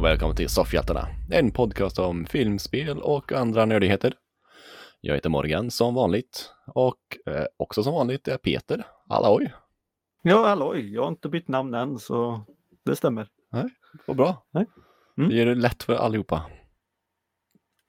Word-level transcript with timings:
Och 0.00 0.06
välkommen 0.06 0.36
till 0.36 0.48
Soffhjältarna, 0.48 1.08
en 1.30 1.50
podcast 1.50 1.98
om 1.98 2.26
filmspel 2.26 3.00
och 3.00 3.32
andra 3.32 3.64
nördigheter. 3.64 4.14
Jag 5.00 5.14
heter 5.14 5.30
Morgan 5.30 5.70
som 5.70 5.94
vanligt 5.94 6.52
och 6.66 7.18
eh, 7.26 7.44
också 7.56 7.82
som 7.82 7.94
vanligt 7.94 8.28
är 8.28 8.36
Peter. 8.36 8.86
Halloj! 9.08 9.54
Ja, 10.22 10.48
halloj, 10.48 10.94
jag 10.94 11.02
har 11.02 11.08
inte 11.08 11.28
bytt 11.28 11.48
namn 11.48 11.74
än 11.74 11.98
så 11.98 12.44
det 12.84 12.96
stämmer. 12.96 13.28
Vad 14.06 14.16
bra! 14.16 14.46
Nej. 14.50 14.66
Mm. 15.18 15.30
Det 15.30 15.36
gör 15.36 15.46
det 15.46 15.54
lätt 15.54 15.82
för 15.82 15.94
allihopa. 15.94 16.42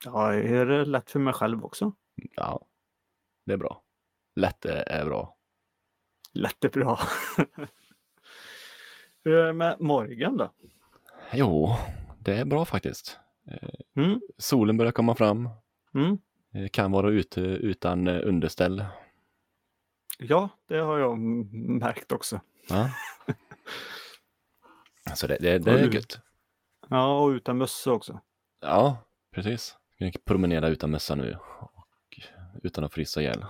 Ja, 0.06 0.32
det 0.32 0.58
är 0.58 0.66
det 0.66 0.86
lätt 0.86 1.12
för 1.12 1.20
mig 1.20 1.34
själv 1.34 1.66
också. 1.66 1.94
Ja, 2.36 2.66
det 3.46 3.54
är 3.54 3.58
bra. 3.58 3.82
Lätt 4.36 4.66
är, 4.66 4.90
är 4.90 5.06
bra. 5.06 5.38
Lätt 6.34 6.64
är 6.64 6.70
bra. 6.70 7.00
Hur 9.24 9.34
är 9.34 9.48
det 9.48 9.54
med 9.54 9.80
Morgan 9.80 10.38
då? 10.38 10.52
Jo, 11.34 11.76
det 12.24 12.36
är 12.38 12.46
bra 12.46 12.66
faktiskt. 12.66 13.20
Mm, 13.96 14.22
Solen 14.38 14.78
börjar 14.78 14.92
komma 14.92 15.16
fram. 15.16 15.50
mm. 15.94 16.18
Eh, 16.54 16.68
Kan 16.70 16.92
vara 16.92 17.10
ute 17.10 17.42
utan 17.42 18.08
eh, 18.08 18.20
underställ. 18.28 18.86
Ja, 20.20 20.50
det 20.68 20.78
har 20.78 21.00
jag 21.00 21.18
märkt 21.54 22.12
också. 22.12 22.42
Ja. 22.70 22.90
Så 25.16 25.28
det, 25.28 25.38
det, 25.40 25.60
det 25.60 25.72
är 25.72 25.94
gött. 25.94 26.20
Ja, 26.90 27.20
och 27.20 27.30
utan 27.30 27.58
mössa 27.58 27.92
också. 27.92 28.22
Ja, 28.62 28.98
precis. 29.32 29.78
Jag 29.98 30.14
kan 30.14 30.22
promenera 30.26 30.68
utan 30.68 30.92
mössa 30.92 31.16
nu 31.16 31.38
och 31.60 32.20
utan 32.64 32.84
att 32.84 32.94
frysa 32.94 33.22
ihjäl. 33.22 33.46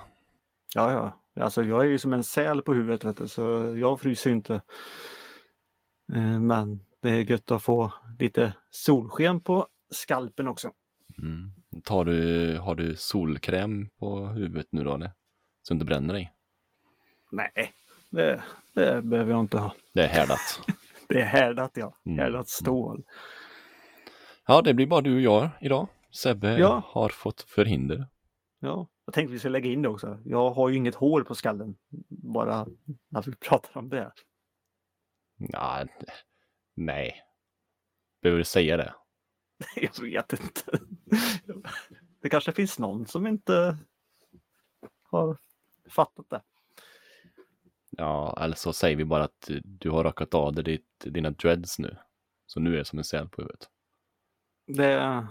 Ja, 0.75 0.91
ja. 0.91 1.43
Alltså 1.43 1.63
jag 1.63 1.81
är 1.81 1.85
ju 1.89 1.97
som 1.99 2.13
en 2.13 2.23
säl 2.23 2.61
på 2.61 2.73
huvudet 2.73 3.03
vet 3.03 3.17
du, 3.17 3.27
så 3.27 3.75
jag 3.77 4.01
fryser 4.01 4.29
inte. 4.31 4.53
Eh, 6.13 6.39
Men 6.39 6.85
det 7.01 7.09
är 7.09 7.31
gött 7.31 7.51
att 7.51 7.63
få 7.63 7.93
lite 8.19 8.53
solsken 8.69 9.41
på 9.41 9.67
skalpen 9.91 10.47
också. 10.47 10.71
Mm. 11.17 11.51
Tar 11.83 12.05
du, 12.05 12.57
har 12.57 12.75
du 12.75 12.95
solkräm 12.95 13.89
på 13.99 14.25
huvudet 14.27 14.67
nu 14.71 14.83
då? 14.83 14.93
Eller? 14.95 15.11
Så 15.61 15.73
du 15.73 15.75
inte 15.75 15.85
bränner 15.85 16.13
dig? 16.13 16.33
Nej, 17.31 17.73
det, 18.09 18.43
det 18.73 19.01
behöver 19.01 19.31
jag 19.31 19.39
inte 19.39 19.57
ha. 19.57 19.75
Det 19.93 20.03
är 20.03 20.07
härdat. 20.07 20.39
Det 21.09 21.21
är 21.21 21.25
härdat 21.25 21.71
ja. 21.73 21.95
Mm. 22.05 22.19
Härdat 22.19 22.47
stål. 22.49 23.03
ja, 24.47 24.61
det 24.61 24.73
blir 24.73 24.87
bara 24.87 25.01
du 25.01 25.15
och 25.15 25.21
jag 25.21 25.49
idag. 25.61 25.87
Sebbe 26.11 26.57
Ja. 26.59 26.81
har 26.85 27.09
fått 27.09 27.41
förhinder. 27.41 28.07
Ja, 28.59 28.87
jag 29.05 29.13
tänkte 29.13 29.33
vi 29.33 29.39
skulle 29.39 29.51
lägga 29.51 29.69
in 29.71 29.81
det 29.81 29.89
också. 29.89 30.19
Jag 30.25 30.51
har 30.51 30.69
ju 30.69 30.75
inget 30.75 30.95
hår 30.95 31.21
på 31.21 31.35
skallen. 31.35 31.75
Bara 32.09 32.67
när 33.09 33.21
vi 33.21 33.35
pratar 33.35 33.77
om 33.79 33.89
det. 33.89 34.11
Ja, 35.37 35.85
nej. 36.73 37.23
Behöver 38.21 38.37
du 38.37 38.45
säga 38.45 38.77
det? 38.77 38.93
Jag 39.75 40.01
vet 40.01 40.33
inte. 40.33 40.79
Det 42.21 42.29
kanske 42.29 42.51
finns 42.51 42.79
någon 42.79 43.07
som 43.07 43.27
inte 43.27 43.77
har 45.03 45.37
fattat 45.89 46.29
det. 46.29 46.41
Ja, 47.89 48.37
eller 48.41 48.55
så 48.55 48.73
säger 48.73 48.95
vi 48.95 49.05
bara 49.05 49.23
att 49.23 49.49
du 49.63 49.89
har 49.89 50.03
rakat 50.03 50.33
av 50.33 50.53
dig 50.53 50.63
ditt, 50.63 51.13
dina 51.13 51.29
dreads 51.29 51.79
nu. 51.79 51.97
Så 52.45 52.59
nu 52.59 52.73
är 52.73 52.77
det 52.77 52.85
som 52.85 52.99
en 52.99 53.05
säl 53.05 53.29
på 53.29 53.41
huvudet. 53.41 53.69
Det, 54.67 55.27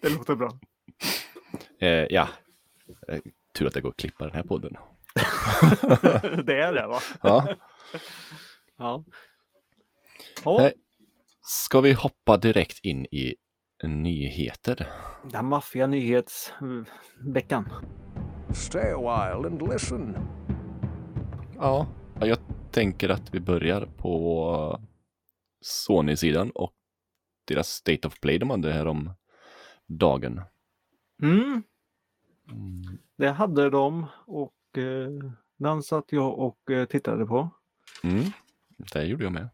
det 0.00 0.08
låter 0.08 0.34
bra. 0.34 0.50
Eh, 1.82 2.06
ja, 2.10 2.28
eh, 3.08 3.20
tur 3.54 3.66
att 3.66 3.74
det 3.74 3.80
går 3.80 3.88
att 3.88 3.96
klippa 3.96 4.24
den 4.26 4.34
här 4.34 4.42
podden. 4.42 4.76
Det 6.44 6.60
är 6.60 6.72
det 6.72 6.86
va? 6.86 7.00
Ja. 7.22 7.56
Ja. 8.76 9.04
Ja. 10.44 10.70
Ska 11.42 11.80
vi 11.80 11.92
hoppa 11.92 12.36
direkt 12.36 12.84
in 12.84 13.06
i 13.06 13.34
nyheter? 13.82 14.86
den 15.32 15.46
maffiga 15.46 15.86
nyhetsveckan. 15.86 17.68
Stay 18.54 18.92
a 18.92 18.98
while 18.98 19.48
and 19.48 19.72
listen. 19.72 20.16
Ja, 21.56 21.86
jag 22.20 22.38
tänker 22.70 23.08
att 23.08 23.34
vi 23.34 23.40
börjar 23.40 23.86
på 23.96 24.80
Sony-sidan 25.60 26.50
och 26.50 26.74
deras 27.44 27.68
State 27.68 28.08
of 28.08 28.20
Play 28.20 28.38
de 28.38 28.50
hade 28.50 28.72
här 28.72 28.86
om 28.86 29.10
dagen. 29.86 30.40
Mm, 31.22 31.62
det 33.16 33.30
hade 33.30 33.70
de 33.70 34.06
och 34.26 34.78
eh, 34.78 35.32
den 35.56 35.82
satt 35.82 36.12
jag 36.12 36.38
och 36.38 36.70
eh, 36.70 36.84
tittade 36.86 37.26
på. 37.26 37.50
Mm, 38.02 38.24
det 38.92 39.04
gjorde 39.04 39.24
jag 39.24 39.32
med. 39.32 39.48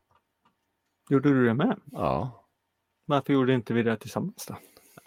Gjorde 1.11 1.29
du 1.29 1.47
det 1.47 1.55
med? 1.55 1.81
Ja, 1.93 2.45
Varför 3.07 3.33
gjorde 3.33 3.53
inte 3.55 3.75
vi 3.75 3.83
det 3.83 3.97
tillsammans 3.97 4.47
då? 4.47 4.57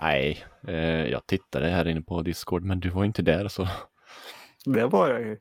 nej, 0.02 0.44
eh, 0.68 0.76
jag 1.08 1.26
tittade 1.28 1.68
här 1.68 1.88
inne 1.88 2.02
på 2.02 2.22
Discord 2.22 2.64
men 2.64 2.80
du 2.80 2.90
var 2.90 3.06
inte 3.06 3.22
där 3.22 3.48
så 3.48 3.68
Det 4.66 4.86
var 4.88 5.10
jag 5.10 5.22
ju. 5.22 5.38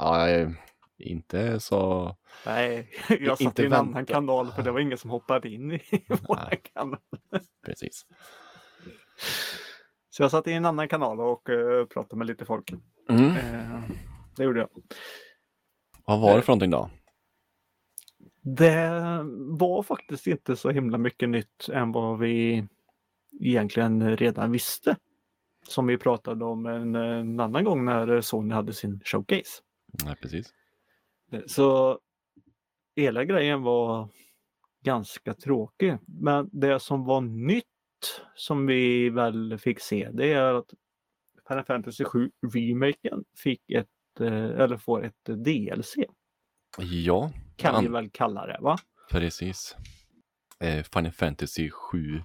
eh, 0.00 0.50
inte 0.98 1.60
så. 1.60 2.16
Nej, 2.46 2.90
jag 3.20 3.38
satt 3.38 3.58
i 3.58 3.64
en 3.64 3.70
vänta. 3.70 3.78
annan 3.90 4.06
kanal 4.06 4.52
för 4.52 4.62
det 4.62 4.70
var 4.70 4.80
ingen 4.80 4.98
som 4.98 5.10
hoppade 5.10 5.48
in 5.48 5.72
i 5.72 5.80
vår 6.08 6.36
Nej. 6.50 6.60
kanal. 6.74 6.98
Precis. 7.66 8.06
Så 10.10 10.22
jag 10.22 10.30
satt 10.30 10.46
i 10.46 10.52
en 10.52 10.64
annan 10.66 10.88
kanal 10.88 11.20
och 11.20 11.50
eh, 11.50 11.84
pratade 11.86 12.16
med 12.18 12.26
lite 12.26 12.44
folk. 12.44 12.72
Mm. 13.08 13.36
Eh, 13.36 13.80
det 14.36 14.44
gjorde 14.44 14.60
jag. 14.60 14.68
Vad 16.04 16.20
var 16.20 16.36
det 16.36 16.42
för 16.42 16.52
någonting 16.52 16.70
då? 16.70 16.90
Det 18.48 18.90
var 19.36 19.82
faktiskt 19.82 20.26
inte 20.26 20.56
så 20.56 20.70
himla 20.70 20.98
mycket 20.98 21.28
nytt 21.28 21.68
än 21.68 21.92
vad 21.92 22.18
vi 22.18 22.66
egentligen 23.40 24.16
redan 24.16 24.52
visste. 24.52 24.96
Som 25.68 25.86
vi 25.86 25.98
pratade 25.98 26.44
om 26.44 26.66
en, 26.66 26.94
en 26.94 27.40
annan 27.40 27.64
gång 27.64 27.84
när 27.84 28.20
Sony 28.20 28.54
hade 28.54 28.72
sin 28.72 29.00
showcase. 29.04 29.62
Nej, 30.04 30.16
precis. 30.16 30.54
Så 31.46 31.98
hela 32.96 33.24
grejen 33.24 33.62
var 33.62 34.08
ganska 34.84 35.34
tråkig. 35.34 35.98
Men 36.06 36.48
det 36.52 36.80
som 36.80 37.04
var 37.04 37.20
nytt 37.20 37.64
som 38.34 38.66
vi 38.66 39.10
väl 39.10 39.58
fick 39.58 39.80
se 39.80 40.08
det 40.12 40.32
är 40.32 40.54
att 40.54 40.74
Final 41.48 41.64
Fantasy 41.64 42.04
7 42.04 42.30
remaken 42.54 43.24
fick 43.36 43.70
ett, 43.70 44.20
eh, 44.20 44.60
eller 44.60 44.76
får 44.76 45.04
ett 45.04 45.24
DLC. 45.24 45.96
Ja, 46.78 47.30
Kan 47.56 47.82
vi 47.82 47.88
väl 47.88 48.10
kalla 48.10 48.46
det 48.46 48.58
va? 48.60 48.76
precis. 49.10 49.76
Eh, 50.60 50.82
Final 50.92 51.12
Fantasy 51.12 51.70
7 51.70 52.22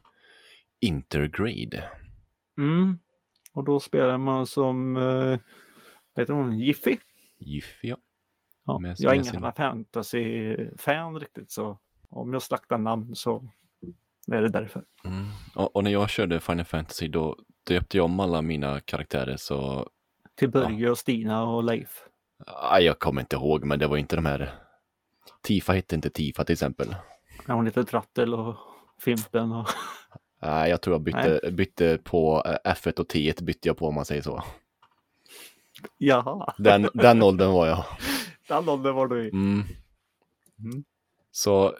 Intergrade. 0.80 1.90
Mm. 2.58 3.00
Och 3.54 3.64
då 3.64 3.80
spelar 3.80 4.18
man 4.18 4.48
som, 4.48 4.98
eh, 4.98 5.40
vad 6.14 6.22
heter 6.24 6.34
hon, 6.34 6.60
Jiffy? 6.60 6.98
Jiffy, 7.40 7.88
ja. 7.88 7.98
Ja, 8.66 8.80
Med- 8.80 8.96
jag 9.00 9.12
är 9.12 9.16
ingen 9.16 9.34
Final 9.34 9.52
Fantasy-fan 9.54 11.20
riktigt 11.20 11.52
så 11.52 11.80
om 12.10 12.34
jag 12.34 12.42
slaktar 12.42 12.78
namn 12.78 13.16
så 13.16 13.50
är 14.32 14.42
det 14.42 14.50
därför. 14.50 14.84
Mm. 15.06 15.26
Och, 15.56 15.76
och 15.76 15.84
när 15.84 15.92
jag 15.92 16.10
körde 16.10 16.40
Final 16.40 16.66
Fantasy 16.66 17.08
då 17.08 17.38
döpte 17.68 17.98
jag 17.98 18.06
om 18.06 18.20
alla 18.20 18.42
mina 18.42 18.80
karaktärer 18.80 19.38
så 19.38 19.90
Till 20.36 20.50
Börje 20.52 20.90
och 20.90 20.98
Stina 20.98 21.44
och 21.44 21.64
Leif. 21.64 22.04
Ah, 22.48 22.80
jag 22.80 23.00
kommer 23.00 23.22
inte 23.22 23.36
ihåg 23.36 23.64
men 23.66 23.80
det 23.80 23.88
var 23.88 23.98
inte 23.98 24.16
de 24.16 24.26
här 24.26 24.54
Tifa 25.44 25.74
hette 25.74 25.96
inte 25.96 26.10
Tifa 26.10 26.44
till 26.44 26.54
exempel. 26.54 26.96
Ja, 27.48 27.54
hon 27.54 27.66
heter 27.66 27.84
Trattel 27.84 28.34
och 28.34 28.56
Fimpen 29.00 29.52
och 29.52 29.68
Nej, 30.42 30.70
jag 30.70 30.82
tror 30.82 30.94
jag 30.94 31.02
bytte, 31.02 31.52
bytte 31.52 31.98
på 31.98 32.44
eh, 32.46 32.72
F1 32.74 33.00
och 33.00 33.08
T1 33.12 33.44
bytte 33.44 33.70
jag 33.70 33.78
på 33.78 33.88
om 33.88 33.96
man 33.96 34.06
säger 34.06 34.22
så. 34.22 34.44
jaha, 35.98 36.54
Den, 36.58 36.90
den 36.94 37.24
åldern 37.24 37.52
var 37.52 37.68
jag. 37.68 37.86
den 38.48 38.70
åldern 38.70 38.96
var 38.96 39.08
du 39.08 39.26
i. 39.26 39.30
Mm. 39.30 39.64
Mm. 40.60 40.84
Så 41.32 41.76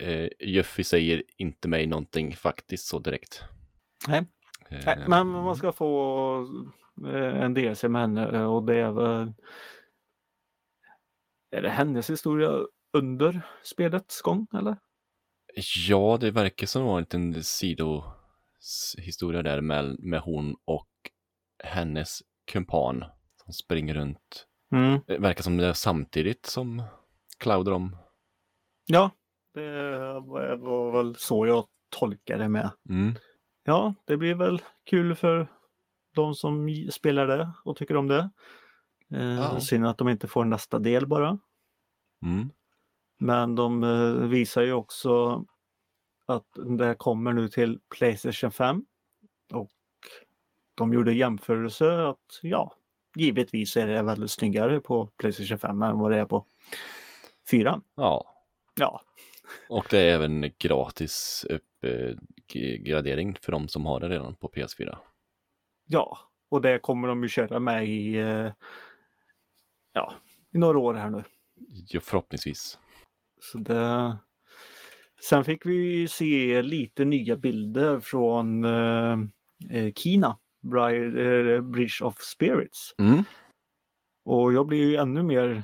eh, 0.00 0.28
Juffy 0.40 0.84
säger 0.84 1.22
inte 1.36 1.68
mig 1.68 1.86
någonting 1.86 2.36
faktiskt 2.36 2.86
så 2.86 2.98
direkt. 2.98 3.42
Nej. 4.08 4.24
Eh, 4.68 4.78
Nej, 4.86 5.04
men 5.08 5.26
man 5.26 5.56
ska 5.56 5.72
få 5.72 6.36
eh, 7.06 7.42
en 7.42 7.54
DLC 7.54 7.82
med 7.82 8.00
henne 8.00 8.44
och 8.44 8.62
det 8.64 8.76
är 8.76 8.90
väl 8.92 9.32
är 11.54 11.62
det 11.62 11.70
hennes 11.70 12.10
historia 12.10 12.66
under 12.92 13.42
spelets 13.62 14.22
gång 14.22 14.46
eller? 14.54 14.76
Ja, 15.88 16.18
det 16.20 16.30
verkar 16.30 16.66
som 16.66 16.82
det 16.82 16.88
var 16.88 16.98
en 16.98 17.02
liten 17.02 17.44
sidohistoria 17.44 19.42
där 19.42 19.60
med, 19.60 19.96
med 19.98 20.20
hon 20.20 20.56
och 20.64 20.88
hennes 21.64 22.22
kumpan 22.52 23.04
som 23.44 23.52
springer 23.52 23.94
runt. 23.94 24.46
Mm. 24.72 25.00
Det 25.06 25.18
verkar 25.18 25.42
som 25.42 25.56
det 25.56 25.66
är 25.66 25.72
samtidigt 25.72 26.46
som 26.46 26.82
Cloud 27.38 27.66
dem. 27.66 27.96
Ja, 28.86 29.10
det 29.54 29.70
var 30.58 30.92
väl 30.92 31.16
så 31.16 31.46
jag 31.46 31.66
tolkade 31.88 32.42
det 32.42 32.48
med. 32.48 32.70
Mm. 32.88 33.14
Ja, 33.64 33.94
det 34.06 34.16
blir 34.16 34.34
väl 34.34 34.62
kul 34.84 35.14
för 35.14 35.48
de 36.14 36.34
som 36.34 36.68
spelar 36.92 37.26
det 37.26 37.52
och 37.64 37.76
tycker 37.76 37.96
om 37.96 38.08
det. 38.08 38.30
Eh. 39.12 39.58
Synd 39.58 39.86
att 39.86 39.98
de 39.98 40.08
inte 40.08 40.28
får 40.28 40.44
nästa 40.44 40.78
del 40.78 41.06
bara. 41.06 41.38
Mm. 42.22 42.50
Men 43.18 43.54
de 43.54 43.84
eh, 43.84 44.28
visar 44.28 44.62
ju 44.62 44.72
också 44.72 45.44
att 46.26 46.46
det 46.78 46.94
kommer 46.94 47.32
nu 47.32 47.48
till 47.48 47.80
Playstation 47.98 48.52
5. 48.52 48.84
Och 49.52 49.70
de 50.74 50.92
gjorde 50.92 51.12
jämförelse 51.12 52.06
att 52.06 52.40
ja, 52.42 52.74
givetvis 53.16 53.76
är 53.76 53.86
det 53.86 54.02
väldigt 54.02 54.30
snyggare 54.30 54.80
på 54.80 55.06
Playstation 55.06 55.58
5 55.58 55.82
än 55.82 55.98
vad 55.98 56.10
det 56.10 56.18
är 56.18 56.24
på 56.24 56.46
4. 57.50 57.80
Ja, 57.94 58.34
Ja, 58.74 59.00
och 59.68 59.86
det 59.90 59.98
är 59.98 60.14
även 60.14 60.50
gratis 60.58 61.46
uppgradering 61.50 63.36
för 63.42 63.52
de 63.52 63.68
som 63.68 63.86
har 63.86 64.00
det 64.00 64.08
redan 64.08 64.34
på 64.34 64.48
PS4. 64.48 64.96
ja, 65.86 66.18
och 66.48 66.60
det 66.60 66.78
kommer 66.78 67.08
de 67.08 67.22
ju 67.22 67.28
köra 67.28 67.58
med 67.60 67.88
i, 67.88 68.14
eh, 68.16 68.52
ja, 69.94 70.14
i 70.52 70.58
några 70.58 70.78
år 70.78 70.94
här 70.94 71.10
nu. 71.10 71.24
Jo, 71.88 72.00
förhoppningsvis. 72.00 72.78
Så 73.40 73.58
det... 73.58 74.16
Sen 75.28 75.44
fick 75.44 75.66
vi 75.66 76.08
se 76.08 76.62
lite 76.62 77.04
nya 77.04 77.36
bilder 77.36 78.00
från 78.00 78.64
eh, 78.64 79.18
eh, 79.70 79.92
Kina, 79.92 80.38
eh, 80.64 81.60
Bridge 81.60 82.04
of 82.04 82.18
Spirits. 82.18 82.94
Mm. 82.98 83.24
Och 84.24 84.52
jag 84.52 84.66
blir 84.66 84.90
ju 84.90 84.96
ännu 84.96 85.22
mer 85.22 85.62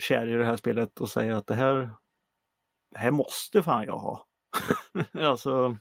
kär 0.00 0.26
i 0.26 0.32
det 0.32 0.44
här 0.44 0.56
spelet 0.56 1.00
och 1.00 1.08
säger 1.08 1.32
att 1.32 1.46
det 1.46 1.54
här, 1.54 1.90
det 2.90 2.98
här 2.98 3.10
måste 3.10 3.62
fan 3.62 3.84
jag 3.84 3.98
ha. 3.98 4.26
alltså, 5.12 5.76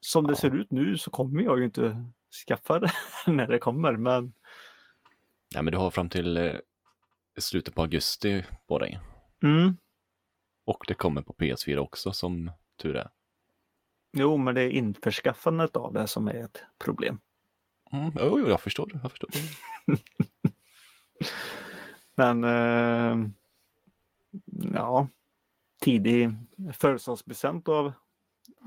som 0.00 0.26
det 0.26 0.32
Ja. 0.32 0.36
ser 0.36 0.54
ut 0.56 0.70
nu 0.70 0.98
så 0.98 1.10
kommer 1.10 1.42
jag 1.42 1.58
ju 1.58 1.64
inte 1.64 2.04
skaffa 2.48 2.78
det 2.78 2.92
när 3.26 3.46
det 3.46 3.58
kommer. 3.58 3.92
Men 3.92 4.32
Ja, 5.54 5.62
men 5.62 5.72
du 5.72 5.78
har 5.78 5.90
fram 5.90 6.08
till 6.08 6.36
eh, 6.36 6.54
slutet 7.40 7.74
på 7.74 7.82
augusti 7.82 8.44
på 8.66 8.78
dig. 8.78 9.00
mm, 9.42 9.76
Och 10.64 10.84
det 10.88 10.94
kommer 10.94 11.22
på 11.22 11.32
PS4 11.32 11.76
också 11.76 12.12
som 12.12 12.50
tur 12.82 12.96
är. 12.96 13.10
jo, 14.12 14.36
men 14.36 14.54
det 14.54 14.62
är 14.62 14.70
införskaffandet 14.70 15.76
av 15.76 15.92
det 15.92 16.06
som 16.06 16.28
är 16.28 16.44
ett 16.44 16.62
problem. 16.78 17.20
Mm, 17.92 18.12
jo, 18.16 18.38
jo, 18.40 18.48
jag 18.48 18.60
förstår. 18.60 19.00
Jag 19.02 19.10
förstår. 19.10 19.30
Men 22.14 22.44
eh, 22.44 23.28
ja, 24.74 25.08
tidig 25.80 26.30
födelsedagspresent 26.72 27.68
av, 27.68 27.92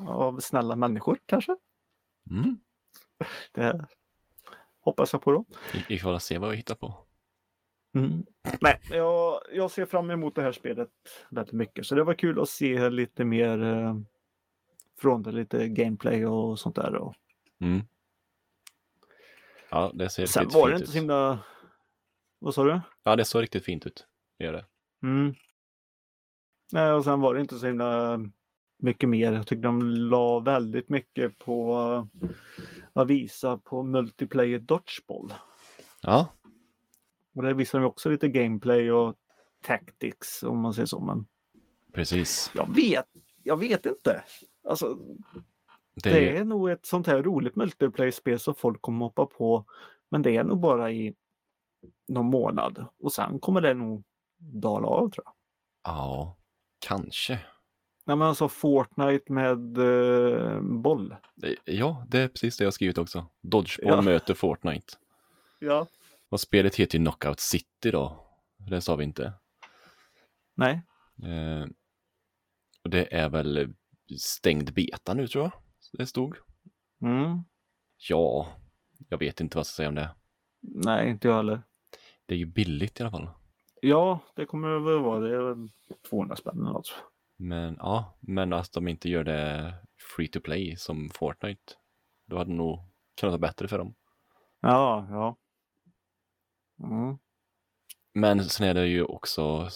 av 0.08 0.40
snälla 0.40 0.76
människor 0.76 1.20
kanske. 1.26 1.56
Mm. 2.30 2.60
Det 3.52 3.86
hoppas 4.82 5.14
jag 5.14 5.22
på 5.22 5.32
då. 5.32 5.46
Vi- 5.74 5.86
Vi 5.90 6.00
får 6.00 6.20
se 6.20 6.38
vad 6.38 6.50
jag 6.50 6.56
hittar 6.56 6.76
på. 6.76 7.06
Mm. 7.94 8.26
Nej, 8.62 8.80
jag, 8.90 9.42
jag 9.54 9.72
ser 9.72 9.86
fram 9.86 10.12
emot 10.12 10.36
det 10.36 10.42
här 10.42 10.52
spelet 10.52 10.90
väldigt 11.30 11.54
mycket. 11.54 11.86
Så 11.86 11.96
det 11.96 12.04
var 12.04 12.14
kul 12.14 12.40
att 12.42 12.50
se 12.50 12.90
lite 12.90 13.26
mer 13.26 13.64
eh, 13.64 13.96
från 15.00 15.24
det, 15.24 15.32
lite 15.32 15.68
gameplay 15.68 16.26
och 16.26 16.60
sånt 16.60 16.76
där. 16.76 16.96
Och 16.96 17.16
Mm. 17.62 17.82
Ja, 19.70 19.92
det 19.94 20.10
ser 20.10 20.26
sen 20.26 20.42
riktigt 20.44 20.56
var 20.56 20.70
det 20.70 20.76
fint 20.76 20.82
inte 20.82 20.84
ut. 20.84 20.90
så 20.90 20.98
himla... 20.98 21.40
Vad 22.40 22.54
sa 22.54 22.64
du? 22.64 22.82
Ja, 23.04 23.16
det 23.16 23.26
såg 23.26 23.42
riktigt 23.42 23.66
fint 23.66 23.86
ut. 23.86 24.08
Det 24.38 24.46
gör 24.46 24.54
det. 24.54 24.66
Mm. 25.04 25.34
Nej, 26.72 26.92
och 26.92 27.04
sen 27.04 27.22
var 27.22 27.34
det 27.34 27.42
inte 27.42 27.60
så 27.60 27.68
himla 27.68 28.20
mycket 28.80 29.10
mer. 29.10 29.34
Jag 29.34 29.48
tycker 29.48 29.64
de 29.64 29.82
la 29.90 30.40
väldigt 30.40 30.90
mycket 30.90 31.38
på 31.38 31.78
att 32.94 33.08
visa 33.08 33.58
på 33.58 33.84
multiplayer 33.84 34.60
dodgeball. 34.60 35.34
Ja, 36.02 36.28
Och 37.36 37.44
där 37.44 37.54
visar 37.54 37.80
de 37.80 37.86
också 37.86 38.10
lite 38.10 38.28
gameplay 38.28 38.92
och 38.92 39.16
tactics 39.63 40.44
om 40.44 40.60
man 40.60 40.74
säger 40.74 40.86
så. 40.86 41.00
Men 41.00 41.25
precis. 41.94 42.51
jag 42.56 42.75
vet, 42.75 43.06
jag 43.44 43.57
vet 43.57 43.86
inte. 43.86 44.24
Alltså, 44.69 44.98
Det, 46.04 46.10
det 46.10 46.38
är 46.38 46.44
nog 46.45 46.69
ett 46.69 46.86
sånt 46.86 47.07
här 47.07 47.24
roligt 47.24 47.56
multiplayer-spel 47.56 48.39
som 48.39 48.56
folk 48.56 48.81
kommer 48.81 49.06
hoppa 49.06 49.25
på. 49.25 49.66
Men 50.10 50.22
det 50.22 50.38
är 50.38 50.44
nog 50.44 50.60
bara 50.60 50.92
i 50.92 51.16
någon 52.07 52.25
månad 52.25 52.86
och 53.00 53.13
sen 53.13 53.39
kommer 53.39 53.62
det 53.62 53.74
nog 53.74 54.04
dala 54.38 54.88
av 54.88 55.10
tror 55.10 55.24
jag. 55.25 55.34
Ja, 55.84 56.38
kanske. 56.80 57.34
Nej 58.06 58.16
men 58.18 58.27
alltså 58.27 58.48
Fortnite 58.48 59.34
med 59.34 59.77
eh, 59.77 60.62
boll. 60.62 61.16
Ja, 61.66 62.06
det 62.07 62.19
är 62.19 62.27
precis 62.27 62.57
det 62.57 62.63
jag 62.63 62.74
skrivit 62.74 62.98
också. 62.98 63.25
Dodgeball 63.42 63.95
Ja. 63.95 64.01
möter 64.01 64.34
Fortnite. 64.34 64.94
Ja. 65.60 65.88
Och 66.31 66.39
spelet 66.39 66.75
heter 66.75 66.98
ju 66.98 67.04
Knockout 67.04 67.39
City 67.39 67.92
då. 67.92 68.28
Det 68.57 68.81
sa 68.81 68.95
vi 68.95 69.04
inte. 69.04 69.33
Nej. 70.56 70.81
Eh, 71.24 71.66
och 72.83 72.89
det 72.89 73.16
är 73.16 73.30
väl 73.30 73.74
stängd 74.19 74.74
beta 74.74 75.13
nu 75.13 75.28
tror 75.28 75.44
jag. 75.44 75.51
Det 75.94 76.06
stod. 76.06 76.38
Mm. 77.01 77.44
Ja, 78.10 78.48
jag 79.10 79.18
vet 79.18 79.42
inte 79.42 79.57
vad 79.57 79.60
jag 79.60 79.66
ska 79.66 79.75
säga 79.75 79.89
om 79.89 79.95
det. 79.95 80.16
Nej, 80.62 81.10
inte 81.10 81.28
jag 81.28 81.36
heller. 81.36 81.62
Det 82.25 82.34
är 82.34 82.38
ju 82.38 82.45
billigt 82.45 83.00
i 83.00 83.04
alla 83.04 83.12
fall. 83.12 83.30
Ja, 83.81 84.19
det 84.36 84.45
kommer 84.45 84.68
det 84.68 84.80
väl 84.80 85.00
vara. 85.00 85.19
Det 85.19 85.36
är 85.36 85.42
väl 85.42 85.69
200 86.10 86.36
spänn 86.36 86.62
eller 86.62 86.72
något. 86.72 86.95
Men 87.38 87.75
ja, 87.80 88.18
men 88.19 88.54
att 88.54 88.72
de 88.72 88.88
inte 88.88 89.10
gör 89.10 89.24
det 89.24 89.74
free 90.16 90.27
to 90.27 90.39
play 90.39 90.75
som 90.77 91.10
Fortnite. 91.10 91.74
Då 92.25 92.38
hade 92.38 92.50
det 92.50 92.56
nog 92.56 92.80
kunnat 93.19 93.31
vara 93.31 93.50
bättre 93.50 93.68
för 93.68 93.77
dem. 93.77 93.95
Ja, 94.62 95.07
ja. 95.10 95.38
Mm. 96.83 97.18
Men 98.13 98.44
sen 98.45 98.68
är 98.68 98.74
det 98.74 98.88
ju 98.88 99.04
också 99.04 99.69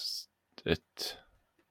ett, 0.65 1.17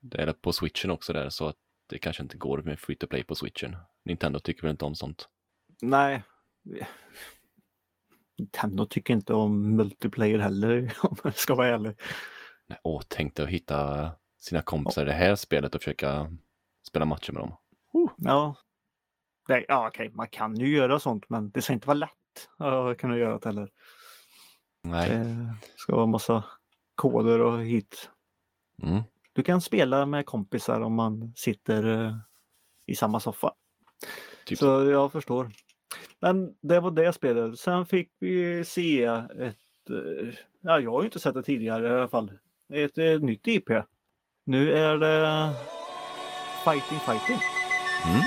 det 0.01 0.23
är 0.23 0.33
på 0.33 0.53
switchen 0.53 0.91
också 0.91 1.13
där 1.13 1.29
så 1.29 1.47
att 1.47 1.57
det 1.87 1.99
kanske 1.99 2.23
inte 2.23 2.37
går 2.37 2.63
med 2.63 2.79
free 2.79 2.97
to 2.97 3.07
play 3.07 3.25
på 3.25 3.35
switchen. 3.35 3.77
Nintendo 4.05 4.39
tycker 4.39 4.63
väl 4.63 4.71
inte 4.71 4.85
om 4.85 4.95
sånt. 4.95 5.29
Nej. 5.83 6.23
Nintendo 8.39 8.87
tycker 8.87 9.15
inte 9.15 9.35
om 9.35 9.77
multiplayer 9.77 10.39
heller 10.39 10.95
om 11.03 11.17
jag 11.25 11.37
ska 11.37 11.55
vara 11.55 11.69
ärlig. 11.69 12.01
Nej, 12.67 12.79
Åh, 12.83 13.03
tänk 13.09 13.35
dig 13.37 13.45
att 13.45 13.51
hitta 13.51 14.11
sina 14.39 14.63
kompisar 14.63 15.03
i 15.03 15.05
det 15.05 15.13
här 15.13 15.37
spelet 15.37 15.75
och 15.75 15.81
försöka 15.81 16.37
spela 16.89 17.05
matcher 17.05 17.33
med 17.33 17.43
dem. 17.43 17.57
Ja. 18.17 18.57
Nej, 19.49 19.65
ja, 19.69 19.89
okej, 19.89 20.11
man 20.15 20.29
kan 20.29 20.57
ju 20.57 20.77
göra 20.77 20.99
sånt 20.99 21.29
men 21.29 21.51
det 21.51 21.63
ska 21.63 21.73
inte 21.73 21.87
vara 21.87 21.99
lätt 21.99 22.11
att 22.59 22.99
kunna 22.99 23.17
göra 23.17 23.39
det 23.39 23.49
heller. 23.49 23.71
Nej. 24.85 25.09
Det 25.09 25.57
ska 25.77 25.97
vara 25.97 26.07
massa 26.07 26.45
koder 26.95 27.41
och 27.41 27.63
hit. 27.63 28.11
Mm. 28.83 29.03
Du 29.33 29.43
kan 29.43 29.61
spela 29.61 30.07
med 30.07 30.27
kompisar 30.27 30.81
om 30.81 30.95
man 30.95 31.33
sitter 31.37 32.05
eh, 32.07 32.17
i 32.87 32.95
samma 32.95 33.21
soffa. 33.21 33.53
Typ. 34.45 34.59
Så 34.59 34.67
jag 34.91 35.13
förstår. 35.13 35.51
Men 36.21 36.55
det 36.61 36.81
var 36.81 36.91
det 36.91 37.13
spelet. 37.13 37.59
Sen 37.59 37.87
fick 37.87 38.11
vi 38.19 38.65
se 38.65 39.05
ett, 39.05 39.91
eh, 39.91 40.35
ja 40.61 40.81
jag 40.81 40.91
har 40.91 41.01
ju 41.01 41.07
inte 41.07 41.21
sett 41.21 41.35
det 41.35 41.43
tidigare 41.43 41.89
i 41.89 41.91
alla 41.91 42.09
fall, 42.09 42.33
ett, 42.73 42.99
eh, 42.99 43.21
nytt 43.21 43.47
IP. 43.47 43.71
Nu 44.45 44.73
är 44.73 44.99
det 44.99 45.53
Fighting 46.65 46.99
Fighting. 46.99 47.39
Mm. 48.07 48.21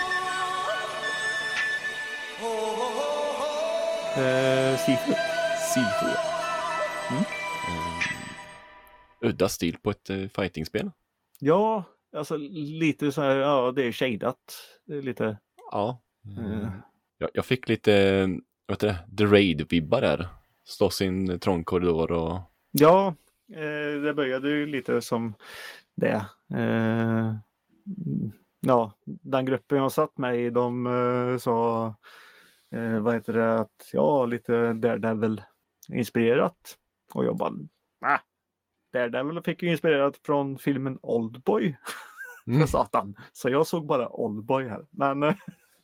Eh, 4.17 4.77
Sifu. 4.77 5.13
Sifu. 5.73 6.36
Mm. 7.11 7.21
Eh, 7.21 7.27
udda 9.29 9.49
stil 9.49 9.77
på 9.81 9.89
ett 9.89 10.09
uh, 10.09 10.27
fightingspel. 10.27 10.91
Ja, 11.39 11.83
alltså 12.15 12.37
lite 12.37 13.11
så 13.11 13.21
här, 13.21 13.35
ja 13.35 13.71
det 13.75 13.83
är 13.83 13.91
shadat. 13.91 14.37
Lite, 14.85 15.37
Ja. 15.71 16.01
Mm. 16.37 16.67
Jag, 17.17 17.29
jag 17.33 17.45
fick 17.45 17.69
lite, 17.69 18.21
vad 18.65 18.75
heter 18.75 18.87
det, 18.87 18.97
The 19.17 19.23
Raid-vibbar 19.23 20.01
där. 20.01 20.27
Slåss 20.63 21.01
i 21.01 21.05
en 21.05 21.39
trång 21.39 21.63
korridor 21.63 22.11
och 22.11 22.39
ja, 22.71 23.15
eh, 23.53 24.01
det 24.01 24.13
började 24.13 24.49
ju 24.49 24.65
lite 24.65 25.01
som 25.01 25.33
det. 25.95 26.25
Eh, 26.53 27.35
ja, 28.59 28.93
den 29.05 29.45
gruppen 29.45 29.77
jag 29.77 29.91
satt 29.91 30.17
med 30.17 30.39
i, 30.39 30.49
de 30.49 30.87
eh, 30.87 31.37
sa, 31.37 31.85
eh, 32.71 32.99
vad 32.99 33.13
heter 33.13 33.33
det, 33.33 33.59
att 33.59 33.89
ja, 33.93 34.25
lite 34.25 34.73
Daredevil-inspirerat. 34.73 36.77
Och 37.13 37.25
jag 37.25 37.37
bara, 37.37 37.49
nah, 38.01 38.19
Daredevil 38.93 39.41
fick 39.43 39.63
ju 39.63 39.71
inspirerat 39.71 40.17
från 40.17 40.57
filmen 40.57 40.99
Oldboy, 41.01 41.77
Mm. 42.47 42.59
för 42.61 42.67
satan. 42.67 43.15
Så 43.33 43.49
jag 43.49 43.67
såg 43.67 43.85
bara 43.85 44.09
Oldboy 44.09 44.67
här. 44.67 44.85
Men, 44.91 45.23
eh, 45.23 45.35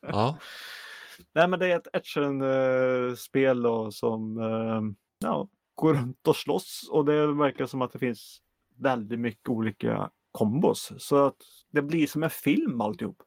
ja, 0.01 0.37
nej, 1.33 1.47
men 1.47 1.59
det 1.59 1.67
är 1.71 1.75
ett 1.77 1.95
actionspel 1.95 3.61
då 3.61 3.91
som 3.91 4.37
eh, 4.37 4.81
ja, 5.27 5.47
går 5.75 5.93
runt 5.93 6.27
och 6.27 6.35
slåss 6.35 6.89
och 6.91 7.05
det 7.05 7.27
verkar 7.33 7.65
som 7.65 7.81
att 7.81 7.91
det 7.93 7.99
finns 7.99 8.41
väldigt 8.77 9.19
mycket 9.19 9.49
olika 9.49 10.09
kombos. 10.31 10.91
Så 10.97 11.25
att 11.25 11.37
det 11.71 11.81
blir 11.81 12.07
som 12.07 12.23
en 12.23 12.29
film 12.29 12.81
alltihop. 12.81 13.23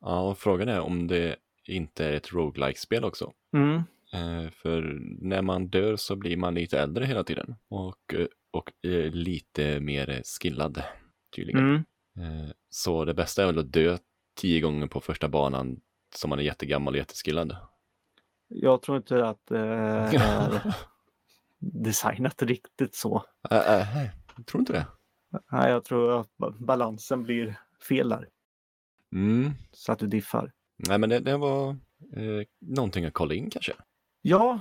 ja, 0.00 0.20
och 0.20 0.38
frågan 0.38 0.68
är 0.68 0.80
om 0.80 1.06
det 1.06 1.36
inte 1.64 2.04
är 2.04 2.12
ett 2.12 2.32
roguelike-spel 2.32 3.04
också. 3.04 3.32
Mm. 3.52 3.82
Eh, 4.12 4.50
för 4.50 4.98
när 5.20 5.42
man 5.42 5.68
dör 5.68 5.96
så 5.96 6.16
blir 6.16 6.36
man 6.36 6.54
lite 6.54 6.80
äldre 6.80 7.04
hela 7.04 7.24
tiden 7.24 7.54
och, 7.68 8.14
eh, 8.14 8.26
och 8.50 8.72
eh, 8.90 9.12
lite 9.12 9.80
mer 9.80 10.22
skillad 10.40 10.82
tydligen. 11.36 11.84
Mm. 12.16 12.44
Eh, 12.44 12.50
så 12.68 13.04
det 13.04 13.14
bästa 13.14 13.42
är 13.42 13.46
väl 13.46 13.58
att 13.58 13.72
dö 13.72 13.98
tio 14.34 14.60
gånger 14.60 14.86
på 14.86 15.00
första 15.00 15.28
banan 15.28 15.80
som 16.14 16.30
man 16.30 16.38
är 16.38 16.42
jättegammal 16.42 16.94
och 16.94 16.98
jätteskillad. 16.98 17.56
Jag 18.48 18.82
tror 18.82 18.96
inte 18.96 19.28
att 19.28 19.46
det 19.46 19.58
är 19.58 20.62
designat 21.58 22.42
riktigt 22.42 22.94
så. 22.94 23.24
Äh, 23.50 23.58
äh, 23.58 24.06
jag 24.36 24.46
tror 24.46 24.60
inte 24.60 24.72
det. 24.72 24.86
Nej, 25.52 25.70
jag 25.70 25.84
tror 25.84 26.20
att 26.20 26.36
ba- 26.36 26.54
balansen 26.58 27.22
blir 27.22 27.60
fel 27.88 28.08
där. 28.08 28.28
Mm. 29.12 29.50
Så 29.72 29.92
att 29.92 29.98
du 29.98 30.06
diffar. 30.06 30.52
Nej, 30.76 30.98
men 30.98 31.10
det, 31.10 31.18
det 31.20 31.36
var 31.36 31.70
eh, 32.16 32.46
någonting 32.60 33.04
att 33.04 33.12
kolla 33.14 33.34
in 33.34 33.50
kanske. 33.50 33.72
Ja, 34.22 34.60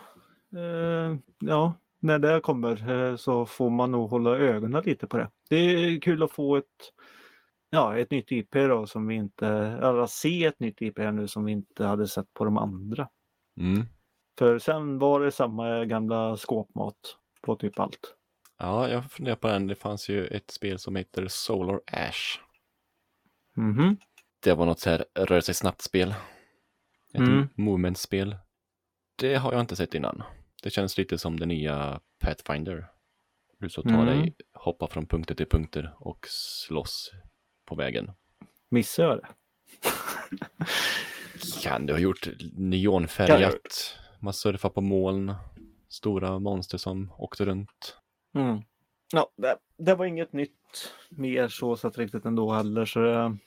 eh, 0.55 1.17
ja, 1.39 1.73
när 1.99 2.19
det 2.19 2.41
kommer 2.41 2.89
eh, 2.89 3.15
så 3.15 3.45
får 3.45 3.69
man 3.69 3.91
nog 3.91 4.09
hålla 4.09 4.37
ögonen 4.37 4.83
lite 4.85 5.07
på 5.07 5.17
det. 5.17 5.29
Det 5.49 5.55
är 5.55 6.01
kul 6.01 6.23
att 6.23 6.31
få 6.31 6.55
ett, 6.55 6.93
ja, 7.69 7.97
ett 7.97 8.11
nytt 8.11 8.31
IP 8.31 8.51
då 8.53 8.87
som 8.87 9.07
vi 9.07 9.15
inte, 9.15 9.47
eller 9.47 10.05
se 10.05 10.45
ett 10.45 10.59
nytt 10.59 10.81
IP 10.81 10.97
här 10.99 11.11
nu 11.11 11.27
som 11.27 11.45
vi 11.45 11.51
inte 11.51 11.85
hade 11.85 12.07
sett 12.07 12.33
på 12.33 12.45
de 12.45 12.57
andra. 12.57 13.09
Mm. 13.59 13.85
För 14.39 14.59
sen 14.59 14.99
var 14.99 15.19
det 15.19 15.31
samma 15.31 15.85
gamla 15.85 16.37
skåpmat 16.37 16.95
på 17.41 17.55
typ 17.55 17.79
allt. 17.79 18.15
Ja, 18.57 18.89
jag 18.89 19.11
funderar 19.11 19.35
på 19.35 19.47
den. 19.47 19.67
Det 19.67 19.75
fanns 19.75 20.09
ju 20.09 20.27
ett 20.27 20.51
spel 20.51 20.79
som 20.79 20.95
heter 20.95 21.27
Solar 21.27 21.81
Ash. 21.91 22.39
Mhm. 23.55 23.97
Det 24.43 24.53
var 24.53 24.65
något 24.65 24.79
så 24.79 24.89
här 24.89 25.05
rör 25.15 25.41
sig 25.41 25.55
snabbt-spel. 25.55 26.13
Ett 27.13 27.19
Mm. 27.19 27.47
movement-spel. 27.55 28.35
Det 29.19 29.35
har 29.35 29.51
jag 29.53 29.59
inte 29.61 29.75
sett 29.75 29.93
innan. 29.93 30.23
Det 30.63 30.69
känns 30.69 30.97
lite 30.97 31.17
som 31.17 31.39
det 31.39 31.45
nya 31.45 31.99
Pathfinder. 32.19 32.87
Du 33.59 33.69
så 33.69 33.81
tar 33.81 33.89
Mm. 33.89 34.05
dig, 34.05 34.35
hoppa 34.53 34.87
från 34.87 35.05
punkter 35.05 35.35
till 35.35 35.45
punkter 35.45 35.95
och 35.99 36.25
slåss 36.29 37.11
på 37.65 37.75
vägen. 37.75 38.11
Missade 38.69 39.07
jag 39.07 39.17
det? 39.17 39.27
Kan 41.63 41.85
du 41.85 41.93
ha 41.93 41.99
gjort 41.99 42.27
neonfärgat? 42.53 43.97
Man 44.19 44.33
surfar 44.33 44.69
på 44.69 44.81
moln. 44.81 45.33
Stora 45.89 46.39
monster 46.39 46.77
som 46.77 47.11
åkte 47.17 47.45
runt. 47.45 47.97
Mm. 48.35 48.61
Ja, 49.13 49.29
det, 49.37 49.57
det 49.77 49.95
var 49.95 50.05
inget 50.05 50.33
nytt 50.33 50.93
mer 51.09 51.47
så 51.47 51.75
sett 51.77 51.97
riktigt 51.97 52.25
ändå 52.25 52.51
heller. 52.51 52.85
Så 52.85 52.99
det, 52.99 53.37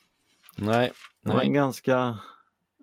Nej, 0.56 0.92
det 1.22 1.32
var 1.32 1.40
en 1.42 1.52
ganska 1.52 2.18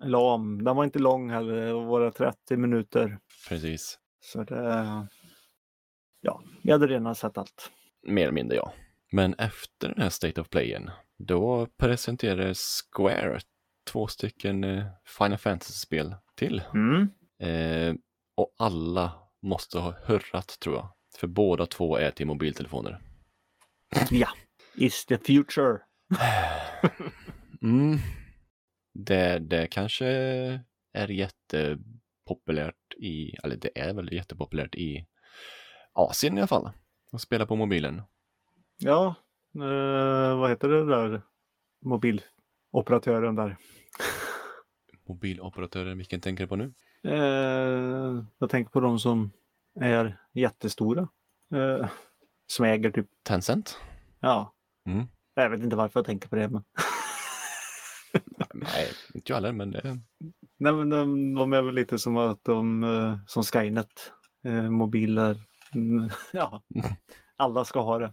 lam. 0.02 0.64
Den 0.64 0.76
var 0.76 0.84
inte 0.84 0.98
lång 0.98 1.30
heller. 1.30 1.66
Det 1.66 1.72
var 1.72 1.86
bara 1.86 2.12
30 2.12 2.56
minuter. 2.56 3.18
precis. 3.48 3.98
Så 4.20 4.44
det... 4.44 5.06
Ja, 6.20 6.42
jag 6.62 6.74
hade 6.74 6.86
redan 6.86 7.14
sett 7.14 7.38
allt. 7.38 7.70
Mer 8.06 8.22
eller 8.22 8.32
mindre 8.32 8.56
ja. 8.56 8.72
Men 9.12 9.34
efter 9.34 9.88
den 9.88 10.02
här 10.02 10.08
State 10.10 10.40
of 10.40 10.48
Playen, 10.48 10.90
då 11.18 11.66
presenterade 11.78 12.54
Square 12.54 13.40
två 13.92 14.06
stycken 14.06 14.64
eh, 14.64 14.84
Final 15.18 15.38
Fantasy-spel 15.38 16.14
till. 16.36 16.62
Mm. 16.74 17.08
Eh, 17.38 17.94
och 18.34 18.54
alla 18.58 19.12
måste 19.42 19.78
ha 19.78 19.94
hurrat 20.04 20.60
tror 20.60 20.76
jag. 20.76 20.88
För 21.16 21.26
båda 21.26 21.66
två 21.66 21.96
är 21.96 22.10
till 22.10 22.26
mobiltelefoner. 22.26 23.00
Ja, 24.10 24.28
is 24.74 25.06
the 25.06 25.18
future. 25.18 25.78
Mm. 27.62 27.98
Det, 28.92 29.38
det 29.38 29.66
kanske 29.66 30.06
är 30.92 31.08
jättepopulärt 31.08 32.94
i, 32.96 33.36
eller 33.42 33.56
det 33.56 33.78
är 33.80 33.94
väl 33.94 34.12
jättepopulärt 34.12 34.74
i 34.74 35.06
Asien 35.92 36.38
i 36.38 36.40
alla 36.40 36.46
fall. 36.46 36.70
Att 37.12 37.20
spela 37.20 37.46
på 37.46 37.56
mobilen. 37.56 38.02
Ja, 38.78 39.14
eh, 39.54 40.38
vad 40.38 40.50
heter 40.50 40.68
det 40.68 40.86
där 40.86 41.22
mobiloperatören 41.80 43.34
där? 43.34 43.56
Mobiloperatörer, 45.08 45.94
vilken 45.94 46.20
tänker 46.20 46.44
du 46.44 46.48
på 46.48 46.56
nu? 46.56 46.72
Eh, 47.04 48.24
jag 48.38 48.50
tänker 48.50 48.70
på 48.70 48.80
de 48.80 48.98
som 48.98 49.30
är 49.80 50.16
jättestora. 50.32 51.08
Eh, 51.54 51.88
som 52.46 52.64
äger 52.64 52.90
typ, 52.90 53.06
Tencent? 53.22 53.78
ja. 54.20 54.54
Mm. 54.86 55.06
Jag 55.34 55.50
vet 55.50 55.60
inte 55.60 55.76
varför 55.76 56.00
jag 56.00 56.06
tänker 56.06 56.28
på 56.28 56.36
det. 56.36 56.48
Men... 56.48 56.64
Nej, 58.62 58.88
inte 59.14 59.32
jag 59.32 59.36
heller, 59.36 59.52
men 59.52 59.70
det... 59.70 59.98
Nej, 60.58 60.72
men 60.72 60.90
de, 60.90 61.34
de 61.34 61.52
är 61.52 61.62
väl 61.62 61.74
lite 61.74 61.98
som 61.98 62.16
att 62.16 62.44
de, 62.44 62.84
eh, 62.84 63.18
som 63.26 63.42
Skynet, 63.42 64.12
eh, 64.44 64.70
mobiler, 64.70 65.36
mm, 65.74 66.10
ja, 66.32 66.62
alla 67.36 67.64
ska 67.64 67.80
ha 67.80 67.98
det. 67.98 68.12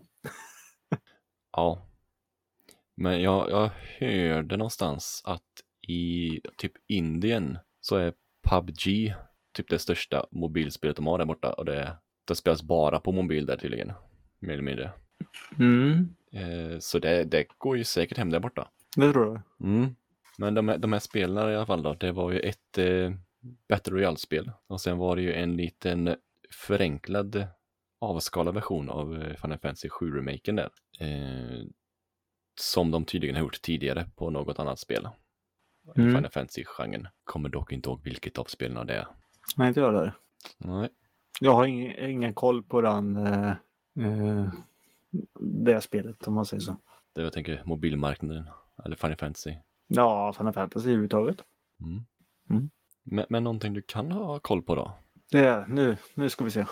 Ja. 1.52 1.88
Men 2.96 3.22
jag, 3.22 3.50
jag 3.50 3.70
hörde 4.00 4.58
någonstans 4.58 5.22
att 5.26 5.44
i 5.88 6.42
typ 6.58 6.72
Indien 6.88 7.58
så 7.82 7.96
är 7.96 8.14
PubG 8.50 9.14
typ 9.54 9.70
det 9.70 9.80
största 9.80 10.26
mobilspelet 10.32 10.96
de 10.96 11.08
har 11.08 11.18
där 11.18 11.26
borta 11.26 11.54
och 11.54 11.66
det, 11.66 11.98
det 12.28 12.36
spelas 12.36 12.64
bara 12.64 13.00
på 13.00 13.12
mobil 13.12 13.46
där 13.46 13.58
tydligen. 13.58 13.94
Mer 14.40 14.54
eller 14.54 14.64
mindre. 14.64 14.92
Mm. 15.60 16.16
Eh, 16.34 16.80
så 16.80 17.00
det, 17.00 17.24
det 17.24 17.48
går 17.58 17.78
ju 17.78 17.84
säkert 17.84 18.18
hem 18.18 18.30
där 18.30 18.40
borta. 18.40 18.68
Det 18.96 19.12
tror 19.12 19.28
jag. 19.28 19.70
Mm. 19.70 19.96
Men 20.38 20.54
de, 20.54 20.68
här- 20.68 20.78
de 20.78 20.94
här 20.94 21.00
spelen 21.00 21.38
i 21.52 21.56
alla 21.56 21.66
fall 21.66 21.84
då, 21.84 21.94
det 21.94 22.12
var 22.12 22.32
ju 22.32 22.40
ett 22.40 22.78
eh, 22.78 23.12
Battle 23.70 23.94
Royale-spel 23.94 24.52
och 24.68 24.82
sen 24.82 24.98
var 24.98 25.16
det 25.16 25.22
ju 25.22 25.34
en 25.34 25.56
liten 25.58 26.16
förenklad 26.52 27.48
avskalad 28.00 28.54
version 28.54 28.90
av 28.90 29.22
eh, 29.22 29.36
Final 29.36 29.58
Fantasy 29.58 29.88
7-remaken 29.90 30.56
där. 30.56 30.70
Eh, 31.00 31.66
som 32.60 32.92
de 32.92 33.06
tydligen 33.06 33.36
har 33.36 33.44
gjort 33.44 33.62
tidigare 33.62 34.10
på 34.16 34.30
något 34.30 34.60
annat 34.60 34.80
spel. 34.80 35.08
Mm. 35.96 36.16
Final 36.16 36.32
Fantasy-genren. 36.32 37.08
Kommer 37.24 37.50
dock 37.50 37.72
inte 37.72 37.90
ihåg 37.90 38.04
vilket 38.04 38.38
av 38.38 38.44
spelen 38.46 38.88
det 38.88 38.94
är. 38.94 39.08
Nej, 39.58 39.68
inte 39.68 39.80
jag 39.80 39.94
där. 39.94 40.14
Nej. 40.58 40.90
Jag 41.40 41.54
har 41.54 41.66
ingen, 41.66 42.10
ingen 42.10 42.34
koll 42.34 42.64
på 42.64 42.82
den, 42.82 43.18
eh, 43.18 43.50
eh, 44.00 44.50
det 45.40 45.82
spelet 45.82 46.28
om 46.28 46.34
man 46.34 46.46
säger 46.46 46.62
så. 46.62 46.78
Det 47.14 47.22
jag 47.22 47.34
tänker 47.34 47.62
mobilmarknaden, 47.66 48.50
eller 48.86 48.96
Final 48.96 49.18
Fantasy. 49.18 49.54
Ja, 49.88 50.34
Final 50.34 50.54
Fantasy 50.54 50.88
överhuvudtaget. 50.88 51.44
Mm. 51.82 52.06
Mm. 52.50 52.70
Men, 53.04 53.26
men 53.30 53.44
någonting 53.44 53.74
du 53.74 53.82
kan 53.82 54.12
ha 54.12 54.40
koll 54.40 54.62
på 54.62 54.76
då? 54.76 54.92
Det 55.32 55.40
är, 55.40 55.66
nu, 55.68 55.98
nu 56.14 56.30
ska 56.30 56.44
vi 56.44 56.52
se. 56.52 56.66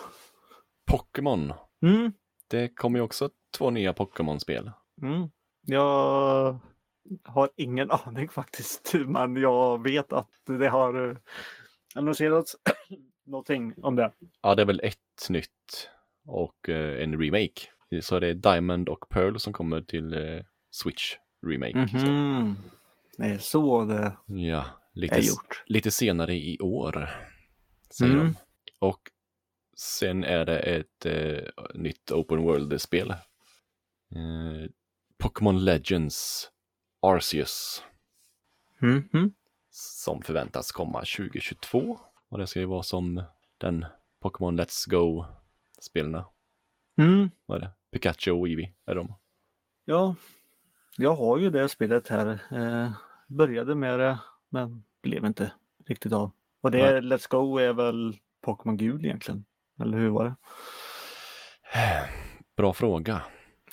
Pokémon. 0.86 1.54
Mm. 1.82 2.14
Det 2.48 2.68
kommer 2.76 3.00
ju 3.00 3.04
också 3.04 3.30
två 3.58 3.70
nya 3.70 3.94
Pokémon-spel. 3.94 4.72
Mm. 5.02 5.30
Jag 5.62 6.60
har 7.24 7.50
ingen 7.56 7.92
aning 8.06 8.30
faktiskt, 8.30 8.94
men 9.06 9.36
jag 9.36 9.84
vet 9.84 10.14
att 10.14 10.30
det 10.46 10.68
har 10.68 11.10
eh, 11.10 11.18
annonserats 11.96 12.56
någonting 13.26 13.74
om 13.82 13.96
det. 13.96 14.12
Ja, 14.42 14.56
det 14.56 14.62
är 14.62 14.66
väl 14.66 14.82
ett 14.84 15.30
nytt 15.30 15.90
och 16.28 16.70
eh, 16.70 17.04
en 17.04 17.22
remake. 17.22 17.62
Så 18.02 18.20
det 18.20 18.28
är 18.28 18.34
Diamond 18.34 18.90
och 18.90 19.10
Pearl 19.10 19.38
som 19.38 19.54
kommer 19.54 19.82
till 19.82 20.14
eh, 20.14 20.44
Switch 20.72 21.16
remake. 21.48 21.88
Så, 21.88 21.98
Mhm. 22.08 22.56
Det 23.18 23.26
är 23.26 23.38
så 23.38 23.86
det 23.86 24.18
ja, 24.26 24.66
lite, 24.94 25.16
är 25.16 25.22
gjort. 25.22 25.64
lite 25.66 25.92
senare 25.92 26.36
i 26.36 26.60
år. 26.60 27.10
Säger 27.90 28.14
Mm. 28.14 28.26
de. 28.26 28.36
Och 28.80 29.00
sen 29.78 30.24
är 30.24 30.46
det 30.46 30.60
ett 30.60 31.06
eh, 31.06 31.44
nytt 31.74 32.12
Open 32.12 32.42
World-spel. 32.44 33.10
Eh, 33.12 34.70
Pokémon 35.18 35.66
Legends 35.66 36.50
Arceus 37.02 37.84
Mhm. 38.80 39.34
som 39.70 40.22
förväntas 40.22 40.72
komma 40.72 41.00
2022. 41.00 42.00
Och 42.30 42.38
det 42.38 42.48
ska 42.48 42.60
ju 42.60 42.66
vara 42.66 42.84
som 42.84 43.24
den 43.58 43.86
Pokémon 44.20 44.60
Let's 44.60 44.90
Go-spelarna. 44.90 46.26
Mm. 46.98 47.30
Vad 47.46 47.58
är 47.58 47.62
det? 47.62 47.72
Pikachu 47.92 48.32
och 48.32 48.48
Eevee 48.50 48.74
är 48.86 48.96
de. 48.96 49.14
Ja, 49.86 50.16
jag 50.98 51.16
har 51.16 51.38
ju 51.38 51.50
det 51.50 51.70
spelet 51.70 52.08
här. 52.08 52.28
Eh, 52.52 52.92
började 53.28 53.76
med 53.76 54.00
det, 54.00 54.20
men 54.50 54.84
blev 55.02 55.26
inte 55.26 55.52
riktigt 55.86 56.14
av. 56.14 56.32
Och 56.62 56.72
det 56.72 57.02
Let's 57.02 57.30
Go 57.30 57.58
är 57.58 57.74
väl 57.74 58.18
Pokémon 58.42 58.78
Gul 58.78 59.06
egentligen? 59.06 59.46
Eller 59.82 59.98
hur 59.98 60.10
var 60.10 60.26
det? 60.26 60.36
Bra 62.58 62.74
fråga. 62.74 63.22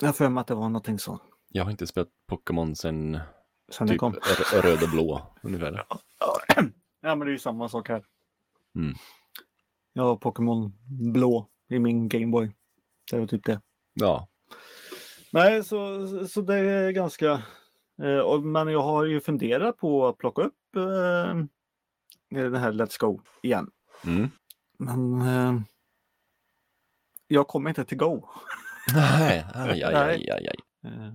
Jag 0.00 0.08
har 0.08 0.12
för 0.12 0.28
mig 0.28 0.40
att 0.40 0.46
det 0.46 0.54
var 0.54 0.68
någonting 0.68 0.98
så. 0.98 1.20
Jag 1.48 1.64
har 1.64 1.70
inte 1.70 1.86
spelat 1.86 2.08
Pokémon 2.26 2.76
sen 2.76 3.18
Sen 3.72 3.88
typ 3.88 3.98
kom. 3.98 4.16
röd 4.62 4.82
och 4.82 4.90
blå 4.90 5.36
ungefär. 5.42 5.84
Ja, 7.00 7.14
men 7.14 7.18
det 7.18 7.26
är 7.26 7.32
ju 7.32 7.38
samma 7.38 7.68
sak 7.68 7.88
här. 7.88 8.04
Mm. 8.76 8.94
Jag 9.92 10.02
har 10.02 10.16
Pokémon 10.16 10.72
blå 11.12 11.48
i 11.68 11.78
min 11.78 12.08
Gameboy. 12.08 12.52
Det 13.10 13.18
var 13.18 13.26
typ 13.26 13.44
det. 13.44 13.60
Ja, 13.94 14.28
Nej, 15.32 15.64
så, 15.64 16.06
så 16.28 16.40
det 16.40 16.54
är 16.54 16.90
ganska... 16.90 17.30
Eh, 18.02 18.40
men 18.40 18.68
jag 18.68 18.82
har 18.82 19.04
ju 19.04 19.20
funderat 19.20 19.76
på 19.76 20.06
att 20.06 20.18
plocka 20.18 20.42
upp 20.42 20.76
eh, 20.76 21.34
den 22.30 22.54
här 22.54 22.72
Let's 22.72 23.00
Go 23.00 23.20
igen. 23.42 23.70
mm. 24.06 24.30
Men 24.78 25.20
eh, 25.20 25.60
jag 27.28 27.48
kommer 27.48 27.70
inte 27.70 27.84
till 27.84 27.98
Go. 27.98 28.28
Nej, 28.94 29.44
aj, 29.54 29.82
aj, 29.82 29.94
aj, 29.94 30.30
aj, 30.30 30.48
aj. 30.48 30.56
Eh, 30.84 31.12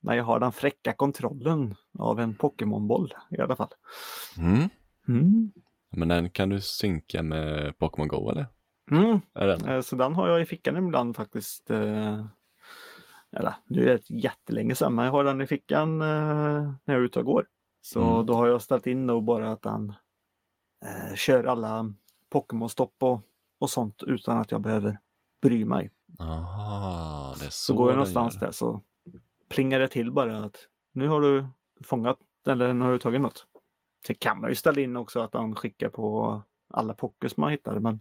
Men 0.00 0.16
jag 0.16 0.24
har 0.24 0.40
den 0.40 0.52
fräcka 0.52 0.92
kontrollen 0.92 1.74
av 1.98 2.20
en 2.20 2.34
Pokémonboll 2.34 3.14
i 3.30 3.40
alla 3.40 3.56
fall. 3.56 3.72
Mm. 4.38 4.68
Mm. 5.08 5.52
Men 5.90 6.08
den 6.08 6.30
kan 6.30 6.48
du 6.48 6.60
synka 6.60 7.22
med 7.22 7.74
Pokémon 7.78 8.06
Go 8.08 8.30
eller? 8.30 8.46
Mm. 8.90 9.20
Är 9.34 9.46
den? 9.46 9.68
Eh, 9.68 9.80
Så 9.80 9.96
den 9.96 10.14
har 10.14 10.28
jag 10.28 10.42
i 10.42 10.46
fickan 10.46 10.76
ibland 10.76 11.16
faktiskt. 11.16 11.70
Eller 13.36 13.54
nu 13.64 13.82
är 13.82 13.86
det 13.86 14.10
jättelänge 14.10 14.74
sedan, 14.74 14.94
men 14.94 15.04
jag 15.04 15.12
har 15.12 15.24
den 15.24 15.40
i 15.40 15.46
fickan 15.46 16.02
eh, 16.02 16.06
när 16.06 16.94
jag 16.94 16.96
är 16.96 17.00
ute 17.04 17.18
och 17.18 17.24
går. 17.24 17.46
Så 17.80 18.02
Mm. 18.14 18.26
då 18.26 18.34
har 18.34 18.46
jag 18.46 18.62
ställt 18.62 18.86
in 18.86 19.06
då 19.06 19.20
bara 19.20 19.52
att 19.52 19.62
den 19.62 19.94
eh, 20.84 21.14
kör 21.14 21.44
alla 21.44 21.94
Pokémon-stopp 22.30 22.94
och, 23.02 23.20
och 23.58 23.70
sånt 23.70 24.02
utan 24.02 24.38
att 24.38 24.50
jag 24.50 24.60
behöver 24.60 24.98
bry 25.42 25.64
mig. 25.64 25.90
Aha, 26.18 27.34
det 27.38 27.44
är 27.44 27.50
så, 27.50 27.72
Så, 27.72 27.74
går 27.74 27.88
jag 27.90 27.96
någonstans 27.96 28.38
där 28.38 28.50
så 28.50 28.80
plingar 29.48 29.78
det 29.80 29.88
till 29.88 30.12
bara 30.12 30.38
att 30.44 30.56
nu 30.92 31.08
har 31.08 31.20
du 31.20 31.46
fångat 31.84 32.18
eller 32.46 32.72
nu 32.74 32.84
har 32.84 32.92
du 32.92 32.98
tagit 32.98 33.20
något. 33.20 33.46
Sen 34.06 34.16
kan 34.18 34.40
man 34.40 34.50
ju 34.50 34.56
ställa 34.56 34.80
in 34.80 34.96
också 34.96 35.20
att 35.20 35.34
han 35.34 35.54
skickar 35.54 35.88
på 35.88 36.42
alla 36.70 36.94
Pokés 36.94 37.36
man 37.36 37.50
hittar 37.50 37.78
men 37.78 38.00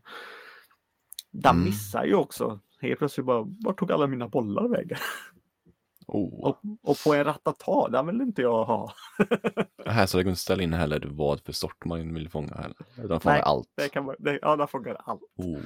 den 1.31 1.55
Mm. 1.55 1.63
missar 1.65 2.03
ju 2.05 2.15
också. 2.15 2.59
Helt 2.81 2.99
plötsligt 2.99 3.25
bara, 3.25 3.45
vart 3.65 3.79
tog 3.79 3.91
alla 3.91 4.07
mina 4.07 4.27
bollar 4.27 4.67
vägen? 4.67 4.97
Oh. 6.07 6.43
Och, 6.43 6.59
och 6.83 6.97
på 7.03 7.13
en 7.13 7.23
ratata, 7.23 7.89
den 7.89 8.07
vill 8.07 8.21
inte 8.21 8.41
jag 8.41 8.65
ha. 8.65 8.93
Här 9.85 10.05
så 10.05 10.17
det 10.17 10.23
går 10.23 10.29
inte 10.29 10.41
ställa 10.41 10.63
in 10.63 10.73
heller 10.73 11.07
vad 11.11 11.41
för 11.41 11.53
sort 11.53 11.85
man 11.85 12.13
vill 12.13 12.29
fånga 12.29 12.55
heller. 12.55 12.77
Utan 13.03 13.19
fånga 13.19 13.35
Nej, 13.35 13.43
allt. 13.45 13.67
Det 13.75 13.89
kan 13.89 14.15
det, 14.19 14.39
ja, 14.41 14.55
den 14.55 14.67
fångar 14.67 14.97
allt. 15.05 15.21
Oh. 15.35 15.59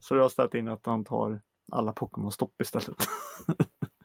Så 0.00 0.16
jag 0.16 0.22
har 0.22 0.28
ställt 0.28 0.54
in 0.54 0.68
att 0.68 0.86
han 0.86 1.04
tar 1.04 1.40
alla 1.72 1.92
Pokémon-stopp 1.92 2.62
istället. 2.62 2.96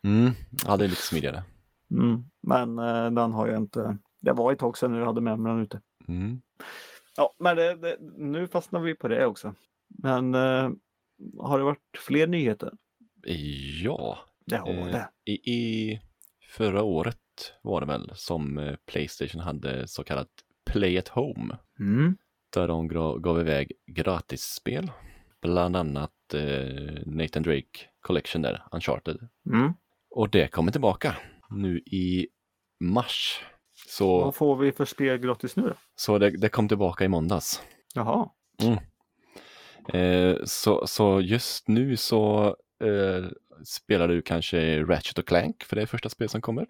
Mm. 0.06 0.32
Ja, 0.66 0.78
det 0.78 0.84
är 0.84 0.88
lite 0.88 1.02
smidigare. 1.02 1.44
Mm. 1.92 2.24
Men 2.42 2.80
eh, 2.80 3.12
den 3.12 3.34
har 3.34 3.48
jag 3.48 3.58
inte. 3.58 3.98
Det 4.22 4.34
var 4.34 4.52
ett 4.52 4.60
tag 4.60 4.78
sedan 4.78 4.94
jag 4.94 5.06
hade 5.06 5.22
med 5.22 5.40
mig 5.40 5.54
den 5.54 5.62
ute. 5.62 5.82
Mm. 6.08 6.42
Ja, 7.18 7.34
men 7.40 7.56
det, 7.56 7.76
det, 7.76 7.98
nu 8.18 8.48
fastnar 8.48 8.80
vi 8.80 8.96
på 8.96 9.08
det 9.08 9.26
också. 9.26 9.54
Men 9.88 10.36
eh, 10.36 10.70
har 11.40 11.58
det 11.58 11.64
varit 11.66 11.98
fler 11.98 12.28
nyheter? 12.28 12.72
Ja, 13.84 14.20
Det 14.46 14.56
har 14.58 14.70
Eh, 14.70 14.86
det. 14.86 15.10
i, 15.26 15.52
i 15.54 16.00
förra 16.50 16.84
året 16.84 17.18
var 17.62 17.82
det 17.82 17.88
väl 17.88 18.12
som 18.16 18.58
eh, 18.58 18.76
Playstation 18.86 19.42
hade 19.42 19.88
så 19.88 20.04
kallat 20.04 20.30
Play 20.66 20.98
at 20.98 21.08
Home. 21.08 21.58
Mm. 21.80 22.18
Där 22.54 22.68
de 22.68 22.88
gav 23.22 23.40
iväg 23.40 23.72
gratisspel. 23.88 24.92
Bland 25.42 25.76
annat 25.76 26.34
eh, 26.34 27.02
Nathan 27.06 27.44
Drake 27.44 27.80
Collection 28.02 28.42
där, 28.42 28.64
Uncharted. 28.72 29.28
Mm. 29.54 29.74
Och 30.10 30.30
det 30.30 30.48
kommer 30.48 30.72
tillbaka 30.72 31.16
nu 31.50 31.78
i 31.80 32.28
mars. 32.80 33.40
Så, 33.88 34.20
Vad 34.20 34.36
får 34.36 34.56
vi 34.56 34.72
för 34.72 34.86
spel 34.86 35.18
gratis 35.18 35.56
nu 35.56 35.64
då? 35.64 35.74
så 35.96 36.18
det, 36.18 36.30
det 36.30 36.50
kom 36.50 36.68
tillbaka 36.68 37.06
i 37.06 37.08
måndags. 37.08 37.62
Jaha. 37.94 38.30
Eh, 39.88 40.36
så, 40.46 40.88
så 40.88 41.22
just 41.22 41.68
nu 41.68 41.98
så 41.98 42.48
eh, 42.84 43.26
spelar 43.64 44.08
du 44.08 44.22
kanske 44.22 44.84
Ratchet 44.84 45.18
och 45.18 45.28
Clank 45.28 45.64
för 45.64 45.76
det 45.76 45.82
är 45.82 45.86
första 45.86 46.10
spel 46.10 46.30
som 46.30 46.42
kommer. 46.42 46.68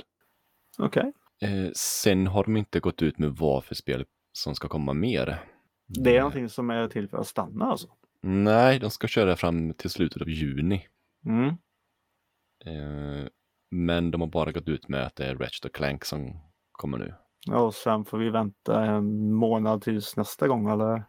Okej. 0.77 1.13
Eh, 1.41 1.71
sen 1.75 2.27
har 2.27 2.43
de 2.43 2.57
inte 2.57 2.79
gått 2.79 3.01
ut 3.01 3.19
med 3.19 3.31
vad 3.31 3.63
för 3.63 3.75
spel 3.75 4.05
som 4.33 4.55
ska 4.55 4.67
komma 4.67 4.93
mer. 4.93 5.43
Det 5.87 6.09
är 6.09 6.15
Eh, 6.15 6.19
någonting 6.19 6.49
som 6.49 6.69
är 6.69 6.87
till 6.87 7.07
för 7.09 7.17
att 7.17 7.27
stanna 7.27 7.65
alltså? 7.65 7.87
Nej, 8.21 8.79
de 8.79 8.89
ska 8.91 9.07
köra 9.07 9.35
fram 9.35 9.73
till 9.73 9.89
slutet 9.89 10.21
av 10.21 10.29
juni. 10.29 10.87
Mm. 11.25 11.47
Eh, 12.65 13.27
men 13.71 14.11
de 14.11 14.21
har 14.21 14.27
bara 14.27 14.51
gått 14.51 14.67
ut 14.67 14.87
med 14.87 15.05
att 15.05 15.15
det 15.15 15.25
är 15.25 15.35
Ratchet 15.35 15.65
och 15.65 15.73
Clank 15.73 16.05
som 16.05 16.39
kommer 16.71 16.97
nu. 16.97 17.13
Ja, 17.47 17.57
och 17.57 17.73
sen 17.73 18.05
får 18.05 18.17
vi 18.17 18.29
vänta 18.29 18.85
en 18.85 19.33
månad 19.33 19.81
tills 19.81 20.17
nästa 20.17 20.47
gång 20.47 20.69
eller? 20.69 21.03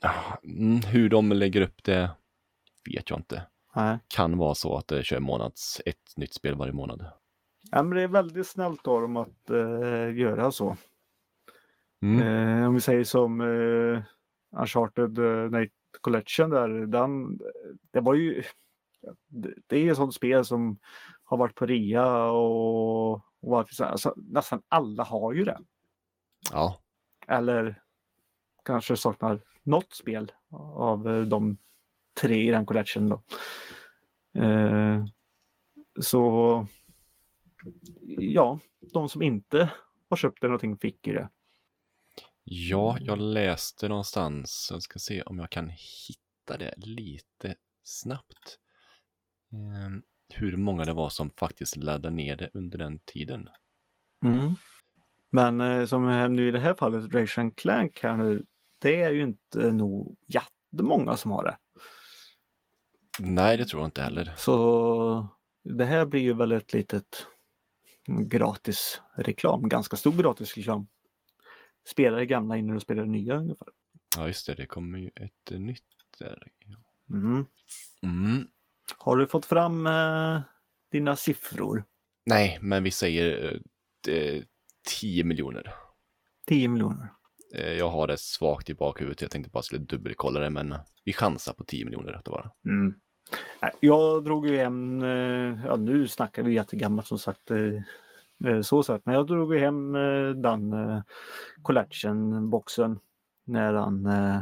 Ah, 0.00 0.36
Mm, 0.44 0.80
hur 0.80 1.08
de 1.08 1.32
lägger 1.32 1.60
upp 1.60 1.84
det 1.84 2.10
vet 2.94 3.10
jag 3.10 3.18
inte. 3.18 3.46
Nej. 3.76 3.98
Kan 4.08 4.38
vara 4.38 4.54
så 4.54 4.76
att 4.76 4.88
det 4.88 5.04
kör 5.04 5.20
månads, 5.20 5.80
ett 5.86 6.16
nytt 6.16 6.34
spel 6.34 6.54
varje 6.54 6.72
månad. 6.72 7.06
Ja, 7.70 7.82
men 7.82 7.96
det 7.96 8.02
är 8.02 8.08
väldigt 8.08 8.46
snällt 8.46 8.86
av 8.86 9.00
dem 9.00 9.16
att 9.16 9.50
eh, 9.50 10.16
göra 10.16 10.52
så. 10.52 10.76
Mm. 12.02 12.22
Eh, 12.22 12.68
om 12.68 12.74
vi 12.74 12.80
säger 12.80 13.04
som 13.04 13.40
eh, 13.40 14.02
Uncharted 14.60 15.18
uh, 15.18 15.50
Night 15.50 15.72
Collection 16.00 16.50
där, 16.50 16.68
den, 16.68 17.38
det 17.90 18.00
var 18.00 18.14
ju 18.14 18.42
det, 19.66 19.76
är 19.76 19.90
ett 19.90 19.96
sånt 19.96 20.14
spel 20.14 20.44
som 20.44 20.78
har 21.24 21.36
varit 21.36 21.54
på 21.54 21.66
rea 21.66 22.30
och, 22.30 23.12
och 23.12 23.22
varför 23.40 23.84
alltså, 23.84 24.14
nästan 24.16 24.62
alla 24.68 25.04
har 25.04 25.32
ju 25.32 25.44
det. 25.44 25.58
Ja, 26.52 26.80
Eller 27.28 27.82
kanske 28.64 28.96
saknar 28.96 29.40
något 29.62 29.92
spel 29.92 30.32
av 30.76 31.08
eh, 31.08 31.22
de 31.22 31.58
tre 32.20 32.48
i 32.48 32.50
den 32.50 32.66
collection 32.66 33.08
då. 33.08 33.22
Eh, 34.40 35.04
så 36.00 36.66
ja, 38.18 38.58
de 38.92 39.08
som 39.08 39.22
inte 39.22 39.70
har 40.08 40.16
köpt 40.16 40.40
det 40.40 40.46
någonting 40.46 40.78
fick 40.78 41.06
ju 41.06 41.12
det. 41.12 41.28
Ja, 42.44 42.98
jag 43.00 43.18
läste 43.18 43.88
någonstans, 43.88 44.68
jag 44.72 44.82
ska 44.82 44.98
se 44.98 45.22
om 45.22 45.38
jag 45.38 45.50
kan 45.50 45.68
hitta 45.68 46.56
det 46.58 46.74
lite 46.76 47.54
snabbt. 47.82 48.58
Ehm, 49.52 50.02
hur 50.28 50.56
många 50.56 50.84
det 50.84 50.92
var 50.92 51.08
som 51.08 51.30
faktiskt 51.30 51.76
laddade 51.76 52.14
ner 52.14 52.36
det 52.36 52.50
under 52.54 52.78
den 52.78 52.98
tiden. 52.98 53.48
Men 55.30 55.60
eh, 55.60 55.86
som 55.86 56.34
nu 56.34 56.48
i 56.48 56.50
det 56.50 56.58
här 56.60 56.74
fallet, 56.74 57.14
Ration 57.14 57.50
Clank 57.50 58.00
här 58.02 58.16
nu, 58.16 58.44
det 58.80 59.02
är 59.02 59.10
ju 59.10 59.22
inte 59.22 59.72
nog 59.72 60.16
jättemånga 60.26 61.16
som 61.16 61.30
har 61.30 61.44
det. 61.44 61.56
Nej, 63.18 63.56
det 63.56 63.64
tror 63.64 63.82
jag 63.82 63.86
inte 63.88 64.02
heller. 64.02 64.32
Så 64.36 65.28
det 65.64 65.84
här 65.84 66.06
blir 66.06 66.20
ju 66.20 66.32
väl 66.34 66.52
ett 66.52 66.72
litet 66.72 67.26
gratis 68.06 69.00
reklam, 69.14 69.68
ganska 69.68 69.96
stor 69.96 70.12
gratis 70.12 70.56
reklam. 70.56 70.86
Spela 71.86 72.16
det 72.16 72.26
gamla 72.26 72.56
innan 72.56 72.74
du 72.74 72.80
spelar 72.80 73.02
det 73.02 73.08
nya 73.10 73.34
ungefär. 73.36 73.68
Ja, 74.16 74.26
just 74.26 74.46
det, 74.46 74.54
det 74.54 74.66
kommer 74.66 74.98
ju 74.98 75.10
ett 75.16 75.50
nytt 75.60 75.82
där. 76.18 76.46
Mm. 77.10 77.46
Mm. 78.02 78.48
Har 78.98 79.16
du 79.16 79.26
fått 79.26 79.46
fram 79.46 79.86
eh, 79.86 80.40
dina 80.90 81.16
siffror? 81.16 81.84
Nej, 82.26 82.58
men 82.60 82.82
vi 82.82 82.90
säger 82.90 83.52
eh, 83.54 83.60
det- 84.04 84.44
10 85.00 85.24
miljoner. 85.24 85.74
10 86.46 86.68
miljoner. 86.68 87.08
Eh, 87.54 87.72
Jag 87.72 87.88
har 87.88 88.06
det 88.06 88.18
svagt 88.20 88.70
i 88.70 88.74
bakhuvudet, 88.74 89.22
jag 89.22 89.30
tänkte 89.30 89.50
bara 89.50 89.62
skulle 89.62 89.84
dubbelkolla 89.84 90.40
det, 90.40 90.50
men 90.50 90.74
vi 91.04 91.12
chansar 91.12 91.52
på 91.52 91.64
10 91.64 91.84
miljoner 91.84 92.12
att 92.12 92.24
det 92.24 92.30
var. 92.30 92.50
Mm. 92.64 92.94
Jag 93.80 94.24
drog 94.24 94.48
ju 94.48 94.56
hem, 94.56 95.02
eh, 95.02 95.66
ja 95.66 95.76
nu 95.76 96.08
snackar 96.08 96.42
vi 96.42 96.54
jättegammalt 96.54 97.06
som 97.08 97.18
sagt, 97.18 97.50
eh, 97.50 98.52
eh, 98.52 98.60
så 98.62 98.82
sett, 98.82 99.06
men 99.06 99.14
jag 99.14 99.26
drog 99.26 99.54
ju 99.54 99.60
hem 99.60 99.94
eh, 99.94 100.30
den 100.30 100.72
eh, 100.72 101.02
collection-boxen 101.62 102.98
när 103.44 103.72
han, 103.74 104.06
eh, 104.06 104.40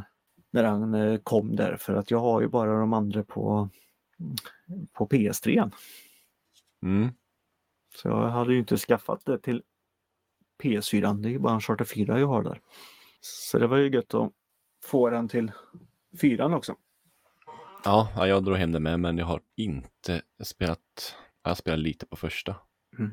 när 0.51 0.65
han 0.65 0.95
eh, 0.95 1.19
kom 1.23 1.57
där 1.57 1.77
för 1.77 1.95
att 1.95 2.11
jag 2.11 2.19
har 2.19 2.41
ju 2.41 2.49
bara 2.49 2.81
de 2.81 2.93
andra 2.93 3.23
på, 3.23 3.69
på 4.93 5.07
PS3. 5.07 5.73
Mm. 6.83 7.09
Så 7.97 8.09
jag 8.09 8.29
hade 8.29 8.53
ju 8.53 8.59
inte 8.59 8.77
skaffat 8.77 9.25
det 9.25 9.39
till 9.39 9.63
PS4, 10.63 11.21
det 11.23 11.29
är 11.29 11.31
ju 11.31 11.39
bara 11.39 11.55
en 11.55 11.61
Charter 11.61 11.85
4 11.85 12.21
jag 12.21 12.27
har 12.27 12.43
där. 12.43 12.61
Så 13.21 13.59
det 13.59 13.67
var 13.67 13.77
ju 13.77 13.91
gött 13.91 14.15
att 14.15 14.33
få 14.85 15.11
den 15.11 15.29
till 15.29 15.53
fyran 16.21 16.55
också. 16.55 16.77
Ja, 17.85 18.09
ja, 18.17 18.27
jag 18.27 18.45
drog 18.45 18.57
hem 18.57 18.73
det 18.73 18.81
med, 18.81 19.01
men 19.01 19.19
jag 19.19 19.27
har 19.27 19.41
inte 19.57 20.23
spelat, 20.43 21.15
jag 21.43 21.57
spelar 21.57 21.77
lite 21.77 22.07
på 22.07 22.17
första. 22.17 22.57
Mm. 22.99 23.11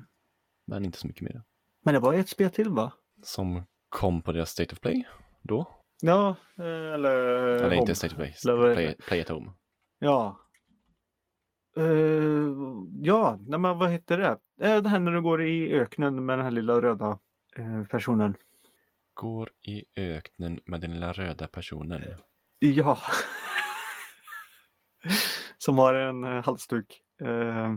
Men 0.68 0.86
inte 0.86 0.98
så 0.98 1.08
mycket 1.08 1.22
mer. 1.22 1.44
Men 1.84 1.94
det 1.94 2.00
var 2.00 2.14
ett 2.14 2.30
spel 2.30 2.50
till 2.50 2.70
va? 2.70 2.92
Som 3.24 3.64
kom 3.90 4.22
på 4.22 4.32
deras 4.32 4.50
State 4.50 4.74
of 4.74 4.80
Play 4.80 5.08
då. 5.42 5.68
Ja, 6.02 6.36
eh, 6.58 6.66
eller... 6.66 7.16
Eller 7.16 7.64
Home. 7.64 7.76
inte 7.76 7.96
State 7.96 8.14
of 8.14 8.18
Play, 8.18 8.36
Eller? 8.46 8.74
Play, 8.76 8.96
Play 9.08 9.22
at 9.22 9.30
Home. 9.30 9.52
Ja. 10.00 10.40
Eh, 11.78 11.86
ja, 13.02 13.40
men 13.48 13.62
vad 13.78 13.92
heter 13.92 14.18
det? 14.18 14.38
Eh, 14.62 14.82
det 14.82 14.90
här 14.90 15.00
när 15.00 15.12
du 15.12 15.22
går 15.22 15.44
i 15.44 15.74
öknen 15.74 16.26
med 16.26 16.38
den 16.38 16.46
här 16.46 16.52
lilla 16.52 16.82
röda 16.82 17.20
eh, 17.56 17.84
personen. 17.84 18.36
Går 19.16 19.50
i 19.62 19.84
öknen 19.96 20.60
med 20.66 20.82
den 20.82 20.92
lilla 20.94 21.14
röda 21.14 21.48
personen. 21.48 22.04
Ja. 22.60 23.00
Som 25.58 25.78
har 25.78 25.94
en 25.94 26.24
eh, 26.24 26.44
halsduk. 26.46 27.02
Eh, 27.22 27.76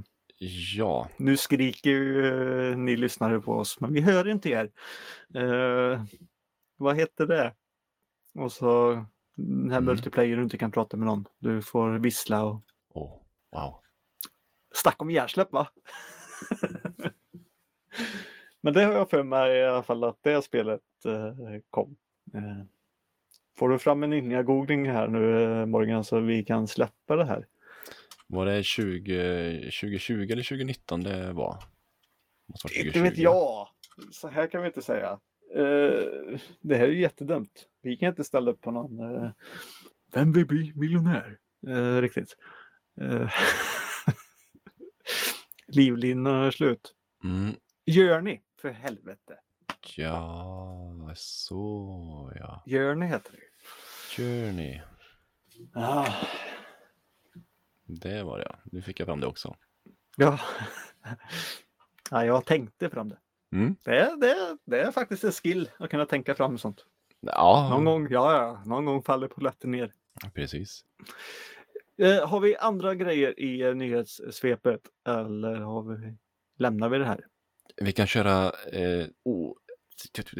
Ja, 0.77 1.09
nu 1.17 1.37
skriker 1.37 1.91
ju 1.91 2.27
eh, 2.71 2.77
ni 2.77 2.97
lyssnare 2.97 3.41
på 3.41 3.53
oss, 3.53 3.81
men 3.81 3.93
vi 3.93 4.01
hör 4.01 4.29
inte 4.29 4.49
er. 4.51 4.71
Eh, 5.35 6.05
vad 6.77 6.97
heter 6.97 7.27
det? 7.27 7.55
Och 8.35 8.53
så 8.53 8.93
den 9.37 9.71
här 9.71 9.79
Mm. 9.79 9.85
multiplayer 9.85 10.37
du 10.37 10.43
inte 10.43 10.59
kan 10.59 10.71
prata 10.73 10.97
med 10.97 11.07
någon. 11.07 11.25
Du 11.39 11.63
får 11.63 11.99
vissla 11.99 12.45
och 12.45 12.63
oh, 12.95 13.23
wow. 13.53 13.81
Snacka 14.75 14.97
om 14.99 15.11
hjärnsläpp 15.11 15.53
va? 15.53 15.69
Men 18.61 18.75
det 18.75 18.85
har 18.85 18.93
jag 18.93 19.11
för 19.11 19.23
mig 19.23 19.59
i 19.59 19.65
alla 19.65 19.83
fall 19.83 20.05
att 20.05 20.19
det 20.23 20.43
spelet 20.43 20.81
eh, 20.81 20.88
kom. 21.71 21.97
Eh, 22.35 22.65
får 23.59 23.69
du 23.69 23.79
fram 23.79 24.03
en 24.03 24.11
ninja-googling 24.13 24.91
här 24.93 25.09
nu 25.09 25.43
eh, 25.43 25.67
Morgan 25.67 26.05
så 26.05 26.21
vi 26.21 26.45
kan 26.45 26.69
släppa 26.69 27.17
det 27.17 27.25
här? 27.25 27.47
Var 28.27 28.47
det 28.47 28.63
20, 28.63 29.61
2020 29.81 30.13
eller 30.33 30.43
2019 30.43 31.03
det 31.03 31.33
var? 31.33 31.63
Måste 32.49 32.67
vara 32.69 32.75
Inte 32.87 33.01
vet 33.03 33.11
2020. 33.17 33.23
jag. 33.23 33.69
Så 34.13 34.29
här 34.29 34.47
kan 34.47 34.61
vi 34.63 34.67
inte 34.67 34.83
säga. 34.83 35.21
Eh, 35.55 36.39
det 36.61 36.77
här 36.77 36.89
är 36.89 36.93
jättedumt. 36.93 37.67
Vi 37.83 37.97
kan 37.97 38.09
inte 38.09 38.25
ställa 38.25 38.51
upp 38.51 38.61
på 38.61 38.71
någon. 38.71 39.01
eh, 39.25 39.31
Vem 40.15 40.33
vill 40.33 40.47
bli 40.47 40.73
miljonär? 40.77 41.39
Eh, 41.69 42.01
riktigt. 42.01 42.37
Uh, 43.01 43.31
Livlinan 45.69 46.35
är 46.45 46.51
slut. 46.51 46.95
Mm. 47.25 47.55
Gör 47.87 48.21
ni 48.21 48.43
för 48.61 48.71
helvete? 48.71 49.39
Ja, 49.97 51.13
så 51.15 52.33
ja. 52.35 52.95
Ni 52.95 53.07
heter 53.07 53.33
det. 53.33 53.39
Journey. 54.23 54.81
Ah, 55.75 56.13
Det 57.87 58.23
var 58.23 58.39
det 58.39 58.45
ja. 58.49 58.59
Nu 58.65 58.83
fick 58.83 59.01
jag 59.01 59.07
fram 59.07 59.21
det 59.21 59.27
också. 59.27 59.57
ja. 60.17 60.39
ja, 62.11 62.25
jag 62.25 62.45
tänkte 62.45 62.91
fram 62.91 63.09
det. 63.09 63.19
Mm. 63.53 63.77
Det 63.85 63.99
är, 63.99 64.17
det, 64.17 64.57
det 64.65 64.81
är 64.81 64.93
faktiskt 64.93 65.25
en 65.25 65.33
skill 65.33 65.71
att 65.79 65.91
kunna 65.91 66.07
tänka 66.07 66.35
fram 66.35 66.59
sånt. 66.59 66.85
Ja, 67.21 67.69
Någon 67.71 67.85
gång, 67.85 68.09
ja, 68.11 68.33
ja, 68.33 68.63
någon 68.67 68.85
gång 68.85 69.03
faller 69.03 69.29
polletten 69.29 69.71
ner. 69.71 69.93
precis. 70.35 70.85
Eh, 71.99 72.29
har 72.29 72.41
vi 72.41 72.57
andra 72.57 72.95
grejer 72.95 73.41
i 73.41 73.63
eh, 73.63 73.75
nyhetssvepet 73.75 74.81
eller 75.09 75.55
har 75.55 75.83
vi, 75.83 76.17
lämnar 76.59 76.89
vi 76.89 76.99
det 76.99 77.05
här? 77.05 77.27
Vi 77.77 77.93
kan 77.93 78.07
köra 78.07 78.53
eh, 78.73 79.07
oh, 79.25 79.53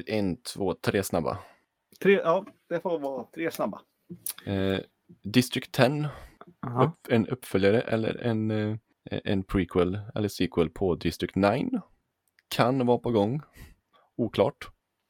en, 0.07 0.37
två, 0.43 0.75
tre 0.75 1.03
snabba. 1.03 1.39
Tre, 2.03 2.13
ja, 2.13 2.45
det 2.69 2.81
får 2.81 2.99
vara 2.99 3.25
tre 3.35 3.51
snabba. 3.51 3.81
Eh, 4.47 4.79
District 5.23 5.73
10, 5.73 6.09
Aha. 6.67 6.85
upp, 6.85 7.13
en 7.13 7.27
uppföljare 7.29 7.81
eller 7.81 8.15
en, 8.23 8.51
eh, 8.51 8.77
en 9.25 9.43
prequel 9.45 9.99
eller 10.15 10.29
sequel 10.29 10.71
på 10.71 10.95
District 10.95 11.35
9. 11.35 11.81
Kan 12.49 12.87
vara 12.87 12.99
på 12.99 13.11
gång. 13.11 13.41
Oklart. 14.17 14.69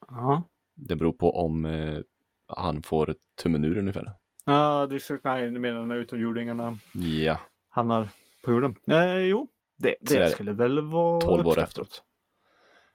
Ja, 0.08 0.42
Det 0.74 0.96
beror 0.96 1.12
på 1.12 1.36
om 1.44 1.64
eh, 1.64 1.98
han 2.46 2.82
får 2.82 3.14
tummen 3.42 3.64
ur 3.64 3.78
ungefär. 3.78 4.12
ja 4.44 4.86
District 4.86 5.24
9, 5.24 5.50
du 5.50 5.58
menar 5.60 5.86
när 5.86 5.96
utomjordingarna 5.96 6.78
Ja, 6.92 7.40
hamnar 7.68 8.08
på 8.44 8.50
jorden? 8.52 8.76
Eh, 8.86 9.18
jo, 9.18 9.48
det, 9.76 9.96
det 10.00 10.30
skulle 10.30 10.52
väl 10.52 10.80
vara 10.80 11.20
12 11.20 11.46
år 11.46 11.58
efteråt. 11.58 12.02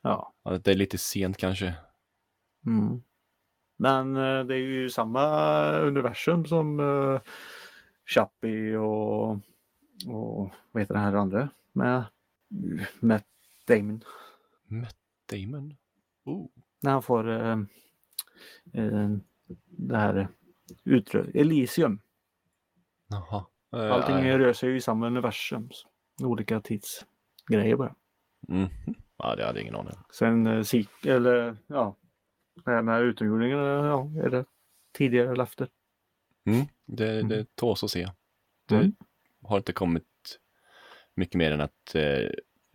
Ja. 0.03 0.33
Ja, 0.43 0.57
Det 0.57 0.71
är 0.71 0.75
lite 0.75 0.97
sent 0.97 1.37
kanske. 1.37 1.73
Mm. 2.65 3.03
Men 3.77 4.15
eh, 4.15 4.43
det 4.45 4.55
är 4.55 4.59
ju 4.59 4.89
samma 4.89 5.25
universum 5.71 6.45
som 6.45 6.79
uh, 6.79 7.19
Chappie 8.05 8.75
och, 8.77 9.29
och 10.07 10.51
vad 10.71 10.81
heter 10.81 10.93
den 10.93 11.03
här 11.03 11.13
andra 11.13 11.49
med 11.71 12.03
Matt 12.99 13.25
Damon. 13.67 14.03
Matt 14.67 14.95
Damon. 15.31 15.75
Oh. 16.23 16.47
När 16.79 16.91
han 16.91 17.03
får 17.03 17.29
eh, 17.29 17.57
eh, 18.73 19.09
det 19.65 19.97
här 19.97 20.27
utrö- 20.83 21.37
Elysium. 21.37 21.99
Jaha. 23.07 23.45
Allting 23.69 24.15
rör 24.31 24.53
sig 24.53 24.69
ju 24.69 24.75
i 24.77 24.81
samma 24.81 25.07
universum. 25.07 25.69
Olika 26.21 26.61
tidsgrejer 26.61 27.75
bara. 27.75 27.95
Mhm. 28.47 28.69
Ja, 29.17 29.35
det 29.35 29.45
hade 29.45 29.59
jag 29.59 29.61
ingen 29.61 29.75
aning. 29.75 29.93
om. 29.93 30.03
Sen 30.13 30.47
eh, 30.47 30.61
sik- 30.63 31.05
eller 31.05 31.57
ja, 31.67 31.95
det 32.65 32.71
här 32.71 32.81
med 32.81 33.01
utomjordingarna, 33.01 33.63
ja, 33.87 34.11
är 34.23 34.29
det 34.29 34.45
tidigare 34.97 35.31
eller 35.31 35.43
efter? 35.43 35.67
Mm. 36.45 36.65
Det, 36.85 37.21
det 37.21 37.55
tåls 37.55 37.83
att 37.83 37.91
se. 37.91 38.07
Det 38.67 38.75
Mm. 38.75 38.95
har 39.41 39.57
inte 39.57 39.73
kommit 39.73 40.39
mycket 41.15 41.35
mer 41.35 41.51
än 41.51 41.61
att 41.61 41.95
eh, 41.95 42.29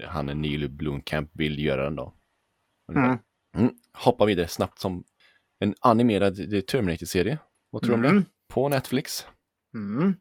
han 0.04 0.28
är 0.28 0.34
Neil 0.34 0.68
Blomkamp 0.70 1.30
vill 1.32 1.58
göra 1.64 1.84
den 1.84 1.96
då. 1.96 2.14
Mm. 2.92 3.18
Mm. 3.56 3.74
Hoppa 3.92 4.24
vidare 4.24 4.48
snabbt 4.48 4.78
som 4.78 5.04
en 5.58 5.74
animerad 5.80 6.54
eh, 6.54 6.60
Terminator-serie. 6.60 7.38
Vad 7.70 7.82
tror 7.82 7.92
du 7.96 7.98
om 7.98 8.04
Mm. 8.04 8.16
det? 8.22 8.54
På 8.54 8.68
Netflix. 8.68 9.26
Mm. 9.74 10.14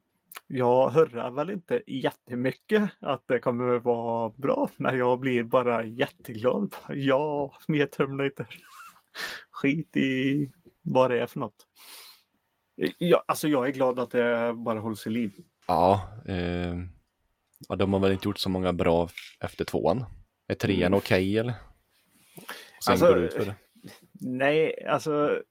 Jag 0.47 0.89
hörrar 0.89 1.32
väl 1.32 1.50
inte 1.50 1.82
jättemycket 1.88 2.89
att 3.00 3.23
det 3.28 3.39
kommer 3.39 3.80
vara 3.80 4.30
bra, 4.30 4.69
men 4.78 4.97
jag 4.97 5.19
blir 5.19 5.43
bara 5.43 5.86
jätteglad. 5.86 6.76
Ja, 6.89 7.54
mer 7.67 7.86
Terminator. 7.86 8.47
Skit 9.52 9.97
i 9.97 10.52
vad 10.82 11.12
det 11.12 11.19
är 11.21 11.28
för 11.28 11.39
något. 11.39 11.67
Ja, 12.97 13.23
alltså 13.28 13.47
jag 13.47 13.67
är 13.67 13.71
glad 13.71 14.00
att 14.00 14.12
det 14.12 14.54
bara 14.54 14.80
hålls 14.80 15.08
i 15.08 15.10
liv. 15.10 15.32
Ja, 15.67 16.10
eh, 16.28 16.76
ja, 17.69 17.76
de 17.76 17.93
har 17.93 18.00
väl 18.00 18.12
inte 18.12 18.28
gjort 18.28 18.38
så 18.38 18.50
många 18.50 18.73
bra 18.73 19.10
efter 19.39 19.65
tvåan. 19.65 20.06
Är 20.47 20.56
trean 20.56 20.82
Mm. 20.88 20.97
okej 20.97 21.38
eller? 21.38 21.54
Och 22.78 22.84
sen 22.84 22.91
Alltså, 22.91 23.08
går 23.08 23.15
det 23.15 23.21
ut 23.21 23.34
för 23.34 23.45
det. 23.45 23.56
Nej, 24.21 24.86
alltså, 24.86 25.41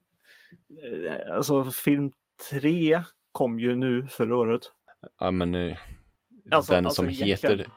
eh, 0.83 1.35
alltså 1.35 1.71
film 1.71 2.11
3 2.49 3.03
kom 3.31 3.59
ju 3.59 3.75
nu 3.75 4.07
förra 4.07 4.35
året. 4.37 4.61
Ja, 5.19 5.31
men 5.31 5.55
eh, 5.55 5.77
Alltså- 6.51 6.73
den 6.73 6.85
alltså 6.85 7.01
som 7.01 7.09
heter 7.09 7.67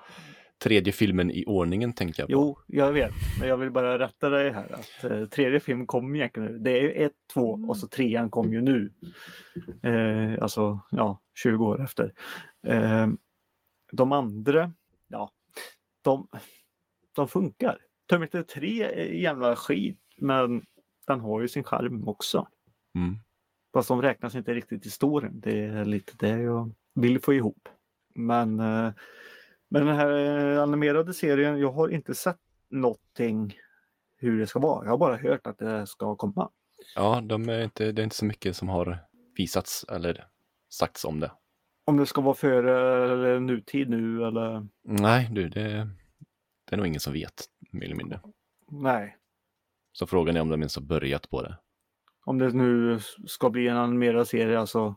tredje 0.58 0.92
filmen 0.92 1.30
i 1.30 1.44
ordningen 1.46 1.92
tänker 1.92 2.22
jag 2.22 2.28
på. 2.28 2.32
Jo, 2.32 2.58
jag 2.66 2.92
vet. 2.92 3.12
Men 3.40 3.48
jag 3.48 3.56
vill 3.56 3.70
bara 3.70 3.98
rätta 3.98 4.28
dig 4.28 4.52
här. 4.52 4.72
Att, 4.72 5.04
eh, 5.04 5.24
tredje 5.26 5.60
film 5.60 5.86
kom 5.86 6.14
egentligen 6.16 6.52
nu. 6.52 6.58
Det 6.58 6.70
är 6.70 6.82
ju 6.82 6.92
ett, 6.92 7.12
två 7.32 7.60
och 7.68 7.76
så 7.76 7.88
trean 7.88 8.30
kom 8.30 8.52
ju 8.52 8.60
nu. 8.60 8.92
Eh, 9.82 10.42
alltså, 10.42 10.80
ja, 10.90 11.20
20 11.34 11.66
år 11.66 11.82
efter. 11.82 12.12
Eh, 12.66 13.08
de 13.92 14.12
andra, 14.12 14.72
ja, 15.08 15.30
de, 16.02 16.28
de 17.16 17.28
funkar. 17.28 17.78
Terminator 18.08 18.42
3 18.42 18.82
är 18.82 19.12
jävla 19.12 19.56
skit, 19.56 20.00
men 20.16 20.62
den 21.06 21.20
har 21.20 21.40
ju 21.40 21.48
sin 21.48 21.64
charm 21.64 22.08
också. 22.08 22.48
Mm. 22.94 23.16
Fast 23.72 23.88
de 23.88 24.02
räknas 24.02 24.34
inte 24.34 24.54
riktigt 24.54 24.86
i 24.86 24.90
storyn. 24.90 25.40
Det 25.40 25.60
är 25.60 25.84
lite 25.84 26.12
det 26.18 26.42
jag 26.42 26.72
vill 26.94 27.20
få 27.20 27.34
ihop. 27.34 27.68
Men, 28.14 28.60
eh, 28.60 28.92
men 29.68 29.86
den 29.86 29.96
här 29.96 30.10
eh, 30.56 30.62
animerade 30.62 31.14
serien, 31.14 31.58
jag 31.58 31.72
har 31.72 31.88
inte 31.88 32.14
sett 32.14 32.38
någonting 32.70 33.54
hur 34.16 34.38
det 34.38 34.46
ska 34.46 34.58
vara. 34.58 34.84
Jag 34.84 34.90
har 34.90 34.98
bara 34.98 35.16
hört 35.16 35.46
att 35.46 35.58
det 35.58 35.86
ska 35.86 36.16
komma. 36.16 36.50
Ja, 36.94 37.20
de 37.20 37.48
är 37.48 37.62
inte, 37.64 37.92
det 37.92 38.02
är 38.02 38.04
inte 38.04 38.16
så 38.16 38.24
mycket 38.24 38.56
som 38.56 38.68
har 38.68 38.98
visats 39.36 39.84
eller 39.88 40.26
sagts 40.68 41.04
om 41.04 41.20
det. 41.20 41.32
Om 41.84 41.96
det 41.96 42.06
ska 42.06 42.20
vara 42.20 42.34
före 42.34 43.04
eller 43.12 43.40
nutid 43.40 43.90
nu 43.90 44.24
eller 44.24 44.66
Nej, 44.84 45.28
du, 45.32 45.48
det, 45.48 45.88
det 46.64 46.74
är 46.74 46.76
nog 46.76 46.86
ingen 46.86 47.00
som 47.00 47.12
vet, 47.12 47.44
mer 47.70 47.84
eller 47.84 47.96
mindre. 47.96 48.20
nej. 48.70 49.16
Så 49.92 50.06
frågan 50.06 50.36
är 50.36 50.40
om 50.40 50.48
de 50.48 50.60
ens 50.60 50.76
har 50.76 50.82
börjat 50.82 51.30
på 51.30 51.42
det. 51.42 51.56
Om 52.24 52.38
det 52.38 52.48
nu 52.52 52.98
ska 53.26 53.50
bli 53.50 53.68
en 53.68 53.76
animerad 53.76 54.28
serie 54.28 54.58
alltså 54.60 54.94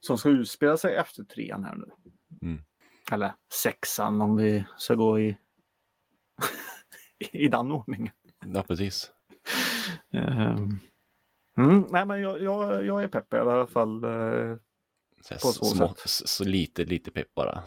som 0.00 0.18
ska 0.18 0.28
utspela 0.28 0.76
sig 0.76 0.94
efter 0.96 1.24
trean 1.24 1.64
här 1.64 1.74
nu. 1.76 1.90
Mm. 2.42 2.62
Eller 3.12 3.34
sexan 3.62 4.20
om 4.20 4.36
vi 4.36 4.64
ska 4.78 4.94
gå 4.94 5.20
i 5.20 5.36
i 7.32 7.48
den 7.48 7.72
ordningen. 7.72 8.12
Ja, 8.46 8.62
precis. 8.62 9.10
Ehm. 10.12 10.78
Mm, 11.56 11.86
nej 11.90 12.06
men 12.06 12.20
jag, 12.20 12.42
jag, 12.42 12.84
jag 12.86 13.02
är 13.02 13.08
pepp 13.08 13.34
i 13.34 13.36
alla 13.36 13.66
fall. 13.66 14.04
eh, 14.04 14.56
Så, 15.22 15.34
På 15.34 15.38
så 15.52 15.64
små, 15.64 15.94
så, 16.06 16.44
lite, 16.44 16.84
lite 16.84 17.10
pepp 17.10 17.34
bara. 17.34 17.64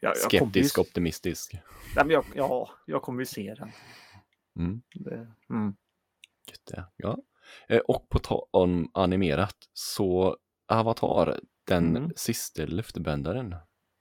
Jag, 0.00 0.14
jag 0.16 0.30
kommer 0.30 0.40
ju- 0.42 0.48
Skeptisk, 0.50 0.78
optimistisk. 0.78 1.52
Nej, 1.96 2.04
men 2.04 2.10
jag, 2.10 2.24
ja, 2.34 2.70
jag 2.86 3.02
kommer 3.02 3.20
ju 3.20 3.26
se 3.26 3.54
den. 3.54 3.70
Mm. 4.58 4.82
Det, 4.94 5.34
mm. 5.50 5.76
Det. 6.64 6.84
Ja. 6.96 7.18
Eh, 7.68 7.78
Och 7.78 8.08
på 8.08 8.18
tal 8.18 8.48
om 8.50 8.90
animerat 8.94 9.56
så 9.72 10.36
Avatar, 10.68 11.40
den 11.66 11.96
Mm. 11.96 12.10
sista 12.16 12.64
luftbändaren. 12.64 13.54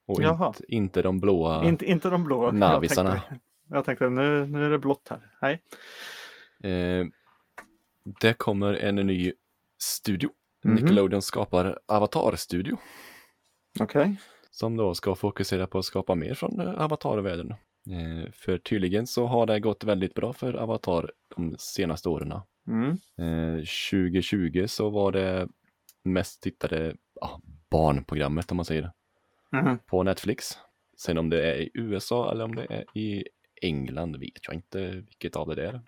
Och 0.07 0.21
Jaha. 0.21 0.47
inte, 0.47 0.63
inte 0.75 1.01
de 1.01 1.19
blåa. 1.19 1.65
Inte, 1.65 1.85
inte 1.85 2.09
de 2.09 2.23
blå. 2.23 2.51
Navisarna. 2.51 3.09
Jag 3.09 3.19
tänkte, 3.29 3.39
jag 3.69 3.85
tänkte 3.85 4.09
nu, 4.09 4.45
nu 4.45 4.65
är 4.65 4.69
det 4.69 4.79
blått 4.79 5.07
här. 5.09 5.31
Nej. 5.41 5.61
Eh, 6.73 7.05
det 8.21 8.33
kommer 8.33 8.73
en 8.73 8.95
ny 8.95 9.33
studio. 9.81 10.29
Mhm. 10.63 10.75
Nickelodeon 10.75 11.21
skapar 11.21 11.79
Avatar-studio. 11.85 12.77
Okej. 13.79 14.15
Som 14.51 14.77
då 14.77 14.93
ska 14.95 15.15
fokusera 15.15 15.67
på 15.67 15.77
att 15.79 15.85
skapa 15.85 16.15
mer 16.15 16.33
från 16.33 16.59
eh, 16.59 16.81
Avatar-världen. 16.81 17.51
Eh, 17.89 18.31
för 18.33 18.57
tydligen 18.57 19.07
så 19.07 19.25
har 19.25 19.45
det 19.45 19.59
gått 19.59 19.83
väldigt 19.83 20.13
bra 20.13 20.33
för 20.33 20.53
Avatar 20.53 21.11
de 21.35 21.55
senaste 21.59 22.09
åren. 22.09 22.33
Mm. 22.67 22.89
Eh, 23.17 23.63
2020 23.91 24.65
så 24.67 24.89
var 24.89 25.11
det 25.11 25.47
mest 26.13 26.41
tittade 26.41 26.95
ja, 27.21 27.41
barnprogrammet 27.71 28.51
om 28.51 28.55
man 28.57 28.65
säger 28.65 28.91
Mhm. 29.51 29.79
på 29.79 30.03
Netflix. 30.03 30.57
Sen 30.97 31.17
om 31.17 31.29
det 31.29 31.51
är 31.51 31.55
i 31.55 31.71
USA 31.73 32.31
eller 32.31 32.43
om 32.45 32.55
det 32.55 32.65
är 32.69 32.97
i 32.97 33.23
England 33.61 34.15
vet 34.19 34.39
jag 34.47 34.53
inte 34.55 34.89
vilket 34.91 35.35
av 35.35 35.55
det 35.55 35.67
är. 35.67 35.81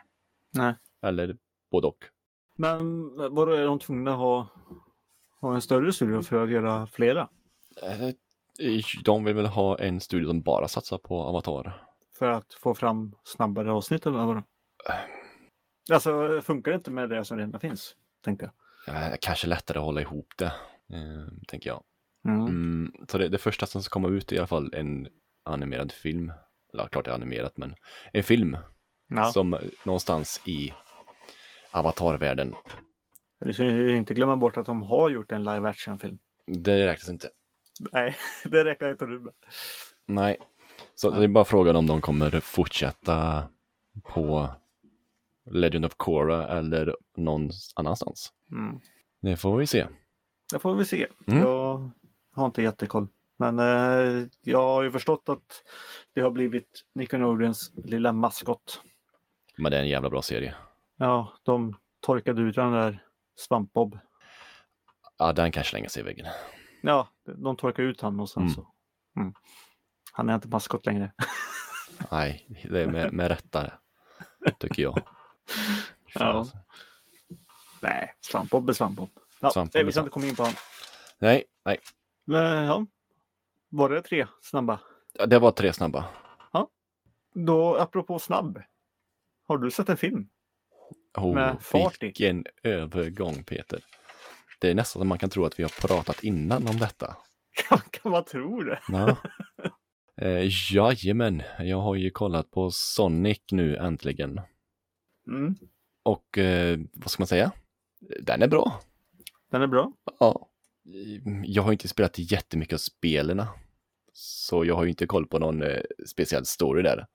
Nej. 0.54 0.76
Eller 1.02 1.38
både 1.72 1.88
och. 1.88 2.06
Men 2.56 3.10
vadå, 3.16 3.52
är 3.52 3.66
de 3.66 3.80
tvungna 3.80 4.12
att 4.12 4.18
ha, 4.18 4.48
ha 5.42 5.56
en 5.56 5.62
större 5.62 5.94
studio 5.94 6.22
för 6.22 6.44
att 6.44 6.50
göra 6.52 6.88
flera? 6.88 7.30
Eh, 7.84 8.10
De 9.04 9.24
vill 9.24 9.36
väl 9.36 9.46
ha 9.46 9.78
en 9.80 10.00
studio 10.00 10.28
som 10.28 10.42
bara 10.42 10.68
satsar 10.68 10.98
på 10.98 11.22
Avatar. 11.24 11.84
För 12.20 12.30
att 12.30 12.54
få 12.54 12.76
fram 12.76 13.16
snabbare 13.24 13.72
avsnitt 13.72 14.06
eller 14.06 14.18
vadå? 14.26 14.44
Alltså 15.92 16.42
funkar 16.42 16.72
det 16.72 16.76
inte 16.76 16.92
med 16.92 17.10
det 17.10 17.26
som 17.26 17.38
redan 17.38 17.60
finns? 17.60 17.96
Tänkte 18.24 18.46
jag. 18.46 18.54
Eh, 18.90 19.14
Kanske 19.22 19.48
lättare 19.48 19.78
att 19.78 19.84
hålla 19.86 20.02
ihop 20.02 20.28
det, 20.38 20.46
eh, 20.94 21.28
tänker 21.48 21.70
jag. 21.70 21.84
Mm. 22.28 22.42
Mm, 22.48 22.92
så 23.10 23.18
det, 23.18 23.30
det 23.30 23.38
första 23.38 23.66
som 23.66 23.84
ska 23.84 23.94
komma 23.94 24.08
ut 24.08 24.32
är 24.32 24.36
i 24.36 24.40
alla 24.40 24.48
fall 24.48 24.74
en 24.74 25.08
animerad 25.46 25.92
film. 25.92 26.32
Eller 26.74 26.88
klart 26.88 27.06
det 27.06 27.12
är 27.12 27.16
animerat, 27.16 27.58
men 27.58 27.76
en 28.14 28.24
film 28.24 28.58
Ja. 29.08 29.26
som 29.32 29.58
någonstans 29.84 30.42
i 30.46 30.74
Avatarvärlden. 31.72 32.56
Vi 33.40 33.54
ska 33.54 33.64
ju 33.64 33.96
inte 33.98 34.14
glömma 34.14 34.38
bort 34.38 34.58
att 34.58 34.66
de 34.66 34.82
har 34.82 35.10
gjort 35.10 35.32
en 35.32 35.44
live 35.44 35.70
action-film. 35.70 36.20
Det 36.48 36.88
räknas 36.88 37.10
inte. 37.10 37.30
Nej, 37.92 38.16
det 38.44 38.64
räcker 38.66 38.92
inte 38.92 39.06
du 39.06 39.20
med. 39.20 39.34
Nej, 40.06 40.38
så 40.96 41.10
det 41.12 41.24
är 41.24 41.28
bara 41.28 41.46
frågan 41.46 41.76
om 41.76 41.88
de 41.88 42.02
kommer 42.02 42.40
fortsätta 42.40 43.44
på 44.04 44.50
Legend 45.52 45.86
of 45.86 45.94
Korra 45.98 46.48
eller 46.48 46.96
någon 47.18 47.50
annanstans. 47.76 48.34
Mm. 48.52 48.80
Det 49.22 49.38
får 49.38 49.58
vi 49.58 49.68
se. 49.68 49.88
Det 50.54 50.60
får 50.60 50.76
vi 50.76 50.86
se. 50.86 51.08
Mm. 51.28 51.40
Jag 51.40 51.92
har 52.36 52.46
inte 52.46 52.62
jättekoll. 52.62 53.08
Men 53.40 53.60
eh, 53.60 54.28
jag 54.42 54.62
har 54.62 54.84
ju 54.84 54.92
förstått 54.92 55.30
att 55.30 55.64
det 56.14 56.22
har 56.22 56.32
blivit 56.32 56.86
Nickelodeons 56.96 57.72
lilla 57.76 58.12
maskot. 58.12 58.82
Men 59.58 59.72
det 59.72 59.78
är 59.78 59.82
en 59.82 59.90
jävla 59.90 60.10
bra 60.10 60.22
serie. 60.22 60.56
Ja, 60.98 61.34
de 61.44 61.76
torkade 62.00 62.42
ut 62.42 62.56
den 62.56 62.72
där 62.72 63.04
Svampbob. 63.36 64.00
Ja, 65.18 65.34
den 65.34 65.52
kan 65.52 65.64
slänga 65.64 65.90
sig 65.90 66.02
i 66.02 66.06
väggen. 66.06 66.26
Ja, 66.82 67.08
de 67.38 67.56
torkade 67.56 67.88
ut 67.88 68.02
han 68.02 68.20
och 68.20 68.30
sen 68.30 68.44
Mm. 68.44 68.54
så. 68.54 68.68
Mm. 69.16 69.34
Han 70.14 70.30
är 70.30 70.36
inte 70.36 70.48
maskot 70.48 70.86
längre. 70.86 71.12
Nej, 72.12 72.46
det 72.70 72.82
är 72.82 72.88
med, 72.88 73.14
med 73.14 73.28
rätta 73.28 73.72
tycker 74.60 74.84
jag. 74.84 75.02
Ja. 76.14 76.48
Nej, 77.82 78.14
Svampbob 78.22 78.70
är 78.70 78.74
Svampbob. 78.74 79.10
Ja, 79.42 79.50
Svampbob 79.50 79.86
vi 79.86 79.92
ska 79.92 80.02
inte 80.02 80.12
komma 80.12 80.26
in 80.26 80.36
på 80.36 80.44
honom. 80.44 80.56
Nej, 81.20 81.44
nej. 81.66 81.78
Men 82.26 82.64
ja, 82.66 82.86
var 83.70 83.90
det 83.90 84.02
tre 84.02 84.28
snabba? 84.42 84.80
Ja, 85.14 85.26
Det 85.26 85.40
var 85.40 85.52
tre 85.52 85.74
snabba. 85.74 86.06
Då 87.34 87.76
apropå 87.78 88.20
snabb. 88.20 88.62
Har 89.48 89.58
du 89.58 89.72
sett 89.72 89.90
en 89.90 89.98
film? 89.98 90.30
Oh, 91.18 91.36
Med 91.36 91.58
fart 91.62 92.04
i. 92.04 92.06
vilken 92.06 92.46
övergång 92.64 93.44
Peter. 93.44 93.80
Det 94.60 94.70
är 94.70 94.76
nästan 94.76 95.00
som 95.00 95.08
man 95.08 95.18
kan 95.20 95.30
tro 95.30 95.46
att 95.46 95.60
vi 95.60 95.64
har 95.64 95.88
pratat 95.88 96.24
innan 96.24 96.68
om 96.68 96.78
detta. 96.78 97.18
kan 97.92 98.12
man 98.12 98.24
tro 98.24 98.64
det? 98.64 98.80
Ja. 98.88 99.18
eh, 100.22 100.74
jajamän, 100.76 101.44
jag 101.60 101.82
har 101.82 101.96
ju 101.96 102.10
kollat 102.10 102.52
på 102.52 102.72
Sonic 102.72 103.40
nu 103.52 103.76
äntligen. 103.78 104.42
Mm. 105.30 105.56
Och 106.04 106.38
eh, 106.38 106.80
vad 106.94 107.12
ska 107.12 107.22
man 107.22 107.28
säga? 107.28 107.52
Den 108.22 108.42
är 108.42 108.48
bra. 108.48 108.82
Den 109.52 109.62
är 109.62 109.68
bra. 109.68 109.94
Ja. 110.20 110.50
Jag 111.44 111.64
har 111.64 111.72
inte 111.72 111.88
spelat 111.88 112.18
jättemycket 112.18 112.74
av 112.74 112.78
spelerna. 112.78 113.48
Så 114.14 114.66
jag 114.66 114.76
har 114.76 114.84
ju 114.84 114.90
inte 114.90 115.08
koll 115.08 115.28
på 115.28 115.40
någon 115.40 115.64
eh, 115.64 115.82
speciell 116.06 116.46
story 116.46 116.82
där. 116.82 117.08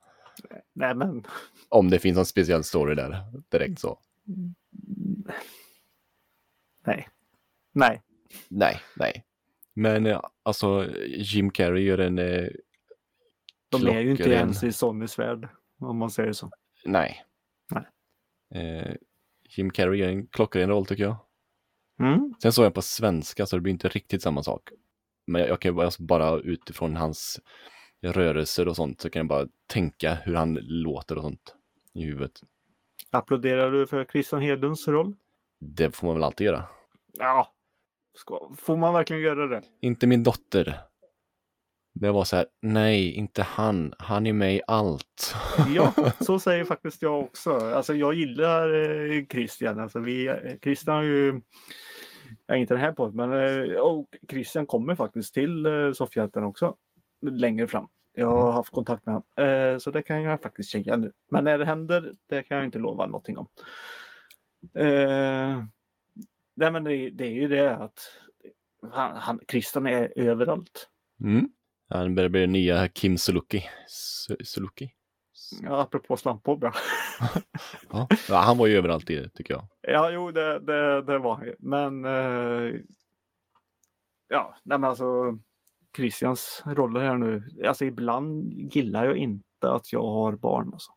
Nej 0.72 0.94
men. 0.94 1.26
Om 1.68 1.90
det 1.90 1.98
finns 1.98 2.16
någon 2.16 2.26
speciell 2.26 2.64
story 2.64 2.94
där 2.94 3.24
direkt 3.48 3.78
så. 3.78 3.98
Nej. 6.86 7.08
Nej. 7.72 8.02
Nej, 8.48 8.80
nej. 8.96 9.24
Men 9.74 10.06
eh, 10.06 10.20
alltså 10.42 10.88
Jim 11.06 11.50
Carrey 11.50 11.82
gör 11.82 11.98
en... 11.98 12.18
Eh, 12.18 12.48
De 13.68 13.86
är 13.86 14.00
ju 14.00 14.10
inte 14.10 14.30
ens 14.30 14.64
i 14.64 14.72
Sonys 14.72 15.18
värld. 15.18 15.48
Om 15.78 15.98
man 15.98 16.10
säger 16.10 16.32
så. 16.32 16.50
Nej. 16.84 17.24
Nej. 17.70 17.84
Eh, 18.54 18.94
Jim 19.48 19.70
Carrey 19.70 20.00
gör 20.00 20.08
en 20.08 20.26
klockren 20.26 20.68
roll 20.68 20.86
tycker 20.86 21.02
jag. 21.02 21.16
Mm. 22.00 22.34
Sen 22.42 22.52
såg 22.52 22.64
jag 22.64 22.74
på 22.74 22.82
svenska 22.82 23.46
så 23.46 23.56
det 23.56 23.62
blir 23.62 23.72
inte 23.72 23.88
riktigt 23.88 24.22
samma 24.22 24.42
sak. 24.42 24.70
Men 25.26 25.40
jag, 25.40 25.50
jag 25.50 25.60
kan 25.60 25.74
bara, 25.74 25.86
alltså, 25.86 26.02
bara 26.02 26.38
utifrån 26.38 26.96
hans 26.96 27.40
rörelser 28.02 28.68
och 28.68 28.76
sånt 28.76 29.00
så 29.00 29.10
kan 29.10 29.20
jag 29.20 29.26
bara 29.26 29.48
tänka 29.66 30.14
hur 30.14 30.34
han 30.34 30.54
låter 30.62 31.16
och 31.16 31.22
sånt 31.22 31.54
i 31.92 32.04
huvudet. 32.04 32.40
Applåderar 33.10 33.70
du 33.70 33.86
för 33.86 34.04
Christian 34.04 34.42
Hedlunds 34.42 34.88
roll? 34.88 35.16
Det 35.60 35.96
får 35.96 36.06
man 36.06 36.16
väl 36.16 36.24
alltid 36.24 36.44
göra. 36.46 36.64
Ja. 37.12 37.52
Ska, 38.14 38.50
får 38.58 38.76
man 38.76 38.94
verkligen 38.94 39.22
göra 39.22 39.46
det? 39.46 39.62
Inte 39.80 40.06
min 40.06 40.22
dotter. 40.22 40.80
Det 41.94 42.10
var 42.10 42.24
så 42.24 42.36
här, 42.36 42.46
nej, 42.62 43.12
inte 43.12 43.42
han. 43.42 43.94
Han 43.98 44.26
är 44.26 44.32
med 44.32 44.54
i 44.54 44.60
allt. 44.66 45.34
Ja, 45.74 45.94
så 46.20 46.38
säger 46.38 46.64
faktiskt 46.64 47.02
jag 47.02 47.20
också. 47.20 47.50
Alltså 47.50 47.94
jag 47.94 48.14
gillar 48.14 48.74
eh, 48.74 49.26
Christian. 49.26 49.80
Alltså 49.80 49.98
vi, 49.98 50.28
eh, 50.28 50.36
Christian 50.62 50.96
har 50.96 51.02
ju, 51.02 51.40
ja, 52.46 52.56
inte 52.56 52.74
den 52.74 52.80
här 52.80 52.92
podden, 52.92 53.16
men 53.16 53.32
eh, 53.32 53.76
och 53.76 54.06
Christian 54.30 54.66
kommer 54.66 54.94
faktiskt 54.94 55.34
till 55.34 55.66
Soffhjälten 55.94 56.44
också 56.44 56.76
längre 57.30 57.66
fram. 57.66 57.88
Jag 58.16 58.30
har 58.30 58.52
haft 58.52 58.72
kontakt 58.72 59.06
med 59.06 59.14
honom. 59.14 59.80
Så 59.80 59.90
det 59.90 60.02
kan 60.02 60.22
jag 60.22 60.42
faktiskt 60.42 60.70
säga 60.70 60.96
nu. 60.96 61.12
Men 61.30 61.44
när 61.44 61.58
det 61.58 61.64
händer, 61.64 62.14
det 62.28 62.42
kan 62.42 62.56
jag 62.56 62.66
inte 62.66 62.78
lova 62.78 63.06
någonting 63.06 63.38
om. 63.38 63.46
Nej 66.56 66.70
men 66.70 66.84
det, 66.84 67.10
det 67.10 67.24
är 67.24 67.32
ju 67.32 67.48
det 67.48 67.76
att 67.76 67.98
han, 68.92 69.16
han, 69.16 69.40
Christian 69.48 69.86
är 69.86 70.12
överallt. 70.16 70.88
Mm. 71.20 71.48
Han 71.88 72.14
börjar 72.14 72.28
bli 72.28 72.40
den 72.40 72.52
nya 72.52 72.88
Kim 72.88 73.18
Suluki. 73.18 73.64
Su- 73.88 74.44
Suluki? 74.44 74.92
Ja, 75.62 75.80
apropå 75.80 76.16
Svampbob. 76.16 76.62
Ja. 76.64 76.72
Ja. 77.90 78.08
ja, 78.28 78.36
han 78.36 78.58
var 78.58 78.66
ju 78.66 78.76
överallt 78.76 79.10
i 79.10 79.14
det 79.14 79.28
tycker 79.30 79.54
jag. 79.54 79.66
Ja, 79.80 80.10
jo, 80.10 80.30
det, 80.30 80.58
det, 80.58 81.02
det 81.02 81.18
var 81.18 81.34
han 81.36 81.46
ju. 81.46 81.56
Men 81.58 82.04
eh, 82.04 82.74
ja, 84.28 84.56
nej, 84.62 84.78
men 84.78 84.84
alltså 84.84 85.38
Christians 85.96 86.62
roller 86.66 87.00
här 87.00 87.16
nu. 87.16 87.42
Alltså 87.66 87.84
ibland 87.84 88.52
gillar 88.52 89.04
jag 89.04 89.16
inte 89.16 89.70
att 89.72 89.92
jag 89.92 90.02
har 90.02 90.32
barn. 90.36 90.70
Alltså. 90.72 90.92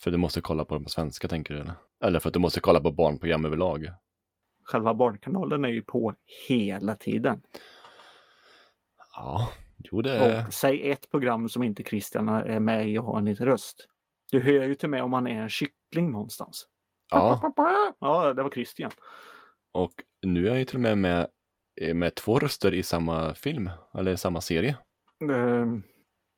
För 0.00 0.10
du 0.10 0.16
måste 0.16 0.40
kolla 0.40 0.64
på 0.64 0.74
dem 0.74 0.84
på 0.84 0.90
svenska 0.90 1.28
tänker 1.28 1.54
du 1.54 1.60
eller? 1.60 1.74
Eller 2.04 2.20
för 2.20 2.28
att 2.28 2.34
du 2.34 2.38
måste 2.40 2.60
kolla 2.60 2.80
på 2.80 2.92
barnprogram 2.92 3.44
överlag. 3.44 3.90
Själva 4.64 4.94
barnkanalen 4.94 5.64
är 5.64 5.68
ju 5.68 5.82
på 5.82 6.14
hela 6.48 6.94
tiden. 6.94 7.42
Ja, 9.20 9.48
jo 9.78 10.02
det 10.02 10.12
är... 10.12 10.46
Och 10.46 10.54
säg 10.54 10.90
ett 10.90 11.10
program 11.10 11.48
som 11.48 11.62
inte 11.62 11.82
Christian 11.82 12.28
är 12.28 12.60
med 12.60 12.88
i 12.88 12.98
och 12.98 13.04
har 13.04 13.18
en 13.18 13.24
liten 13.24 13.46
röst. 13.46 13.86
Du 14.30 14.40
hör 14.40 14.52
ju 14.66 14.74
till 14.74 14.88
med 14.88 15.02
om 15.02 15.12
han 15.12 15.26
är 15.26 15.42
en 15.42 15.48
kyckling 15.48 16.10
någonstans. 16.10 16.66
Ja, 17.10 17.52
Ja, 18.00 18.32
det 18.34 18.42
var 18.42 18.50
Christian. 18.50 18.90
och 19.72 19.92
nu 20.26 20.44
är 20.44 20.48
jag 20.48 20.58
ju 20.58 20.64
till 20.64 20.76
och 20.76 20.80
med 20.80 20.98
med, 20.98 21.26
eh, 21.80 21.94
med 21.94 22.14
två 22.14 22.38
röster 22.38 22.74
i 22.74 22.82
samma 22.82 23.34
film, 23.34 23.70
eller 23.94 24.16
samma 24.16 24.40
serie. 24.40 24.76
Eh, 25.30 25.66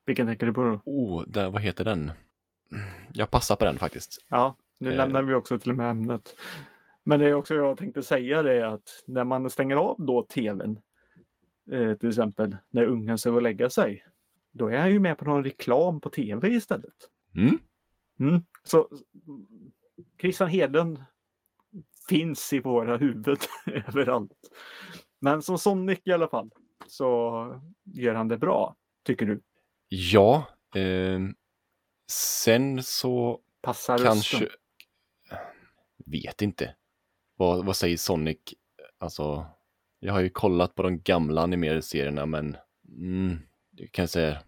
vilken 0.06 0.26
tänker 0.26 0.46
du 0.46 0.52
på 0.52 0.62
då? 0.62 0.80
Oh, 0.84 1.24
där, 1.26 1.50
vad 1.50 1.62
heter 1.62 1.84
den? 1.84 2.12
Jag 3.12 3.30
passar 3.30 3.56
på 3.56 3.64
den 3.64 3.78
faktiskt. 3.78 4.24
Ja, 4.28 4.56
nu 4.80 4.90
Eh. 4.90 4.96
lämnar 4.96 5.22
vi 5.22 5.34
också 5.34 5.58
till 5.58 5.70
och 5.70 5.76
med 5.76 5.90
ämnet. 5.90 6.36
Men 7.04 7.20
det 7.20 7.26
är 7.28 7.34
också 7.34 7.54
jag 7.54 7.78
tänkte 7.78 8.02
säga 8.02 8.42
det 8.42 8.52
är 8.54 8.64
att 8.64 9.02
när 9.06 9.24
man 9.24 9.50
stänger 9.50 9.76
av 9.76 9.96
då 9.98 10.22
tvn, 10.22 10.78
eh, 11.72 11.94
till 11.94 12.08
exempel 12.08 12.56
när 12.70 12.84
ungen 12.84 13.18
ska 13.18 13.30
gå 13.30 13.36
och 13.36 13.42
lägga 13.42 13.70
sig, 13.70 14.04
då 14.52 14.68
är 14.68 14.78
han 14.78 14.90
ju 14.90 14.98
med 14.98 15.18
på 15.18 15.24
någon 15.24 15.44
reklam 15.44 16.00
på 16.00 16.10
tv 16.10 16.48
istället. 16.48 16.94
Mm. 17.36 17.58
Mm. 18.20 18.42
Så 18.62 18.88
Christian 20.20 20.48
Hedlund 20.48 21.04
finns 22.08 22.52
i 22.52 22.60
våra 22.60 22.96
huvuden 22.96 23.36
överallt. 23.66 24.32
Men 25.18 25.42
som 25.42 25.58
Sonic 25.58 26.00
i 26.04 26.12
alla 26.12 26.28
fall 26.28 26.50
så 26.86 27.10
gör 27.84 28.14
han 28.14 28.28
det 28.28 28.38
bra, 28.38 28.76
tycker 29.04 29.26
du? 29.26 29.42
Ja, 29.88 30.44
ehm, 30.74 31.34
sen 32.10 32.82
så 32.82 33.40
Passar 33.60 33.98
kanske... 33.98 34.36
rösten? 34.36 34.58
Vet 36.06 36.42
inte. 36.42 36.74
Vad, 37.36 37.66
vad 37.66 37.76
säger 37.76 37.96
Sonic? 37.96 38.38
Alltså, 38.98 39.46
jag 40.00 40.12
har 40.12 40.20
ju 40.20 40.30
kollat 40.30 40.74
på 40.74 40.82
de 40.82 41.00
gamla 41.00 41.42
animerade 41.42 41.82
serierna 41.82 42.26
men 42.26 42.56
mm, 42.88 43.38
jag 43.76 43.92
kan 43.92 44.08
säga, 44.08 44.38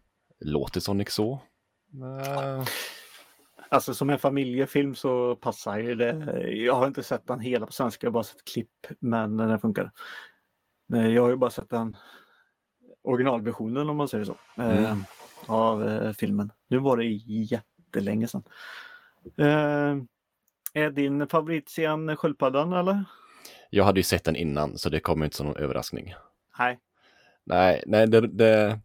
låter 0.41 0.81
Sonic 0.81 1.11
så? 1.11 1.33
Äh, 2.27 2.65
Alltså 3.69 3.95
som 3.95 4.11
en 4.11 4.19
familjefilm 4.19 4.95
så 4.95 5.37
passar 5.37 5.79
ju 5.79 5.95
det. 5.95 6.51
Jag 6.51 6.75
har 6.75 6.87
inte 6.87 7.03
sett 7.03 7.27
den 7.27 7.41
hela 7.41 7.67
på 7.67 7.73
svenska, 7.73 8.07
jag 8.07 8.11
har 8.11 8.13
bara 8.13 8.25
sett 8.25 8.45
klipp, 8.45 8.87
men 8.99 9.37
den 9.37 9.61
funkar. 9.61 9.91
Jag 10.87 11.23
har 11.23 11.31
ju 11.31 11.37
bara 11.37 11.51
sett 11.51 11.71
den 11.71 11.97
originalversionen 13.03 13.91
om 13.91 13.97
man 13.97 14.09
säger 14.09 14.25
så. 14.25 14.37
Eh, 14.59 14.85
Mm. 14.91 15.05
av 15.47 15.89
eh, 15.89 16.13
filmen. 16.13 16.53
Nu 16.69 16.79
var 16.79 16.97
det 16.97 17.05
jättelänge 17.27 18.29
sedan. 18.29 18.43
Är 20.75 20.91
din 20.91 21.29
favoritscen 21.29 22.17
Sköldpaddan 22.17 22.73
eller? 22.73 23.05
Jag 23.71 23.85
hade 23.85 24.01
ju 24.01 24.05
sett 24.05 24.25
den 24.25 24.37
innan 24.37 24.79
så 24.79 24.89
det 24.89 25.01
kommer 25.01 25.25
inte 25.25 25.37
som 25.37 25.47
någon 25.47 25.57
överraskning. 25.57 26.15
Nej. 26.59 26.79
Nej, 27.45 27.83
nej 27.87 28.07
det, 28.09 28.21
det, 28.27 28.81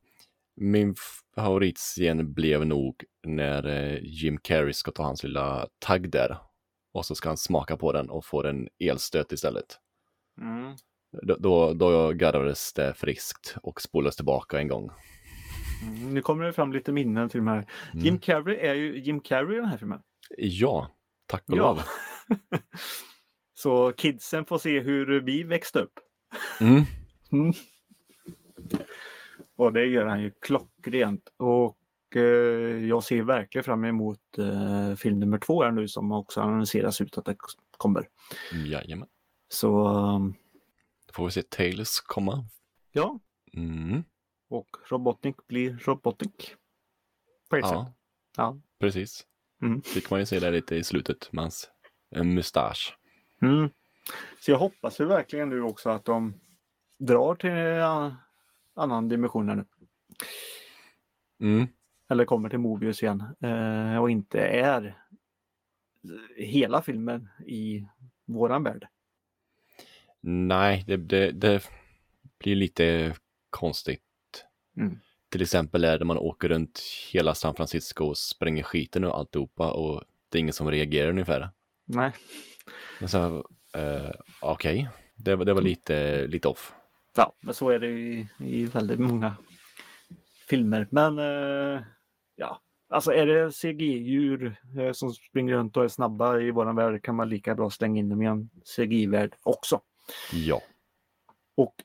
min 0.56 0.96
favoritscen 1.36 2.34
blev 2.34 2.66
nog 2.66 3.04
när 3.28 3.68
eh, 3.68 4.00
Jim 4.04 4.38
Carrey 4.38 4.74
ska 4.74 4.92
ta 4.92 5.04
hans 5.04 5.24
lilla 5.24 5.68
tagg 5.80 6.12
där. 6.12 6.38
Och 6.94 7.06
så 7.06 7.16
ska 7.16 7.30
han 7.30 7.38
smaka 7.38 7.78
på 7.78 7.92
den 7.92 8.10
och 8.10 8.26
få 8.26 8.44
en 8.44 8.68
elstöt 8.80 9.32
istället. 9.32 9.80
Mm. 10.42 10.76
Då, 11.22 11.36
då, 11.40 11.74
då 11.74 12.12
garvades 12.12 12.74
det 12.74 12.94
friskt 12.94 13.56
och 13.64 13.82
spolades 13.82 14.16
tillbaka 14.16 14.60
en 14.60 14.68
gång. 14.68 14.90
Mm, 15.84 16.14
nu 16.14 16.22
kommer 16.22 16.46
det 16.46 16.54
fram 16.54 16.74
lite 16.74 16.92
minnen 16.92 17.30
till 17.30 17.38
de 17.40 17.48
här. 17.48 17.68
Mm. 17.94 18.06
Jim 18.06 18.20
Carrey 18.20 18.58
är 18.58 18.74
ju 18.74 19.00
Jim 19.00 19.20
Carrey 19.20 19.58
i 19.58 19.60
den 19.60 19.70
här 19.70 19.78
filmen. 19.78 20.02
Ja, 20.38 20.92
tack 21.26 21.44
och 21.50 21.58
Ja. 21.58 21.62
lov. 21.62 21.82
Så 23.60 23.92
kidsen 23.98 24.46
får 24.46 24.58
se 24.58 24.80
hur 24.80 25.22
vi 25.22 25.44
växte 25.44 25.80
upp. 25.80 25.94
Mm. 26.62 26.84
Mm. 27.32 27.54
Och 29.56 29.74
det 29.74 29.86
gör 29.86 30.06
han 30.06 30.22
ju 30.22 30.32
klockrent. 30.42 31.30
Och 31.38 31.78
eh, 32.16 32.22
jag 32.88 33.04
ser 33.04 33.22
verkligen 33.24 33.64
fram 33.64 33.84
emot 33.86 34.20
eh, 34.38 34.96
film 34.96 35.20
nummer 35.20 35.38
två 35.38 35.64
här 35.64 35.72
nu 35.72 35.88
som 35.88 36.12
också 36.12 36.42
annonseras 36.42 37.02
ut 37.02 37.18
att 37.18 37.26
det 37.26 37.36
kommer. 37.78 38.10
Jajamän. 38.66 39.08
Så 39.50 39.88
um, 39.88 40.34
Då 41.08 41.14
får 41.14 41.26
vi 41.26 41.32
se 41.32 41.42
Tails 41.44 42.00
komma. 42.02 42.46
ja, 42.92 43.20
Mm. 43.54 44.04
och 44.50 44.68
Robotnik 44.90 45.48
blir 45.48 45.78
Robotnik. 45.86 46.56
På 47.50 47.56
ett 47.56 47.66
sätt. 47.66 47.74
Ja, 47.74 47.94
Ja. 48.38 48.58
precis. 48.80 49.26
Mm. 49.62 49.82
Fick 49.82 50.10
man 50.10 50.20
ju 50.20 50.26
se 50.26 50.40
där 50.40 50.52
lite 50.52 50.76
i 50.76 50.84
slutet 50.84 51.32
med 51.32 51.44
hans 51.44 51.70
eh, 52.16 52.24
mustasch. 52.24 52.98
Mm. 53.42 53.70
Så 54.40 54.52
jag 54.52 54.58
hoppas 54.58 55.00
ju 55.00 55.06
verkligen 55.06 55.50
nu 55.50 55.62
också 55.62 55.90
att 55.90 56.06
de 56.06 56.34
drar 56.98 57.36
till 57.36 57.50
en 57.50 58.14
annan- 58.74 59.10
dimension 59.10 59.50
här 59.50 59.56
nu. 59.56 59.66
Mm. 61.40 61.68
Eller 62.10 62.26
kommer 62.26 62.50
till 62.50 62.60
Mobius 62.60 63.04
igen. 63.04 63.24
Eh, 63.42 63.98
och 63.98 64.10
inte 64.12 64.40
är 64.40 64.98
hela 66.38 66.82
filmen 66.82 67.30
i 67.46 67.88
våran 68.26 68.64
värld. 68.64 68.88
Nej, 70.22 70.84
det, 70.88 70.98
det, 70.98 71.32
det 71.32 71.70
blir 72.40 72.56
lite 72.56 73.16
konstigt. 73.50 74.02
Mm. 74.78 75.00
Till 75.30 75.42
exempel 75.42 75.84
är 75.84 76.00
det 76.00 76.06
man 76.06 76.18
åker 76.18 76.50
runt 76.50 76.82
hela 77.14 77.36
San 77.36 77.56
Francisco 77.56 78.06
och 78.06 78.18
spränger 78.18 78.64
skiten 78.64 79.04
och 79.04 79.18
alltihopa 79.18 79.72
och 79.72 80.04
det 80.30 80.38
är 80.38 80.40
ingen 80.40 80.54
som 80.54 80.72
reagerar 80.72 81.10
ungefär. 81.10 81.50
Nej. 81.86 82.12
Men 83.00 83.10
så, 83.10 83.48
eh, 83.76 84.12
okej, 84.42 84.90
det, 85.16 85.36
var- 85.36 85.46
det 85.46 85.54
var 85.54 85.62
lite, 85.62 86.28
lite 86.28 86.48
off. 86.48 86.74
Ja, 87.16 87.34
men 87.42 87.54
så 87.54 87.70
är 87.70 87.80
det 87.80 87.88
i, 87.88 88.28
i 88.40 88.66
väldigt 88.66 89.00
många 89.00 89.36
filmer. 90.50 90.88
Men 90.92 91.20
eh, 91.20 91.82
ja, 92.36 92.62
alltså 92.90 93.12
är 93.14 93.26
det 93.26 93.52
CGI-djur 93.52 94.56
eh, 94.80 94.92
som 94.92 95.12
springer 95.14 95.54
runt 95.54 95.78
och 95.78 95.84
är 95.84 95.88
snabba 95.88 96.40
i 96.40 96.52
våran 96.52 96.76
värld 96.76 97.04
kan 97.04 97.16
man 97.16 97.30
lika 97.30 97.56
bra 97.56 97.70
slänga 97.70 98.00
in 98.00 98.10
dem 98.10 98.22
i 98.22 98.26
en 98.26 98.50
CGI-värld 98.76 99.36
också. 99.44 99.82
Ja, 100.34 100.62
Och 101.58 101.76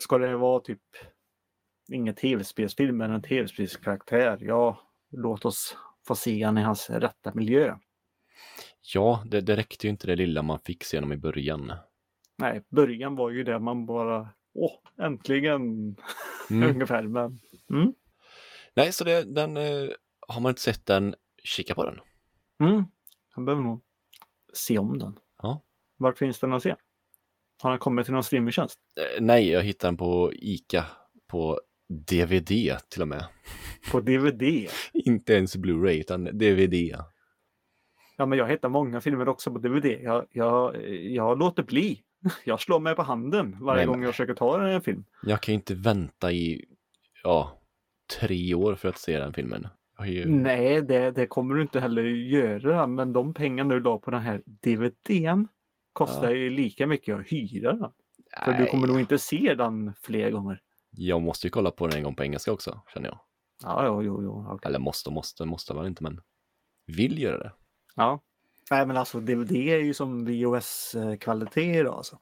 ska 0.00 0.18
det 0.18 0.36
vara 0.36 0.60
typ 0.60 0.82
ingen 1.92 2.14
tv-spelsfilm 2.14 2.96
men 2.96 3.10
en 3.10 3.22
tv-spelskaraktär, 3.22 4.38
ja, 4.40 4.80
låt 5.10 5.44
oss 5.44 5.76
få 6.06 6.14
se 6.14 6.42
han 6.42 6.58
i 6.58 6.62
hans 6.62 6.90
rätta 6.90 7.34
miljö. 7.34 7.76
Ja 8.94 9.22
det, 9.26 9.40
det 9.40 9.56
räckte 9.56 9.86
ju 9.86 9.90
inte 9.90 10.06
det 10.06 10.16
lilla 10.16 10.42
man 10.42 10.58
fick 10.58 10.84
se 10.84 10.96
honom 10.96 11.12
i 11.12 11.16
början. 11.16 11.72
Nej, 12.38 12.62
början 12.68 13.16
var 13.16 13.30
ju 13.30 13.44
det 13.44 13.58
man 13.58 13.86
bara, 13.86 14.28
åh, 14.54 14.72
äntligen 15.00 15.96
Mm. 16.50 16.70
ungefär. 16.74 17.02
Men 17.02 17.40
mm, 17.70 17.94
Nej, 18.74 18.92
så 18.92 19.04
det, 19.04 19.22
den, 19.24 19.56
eh, 19.56 19.88
har 20.28 20.40
man 20.40 20.50
inte 20.50 20.60
sett 20.62 20.86
den, 20.86 21.14
kika 21.44 21.74
på 21.74 21.84
den. 21.84 22.00
mm, 22.60 22.84
han 23.30 23.44
behöver 23.44 23.62
nog 23.62 23.82
se 24.52 24.78
om 24.78 24.98
den. 24.98 25.18
Ja. 25.42 25.62
Vart 25.96 26.18
finns 26.18 26.38
den 26.40 26.52
att 26.52 26.62
se? 26.62 26.74
Har 27.62 27.70
den 27.70 27.78
kommit 27.78 28.04
till 28.04 28.14
någon 28.14 28.24
streamingtjänst? 28.24 28.78
Eh, 29.00 29.22
Nej, 29.22 29.50
jag 29.50 29.62
hittade 29.62 29.88
den 29.90 29.96
på 29.96 30.32
Ica 30.34 30.84
på 31.26 31.60
DVD 31.88 32.78
till 32.88 33.02
och 33.02 33.08
med. 33.08 33.24
På 33.90 34.00
DVD? 34.00 34.42
Inte 34.92 35.34
ens 35.34 35.56
Blu-ray 35.56 36.00
utan 36.00 36.24
DVD. 36.24 36.96
Ja, 38.16 38.26
men 38.26 38.38
jag 38.38 38.48
hittar 38.48 38.68
många 38.68 39.00
filmer 39.00 39.28
också 39.28 39.52
på 39.52 39.58
DVD. 39.58 39.84
Jag, 39.84 40.26
jag, 40.30 40.90
jag 40.90 41.38
låter 41.38 41.62
bli. 41.62 42.02
Jag 42.44 42.60
slår 42.60 42.80
mig 42.80 42.94
på 42.96 43.02
handen 43.02 43.56
varje 43.60 43.76
Nej, 43.76 43.86
gång 43.86 44.02
jag 44.02 44.10
försöker 44.12 44.34
ta 44.34 44.68
en 44.68 44.80
film. 44.82 45.04
Jag 45.22 45.40
kan 45.42 45.52
ju 45.52 45.56
inte 45.56 45.74
vänta 45.74 46.32
i, 46.32 46.64
ja, 47.22 47.60
tre 48.20 48.54
år 48.54 48.74
för 48.74 48.88
att 48.88 48.98
se 48.98 49.18
den 49.18 49.32
filmen. 49.32 49.68
Ju... 50.04 50.28
Nej, 50.28 50.82
det, 50.82 51.10
det 51.10 51.26
kommer 51.26 51.54
du 51.54 51.62
inte 51.62 51.80
heller 51.80 52.02
göra. 52.02 52.86
Men 52.86 53.12
de 53.12 53.34
pengarna 53.34 53.74
du 53.74 53.80
la 53.80 53.98
på 53.98 54.10
den 54.10 54.20
här 54.20 54.42
DVDn 54.46 55.48
kostar 55.92 56.30
Ja. 56.30 56.36
ju 56.36 56.50
lika 56.50 56.86
mycket 56.86 57.16
att 57.16 57.26
hyra 57.26 57.72
den. 57.72 57.90
För 58.44 58.52
du 58.52 58.66
kommer 58.66 58.86
nog 58.86 59.00
inte 59.00 59.18
se 59.18 59.54
den 59.54 59.94
fler 60.02 60.30
gånger. 60.30 60.60
Jag 60.90 61.22
måste 61.22 61.46
ju 61.46 61.50
kolla 61.50 61.70
på 61.70 61.86
den 61.86 61.96
en 61.98 62.04
gång 62.04 62.14
på 62.14 62.24
engelska 62.24 62.52
också, 62.52 62.80
känner 62.94 63.08
jag. 63.08 63.20
Ja, 63.62 63.86
jo, 63.86 64.02
jo, 64.02 64.22
jo. 64.22 64.46
okej. 64.50 64.68
Eller 64.68 64.78
måste, 64.78 65.10
måste, 65.10 65.44
måste 65.44 65.74
man 65.74 65.86
inte, 65.86 66.02
men 66.02 66.20
vill 66.86 67.22
göra 67.22 67.38
det. 67.38 67.52
Ja. 67.96 68.20
Nej, 68.70 68.86
men 68.86 68.96
alltså 68.96 69.20
DVD 69.20 69.52
är 69.52 69.78
ju 69.78 69.94
som 69.94 70.24
VHS-kvalitet 70.24 71.78
idag 71.78 71.94
alltså. 71.94 72.18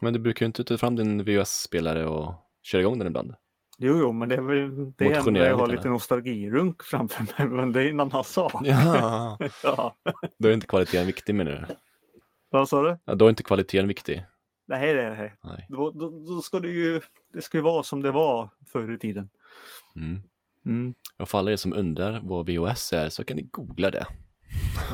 Men 0.00 0.12
du 0.12 0.18
brukar 0.18 0.44
ju 0.44 0.46
inte 0.46 0.64
ta 0.64 0.78
fram 0.78 0.96
din 0.96 1.24
VHS-spelare 1.24 2.06
och 2.06 2.34
köra 2.62 2.80
igång 2.80 2.98
den 2.98 3.06
ibland. 3.06 3.34
Jo, 3.78 3.98
jo, 3.98 4.12
men 4.12 4.28
det 4.28 4.34
är 4.34 4.40
väl 4.40 4.92
det 4.92 5.04
Motionera 5.04 5.46
jag 5.46 5.56
har 5.56 5.66
lite, 5.66 5.88
nostalgirunk 5.88 6.82
framför 6.82 7.22
mig. 7.22 7.48
Men 7.56 7.72
det 7.72 7.82
är 7.82 7.90
en 7.90 8.00
annan 8.00 8.24
sak. 8.24 8.52
Ja, 8.64 9.38
Ja. 9.62 9.96
då 10.38 10.48
är 10.48 10.52
inte 10.52 10.66
kvaliteten 10.66 11.06
viktig 11.06 11.34
menar 11.34 11.52
du? 11.52 11.74
Vad 12.50 12.68
sa 12.68 12.82
du? 12.82 12.98
Ja, 13.04 13.14
då 13.14 13.24
är 13.24 13.30
inte 13.30 13.42
kvaliteten 13.42 13.88
viktig. 13.88 14.26
Nej, 14.66 14.94
det 14.94 15.02
är 15.02 15.10
det. 15.10 15.32
Nej. 15.42 15.66
Då, 15.68 15.90
då, 15.90 16.10
då 16.10 16.42
ska 16.42 16.60
det 16.60 16.68
ju, 16.68 17.00
det 17.32 17.42
ska 17.42 17.58
ju 17.58 17.62
vara 17.62 17.82
som 17.82 18.02
det 18.02 18.10
var 18.10 18.50
förr 18.72 18.94
i 18.94 18.98
tiden. 18.98 19.28
Mm. 19.96 20.22
Mm. 20.66 20.94
Och 21.18 21.28
för 21.28 21.38
alla 21.38 21.52
er 21.52 21.56
som 21.56 21.72
undrar 21.72 22.20
vad 22.22 22.46
VHS 22.50 22.92
är 22.92 23.08
så 23.08 23.24
kan 23.24 23.36
ni 23.36 23.42
googla 23.42 23.90
det. 23.90 24.06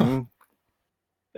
Mm. 0.01 0.27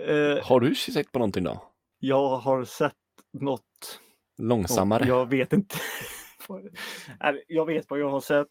Eh, 0.01 0.43
Har 0.45 0.59
du 0.59 0.75
sett 0.75 1.11
på 1.11 1.19
någonting 1.19 1.43
då? 1.43 1.71
jag 1.99 2.37
har 2.37 2.63
sett 2.65 2.93
något. 3.33 4.01
Långsammare? 4.37 5.07
Jag 5.07 5.29
vet 5.29 5.53
inte. 5.53 5.75
Jag 7.47 7.65
vet 7.65 7.89
vad 7.89 7.99
jag 7.99 8.09
har 8.09 8.21
sett. 8.21 8.47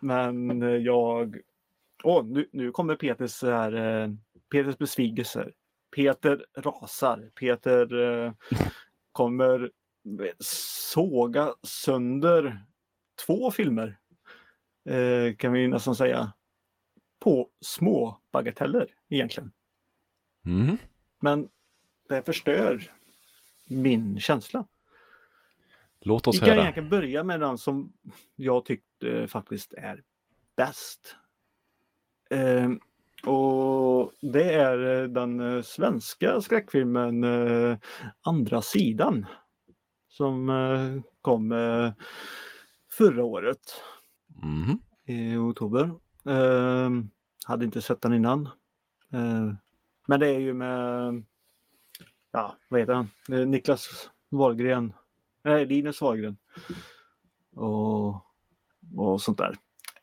Men 0.00 0.60
jag... 0.84 1.36
Åh, 2.04 2.24
nu, 2.24 2.48
nu 2.52 2.70
kommer 2.70 2.96
Peters, 2.96 3.42
här, 3.42 3.72
eh, 4.02 4.10
Peters 4.50 4.78
besvikelser. 4.78 5.52
Peter 5.96 6.46
rasar. 6.56 7.30
Peter 7.40 8.00
eh, 8.24 8.32
kommer 9.12 9.70
såga 10.38 11.54
sönder 11.62 12.64
två 13.26 13.50
filmer. 13.50 13.98
Eh, 14.88 15.36
kan 15.36 15.52
vi 15.52 15.68
nästan 15.68 15.96
säga. 15.96 16.32
På 17.18 17.48
små 17.60 18.20
bagateller 18.32 18.86
egentligen. 19.08 19.52
Mm. 20.46 20.76
Men 21.20 21.48
det 22.08 22.22
förstör 22.26 22.92
min 23.68 24.20
känsla. 24.20 24.66
Låt 26.00 26.26
Vi 26.26 26.30
oss 26.30 26.38
kan 26.40 26.48
höra. 26.48 26.60
egentligen 26.60 26.88
börja 26.88 27.24
med 27.24 27.40
den 27.40 27.58
som 27.58 27.92
jag 28.36 28.64
tyckte 28.64 29.28
faktiskt 29.28 29.72
är 29.72 30.02
bäst. 30.56 31.16
Ehm, 32.30 32.80
och 33.26 34.12
det 34.20 34.52
är 34.54 35.02
eh, 35.02 35.08
den 35.08 35.40
eh, 35.40 35.62
svenska 35.62 36.40
skräckfilmen 36.40 37.24
eh, 37.24 37.78
Andra 38.20 38.62
sidan. 38.62 39.26
Som 40.08 40.48
eh, 40.50 41.02
kom 41.22 41.52
eh, 41.52 41.92
förra 42.92 43.24
året 43.24 43.82
Mhm. 44.42 44.78
i 45.06 45.36
oktober. 45.36 45.90
Ehm, 46.28 47.10
hade 47.44 47.64
inte 47.64 47.82
sett 47.82 48.02
den 48.02 48.14
innan. 48.14 48.46
Eh, 49.12 49.52
men 50.08 50.20
det 50.20 50.28
är 50.28 50.38
ju 50.38 50.54
med, 50.54 51.24
ja 52.32 52.56
vad 52.68 52.80
heter 52.80 52.94
han, 52.94 53.10
Eh, 53.28 53.46
Niklas 53.46 54.10
Wahlgren, 54.28 54.92
nej 55.44 55.66
Linus 55.66 56.00
Wahlgren. 56.00 56.36
Och, 57.54 58.14
och 58.96 59.22
sånt 59.22 59.38
där. 59.38 59.56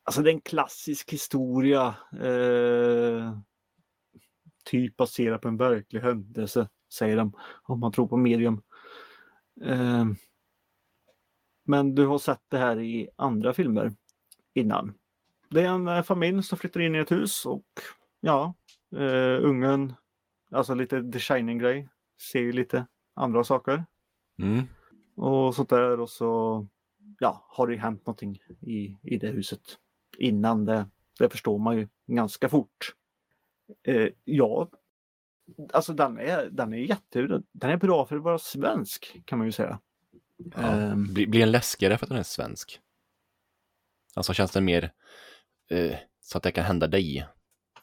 Alltså 0.04 0.22
det 0.22 0.30
är 0.30 0.34
en 0.34 0.42
klassisk 0.42 1.14
historia. 1.14 1.96
Eh, 2.22 3.38
typ 4.66 4.98
baserad 4.98 5.42
på 5.42 5.48
en 5.48 5.58
verklig 5.58 6.02
händelse, 6.02 6.70
säger 6.94 7.18
de. 7.18 7.34
Om 7.64 7.80
man 7.80 7.92
tror 7.92 8.08
på 8.08 8.18
medium. 8.18 8.62
Eh, 9.62 10.06
men 11.64 11.96
du 11.96 12.06
har 12.06 12.18
sett 12.18 12.44
det 12.48 12.58
här 12.58 12.80
i 12.80 13.10
andra 13.16 13.54
filmer 13.54 13.94
innan 14.54 14.94
det 15.54 15.62
är 15.62 15.68
en 15.70 15.88
eh, 15.88 16.04
familj 16.04 16.44
som 16.44 16.58
flyttar 16.58 16.80
in 16.80 16.96
i 16.96 17.00
ett 17.00 17.12
hus 17.12 17.46
och 17.46 17.66
ja, 18.22 18.54
eh, 18.96 19.44
ungen, 19.46 19.94
alltså 20.52 20.74
lite 20.76 21.12
The 21.12 21.20
Shining-grej, 21.20 21.90
ser 22.32 22.40
ju 22.40 22.52
lite 22.52 22.86
andra 23.14 23.44
saker 23.44 23.86
Mm. 24.40 24.64
och 25.16 25.56
sånt 25.56 25.70
där 25.70 26.00
och 26.00 26.10
så 26.10 26.68
ja, 27.20 27.46
har 27.50 27.68
det 27.68 27.74
ju 27.74 27.80
hänt 27.80 28.06
någonting 28.06 28.40
i, 28.62 28.98
i 29.02 29.18
det 29.18 29.28
huset 29.28 29.62
innan 30.18 30.66
det. 30.66 30.86
Det 31.20 31.30
förstår 31.30 31.60
man 31.60 31.78
ju 31.78 31.88
ganska 32.08 32.50
fort. 32.50 32.96
Eh, 33.84 34.10
ja, 34.24 34.70
alltså 35.74 35.94
den 35.94 36.18
är, 36.20 36.50
den 36.52 36.74
är 36.74 36.78
jätte, 36.78 37.42
den 37.52 37.70
är 37.70 37.78
bra 37.78 38.06
för 38.06 38.16
att 38.16 38.24
vara 38.24 38.40
svensk 38.40 39.22
kan 39.26 39.38
man 39.38 39.48
ju 39.48 39.52
säga. 39.52 39.80
Ja. 40.38 40.62
Ehm, 40.62 41.14
Blir, 41.14 41.28
blir 41.28 41.40
den 41.40 41.52
läskigare 41.52 41.98
för 41.98 42.06
att 42.06 42.10
den 42.10 42.20
är 42.20 42.24
svensk? 42.24 42.80
Alltså 44.16 44.34
känns 44.34 44.52
den 44.52 44.66
mer 44.66 44.92
eh, 45.74 45.98
så 46.22 46.38
att 46.38 46.44
det 46.44 46.52
kan 46.52 46.64
hända 46.66 46.88
dig? 46.88 47.28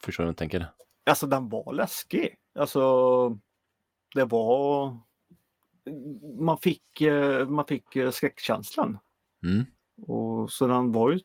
Förstår 0.03 0.23
du 0.23 0.25
vad 0.25 0.31
jag 0.31 0.37
tänker? 0.37 0.67
Alltså 1.05 1.27
den 1.27 1.49
var 1.49 1.73
läskig. 1.73 2.35
Alltså 2.55 2.81
det 4.15 4.25
var 4.25 4.97
man 6.39 6.57
fick, 6.57 7.01
eh, 7.01 7.47
man 7.47 7.65
fick 7.65 7.95
eh, 7.95 8.11
skräckkänslan. 8.11 8.99
Mm. 9.43 9.65
Och 10.07 10.51
så 10.51 10.67
den 10.67 10.91
var 10.91 11.11
ju 11.11 11.19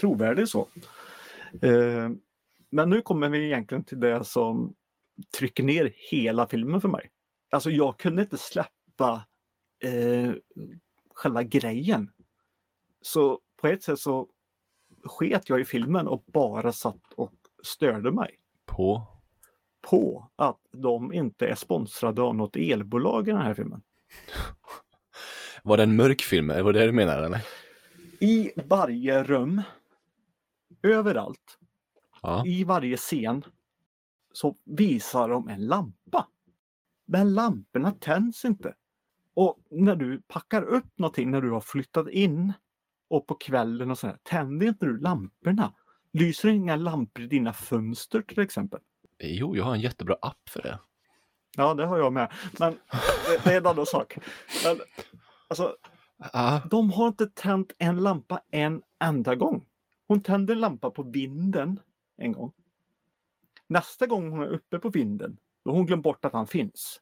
trovärdig 0.00 0.48
så. 0.48 0.68
Eh, 1.62 2.10
Men 2.70 2.90
nu 2.90 3.02
kommer 3.02 3.28
vi 3.28 3.46
egentligen 3.46 3.84
till 3.84 4.00
det 4.00 4.24
som 4.24 4.74
trycker 5.38 5.62
ner 5.62 5.92
hela 6.10 6.48
filmen 6.48 6.80
för 6.80 6.88
mig. 6.88 7.10
Alltså 7.50 7.70
jag 7.70 7.98
kunde 7.98 8.22
inte 8.22 8.38
släppa 8.38 9.26
eh, 9.84 10.32
själva 11.14 11.42
grejen. 11.42 12.12
Så 13.02 13.40
på 13.56 13.66
ett 13.66 13.82
sätt 13.82 13.98
så 13.98 14.28
sket 15.04 15.48
jag 15.48 15.60
i 15.60 15.64
filmen 15.64 16.08
och 16.08 16.24
bara 16.26 16.72
satt 16.72 17.12
och 17.16 17.32
störde 17.62 18.10
mig 18.12 18.38
På? 18.66 19.06
på 19.90 20.28
att 20.36 20.60
de 20.72 21.12
inte 21.12 21.46
är 21.46 21.54
sponsrade 21.54 22.22
av 22.22 22.34
något 22.34 22.56
elbolag 22.56 23.28
i 23.28 23.30
den 23.30 23.40
här 23.40 23.54
filmen. 23.54 23.82
Var 25.62 25.76
det 25.76 25.82
en 25.82 25.96
mörk 25.96 26.20
film? 26.22 26.50
Är 26.50 26.64
det 26.64 26.72
det 26.72 26.86
du 26.86 26.92
menar 26.92 27.22
eller? 27.22 27.40
I 28.20 28.50
varje 28.68 29.22
rum, 29.24 29.62
överallt, 30.82 31.58
Ja. 32.22 32.46
i 32.46 32.64
varje 32.64 32.96
scen 32.96 33.44
så 34.32 34.56
visar 34.64 35.28
de 35.28 35.48
en 35.48 35.66
lampa. 35.66 36.28
Men 37.04 37.34
lamporna 37.34 37.90
tänds 37.92 38.44
inte. 38.44 38.74
Och 39.34 39.58
när 39.70 39.96
du 39.96 40.22
packar 40.28 40.62
upp 40.62 40.98
någonting 40.98 41.30
när 41.30 41.40
du 41.40 41.50
har 41.50 41.60
flyttat 41.60 42.08
in 42.08 42.52
och 43.12 43.26
på 43.26 43.34
kvällen 43.34 43.90
och 43.90 43.98
sådär, 43.98 44.18
tänder 44.22 44.66
inte 44.66 44.86
du 44.86 44.98
lamporna? 44.98 45.72
Lyser 46.12 46.48
inga 46.48 46.76
lampor 46.76 47.24
i 47.24 47.26
dina 47.26 47.52
fönster 47.52 48.22
till 48.22 48.38
exempel? 48.38 48.80
Jo, 49.18 49.56
jag 49.56 49.64
har 49.64 49.74
en 49.74 49.80
jättebra 49.80 50.16
app 50.22 50.48
för 50.48 50.62
det. 50.62 50.78
Ja, 51.56 51.74
det 51.74 51.86
har 51.86 51.98
jag 51.98 52.12
med. 52.12 52.32
Men 52.58 52.72
det, 52.72 53.44
det 53.44 53.52
är 53.54 53.58
en 53.58 53.66
annan 53.66 53.86
sak. 53.86 54.18
Men, 54.64 54.80
alltså, 55.48 55.76
Ah, 56.32 56.60
de 56.70 56.90
har 56.90 57.08
inte 57.08 57.26
tänt 57.26 57.72
en 57.78 57.96
lampa 57.96 58.40
en 58.50 58.82
enda 58.98 59.34
gång. 59.34 59.66
Hon 60.08 60.22
tänder 60.22 60.54
en 60.54 60.60
lampa 60.60 60.90
på 60.90 61.02
vinden 61.02 61.80
en 62.16 62.32
gång. 62.32 62.52
Nästa 63.66 64.06
gång 64.06 64.30
hon 64.30 64.42
är 64.42 64.48
uppe 64.48 64.78
på 64.78 64.88
vinden, 64.88 65.36
då 65.64 65.70
har 65.70 65.76
hon 65.76 65.86
glömt 65.86 66.02
bort 66.02 66.24
att 66.24 66.32
han 66.32 66.46
finns. 66.46 67.00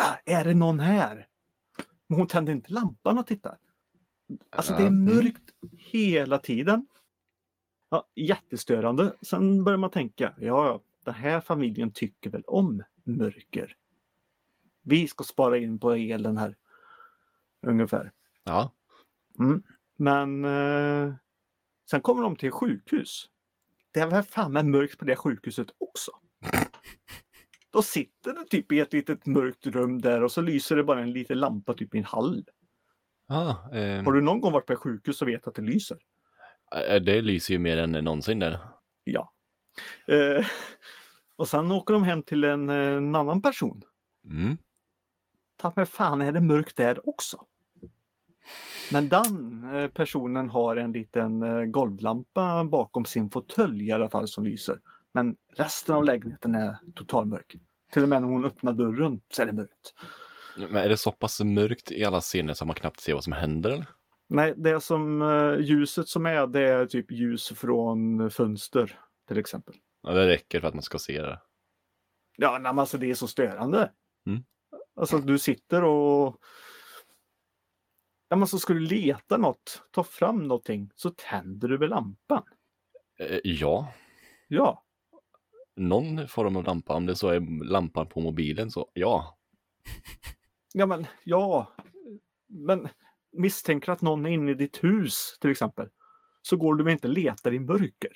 Ah, 0.00 0.16
är 0.24 0.44
det 0.44 0.54
någon 0.54 0.80
här? 0.80 1.26
Men 2.06 2.18
hon 2.18 2.26
tänder 2.26 2.52
inte 2.52 2.72
lampan 2.72 3.18
och 3.18 3.26
tittar. 3.26 3.58
Alltså 4.50 4.72
det 4.72 4.82
är 4.82 4.90
mörkt 4.90 5.54
hela 5.78 6.38
tiden. 6.38 6.86
Ja, 7.90 8.08
jättestörande. 8.14 9.16
Sen 9.22 9.64
börjar 9.64 9.78
man 9.78 9.90
tänka, 9.90 10.34
ja, 10.38 10.66
ja, 10.66 10.82
den 11.04 11.14
här 11.14 11.40
familjen 11.40 11.90
tycker 11.90 12.30
väl 12.30 12.44
om 12.46 12.82
mörker. 13.04 13.76
Vi 14.82 15.08
ska 15.08 15.24
spara 15.24 15.58
in 15.58 15.78
på 15.78 15.92
elen 15.92 16.36
här. 16.36 16.56
Ungefär. 17.66 18.12
ja. 18.44 18.72
Mm. 19.38 19.62
Men 19.96 20.44
eh, 20.44 21.14
sen 21.90 22.00
kommer 22.00 22.22
de 22.22 22.36
till 22.36 22.50
sjukhus. 22.50 23.30
Det 23.90 24.00
är 24.00 24.06
väl 24.06 24.22
fan 24.22 24.52
med 24.52 24.66
mörkt 24.66 24.98
på 24.98 25.04
det 25.04 25.16
sjukhuset 25.16 25.68
också. 25.78 26.12
Då 27.70 27.82
sitter 27.82 28.32
det 28.32 28.44
typ 28.44 28.72
i 28.72 28.80
ett 28.80 28.92
litet 28.92 29.26
mörkt 29.26 29.66
rum 29.66 30.00
där 30.00 30.22
och 30.22 30.32
så 30.32 30.40
lyser 30.40 30.76
det 30.76 30.84
bara 30.84 31.00
en 31.00 31.12
liten 31.12 31.38
lampa 31.38 31.74
typ 31.74 31.94
i 31.94 31.98
en 31.98 32.04
hall. 32.04 32.44
Ah, 33.28 33.76
eh, 33.76 34.04
Har 34.04 34.12
du 34.12 34.20
någon 34.20 34.40
gång 34.40 34.52
varit 34.52 34.66
på 34.66 34.76
sjukhus 34.76 35.22
och 35.22 35.28
vet 35.28 35.46
att 35.46 35.54
det 35.54 35.62
lyser? 35.62 35.98
eh, 36.88 37.02
det 37.02 37.22
lyser 37.22 37.54
ju 37.54 37.58
mer 37.58 37.76
än 37.76 37.92
någonsin 37.92 38.38
där. 38.38 38.58
Ja. 39.04 39.32
Eh, 40.06 40.46
och 41.36 41.48
sen 41.48 41.72
åker 41.72 41.94
de 41.94 42.02
hem 42.02 42.22
till 42.22 42.44
en, 42.44 42.68
eh, 42.68 42.76
en 42.76 43.14
annan 43.14 43.42
person. 43.42 43.82
Mm. 44.24 44.58
Ta 45.56 45.72
mig 45.76 45.86
fan 45.86 46.20
är 46.22 46.32
det 46.32 46.40
mörkt 46.40 46.76
där 46.76 47.08
också? 47.08 47.46
Men 48.92 49.08
den 49.08 49.64
eh, 49.74 49.88
personen 49.88 50.50
har 50.50 50.76
en 50.76 50.92
liten 50.92 51.42
eh, 51.42 51.64
golvlampa 51.64 52.64
bakom 52.64 53.04
sin 53.04 53.30
fåtölj 53.30 53.86
i 53.88 53.92
alla 53.92 54.10
fall 54.10 54.28
som 54.28 54.44
lyser. 54.44 54.80
Men 55.12 55.36
resten 55.56 55.94
av 55.94 56.04
lägenheten 56.04 56.54
är 56.54 56.76
totalmörk. 56.94 57.56
Till 57.92 58.02
och 58.02 58.08
med 58.08 58.22
när 58.22 58.28
hon 58.28 58.44
öppnar 58.44 58.72
dörren 58.72 59.20
så 59.30 59.42
är 59.42 59.46
det 59.46 59.52
mörkt. 59.52 59.94
Men 60.56 60.76
är 60.76 60.88
det 60.88 60.96
så 60.96 61.12
pass 61.12 61.40
mörkt 61.40 61.92
i 61.92 62.04
alla 62.04 62.20
scener 62.20 62.54
så 62.54 62.64
man 62.64 62.74
knappt 62.74 63.00
ser 63.00 63.14
vad 63.14 63.24
som 63.24 63.32
händer? 63.32 63.70
Eller? 63.70 63.86
Nej, 64.28 64.54
det 64.56 64.80
som 64.80 65.22
eh, 65.22 65.60
ljuset 65.60 66.08
som 66.08 66.26
är 66.26 66.46
det 66.46 66.60
är 66.60 66.86
typ 66.86 67.10
ljus 67.10 67.48
från 67.48 68.30
fönster 68.30 68.98
till 69.28 69.38
exempel. 69.38 69.74
Ja, 70.02 70.12
det 70.12 70.28
räcker 70.28 70.60
för 70.60 70.68
att 70.68 70.74
man 70.74 70.82
ska 70.82 70.98
se 70.98 71.22
det. 71.22 71.40
Ja, 72.36 72.58
men 72.58 72.78
alltså 72.78 72.98
det 72.98 73.10
är 73.10 73.14
så 73.14 73.28
störande. 73.28 73.92
Mm. 74.26 74.44
Alltså 74.96 75.18
du 75.18 75.38
sitter 75.38 75.84
och 75.84 76.38
Ja, 78.28 78.36
men 78.36 78.48
så 78.48 78.58
ska 78.58 78.72
du 78.72 78.80
leta 78.80 79.36
något, 79.36 79.82
ta 79.90 80.04
fram 80.04 80.48
någonting, 80.48 80.90
så 80.94 81.10
tänder 81.10 81.68
du 81.68 81.78
väl 81.78 81.90
lampan? 81.90 82.42
Eh, 83.20 83.38
ja, 83.44 83.92
Ja, 84.48 84.84
någon 85.76 86.28
form 86.28 86.56
av 86.56 86.64
lampa. 86.64 86.94
Om 86.94 87.06
det 87.06 87.16
så 87.16 87.28
är 87.28 87.64
lampan 87.64 88.06
på 88.06 88.20
mobilen 88.20 88.70
så 88.70 88.90
ja. 88.92 89.38
Ja 90.78 90.86
men 90.86 91.06
ja. 91.24 91.72
Men 92.48 92.88
misstänker 93.32 93.92
att 93.92 94.02
någon 94.02 94.26
är 94.26 94.30
inne 94.30 94.50
i 94.50 94.54
ditt 94.54 94.84
hus 94.84 95.38
till 95.40 95.50
exempel. 95.50 95.88
Så 96.42 96.56
går 96.56 96.74
du 96.74 96.92
inte 96.92 97.08
letar 97.08 97.54
i 97.54 97.58
mörker? 97.60 98.10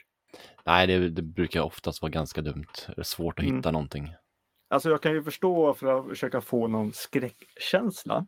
Nej, 0.64 0.86
det, 0.86 1.08
det 1.10 1.22
brukar 1.22 1.60
oftast 1.62 2.02
vara 2.02 2.10
ganska 2.10 2.42
dumt. 2.42 2.66
Det 2.86 2.98
är 2.98 3.02
svårt 3.02 3.38
att 3.38 3.44
Mm. 3.44 3.56
hitta 3.56 3.70
någonting. 3.70 4.14
Alltså 4.68 4.90
jag 4.90 5.02
kan 5.02 5.12
ju 5.12 5.22
förstå 5.22 5.74
för 5.74 5.86
att 6.00 6.08
försöka 6.08 6.40
få 6.40 6.68
någon 6.68 6.92
skräckkänsla. 6.92 8.26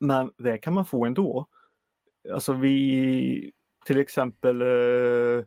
Men 0.00 0.32
det 0.38 0.58
kan 0.58 0.74
man 0.74 0.86
få 0.86 1.06
ändå. 1.06 1.46
Alltså 2.32 2.52
vi 2.52 3.52
till 3.86 3.98
exempel, 4.00 4.62
eh, 4.62 5.44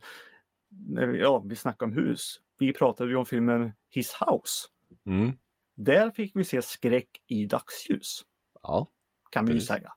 ja 1.20 1.38
vi 1.46 1.56
snackar 1.56 1.86
om 1.86 1.92
hus. 1.92 2.40
Vi 2.58 2.72
pratade 2.72 3.10
ju 3.10 3.16
om 3.16 3.26
filmen 3.26 3.72
His 3.90 4.14
House. 4.20 4.68
Mm. 5.06 5.32
Där 5.76 6.10
fick 6.10 6.36
vi 6.36 6.44
se 6.44 6.62
skräck 6.62 7.08
i 7.26 7.46
dagsljus. 7.46 8.20
Ja, 8.62 8.90
Kan 9.30 9.46
vi 9.46 9.52
ju 9.52 9.60
säga. 9.60 9.92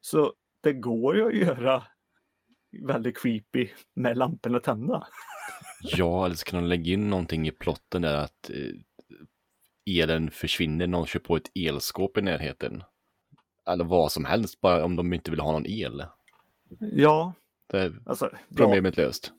Så 0.00 0.34
det 0.60 0.72
går 0.72 1.16
ju 1.16 1.26
att 1.26 1.34
göra 1.48 1.82
väldigt 2.82 3.18
creepy 3.18 3.68
med 3.94 4.16
lamporna 4.18 4.60
tända. 4.60 5.06
ja, 5.82 6.24
eller 6.26 6.34
så 6.36 6.44
kan 6.44 6.62
de 6.62 6.68
lägga 6.68 6.92
in 6.92 7.10
någonting 7.10 7.48
i 7.48 7.50
plotten 7.50 8.02
där 8.02 8.16
att 8.16 8.50
eh, 8.50 10.00
elen 10.02 10.30
försvinner. 10.30 10.86
Någon 10.86 11.06
kör 11.06 11.20
på 11.20 11.36
ett 11.36 11.50
elskåp 11.54 12.18
i 12.18 12.22
närheten. 12.22 12.82
Eller 13.68 13.84
vad 13.84 14.12
som 14.12 14.24
helst, 14.24 14.60
bara 14.60 14.84
om 14.84 14.96
de 14.96 15.12
inte 15.12 15.30
vill 15.30 15.40
ha 15.40 15.52
någon 15.52 15.66
el. 15.66 16.04
Ja, 16.80 17.32
Det 17.66 17.80
är 17.80 18.02
alltså. 18.06 18.30
Ja, 18.32 18.38
problemet 18.56 18.96
löst. 18.96 19.32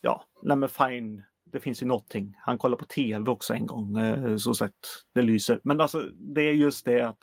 ja, 0.00 0.24
nej 0.42 0.56
men 0.56 0.68
fine. 0.68 1.24
Det 1.54 1.60
finns 1.60 1.82
ju 1.82 1.86
någonting. 1.86 2.36
Han 2.40 2.58
kollar 2.58 2.76
på 2.76 2.84
tv 2.84 3.30
också 3.30 3.54
en 3.54 3.66
gång. 3.66 3.98
Eh, 3.98 4.36
så 4.36 4.54
sagt, 4.54 5.04
det 5.12 5.22
lyser. 5.22 5.60
Men 5.64 5.80
alltså 5.80 6.10
det 6.12 6.42
är 6.42 6.52
just 6.52 6.84
det 6.84 7.00
att 7.00 7.18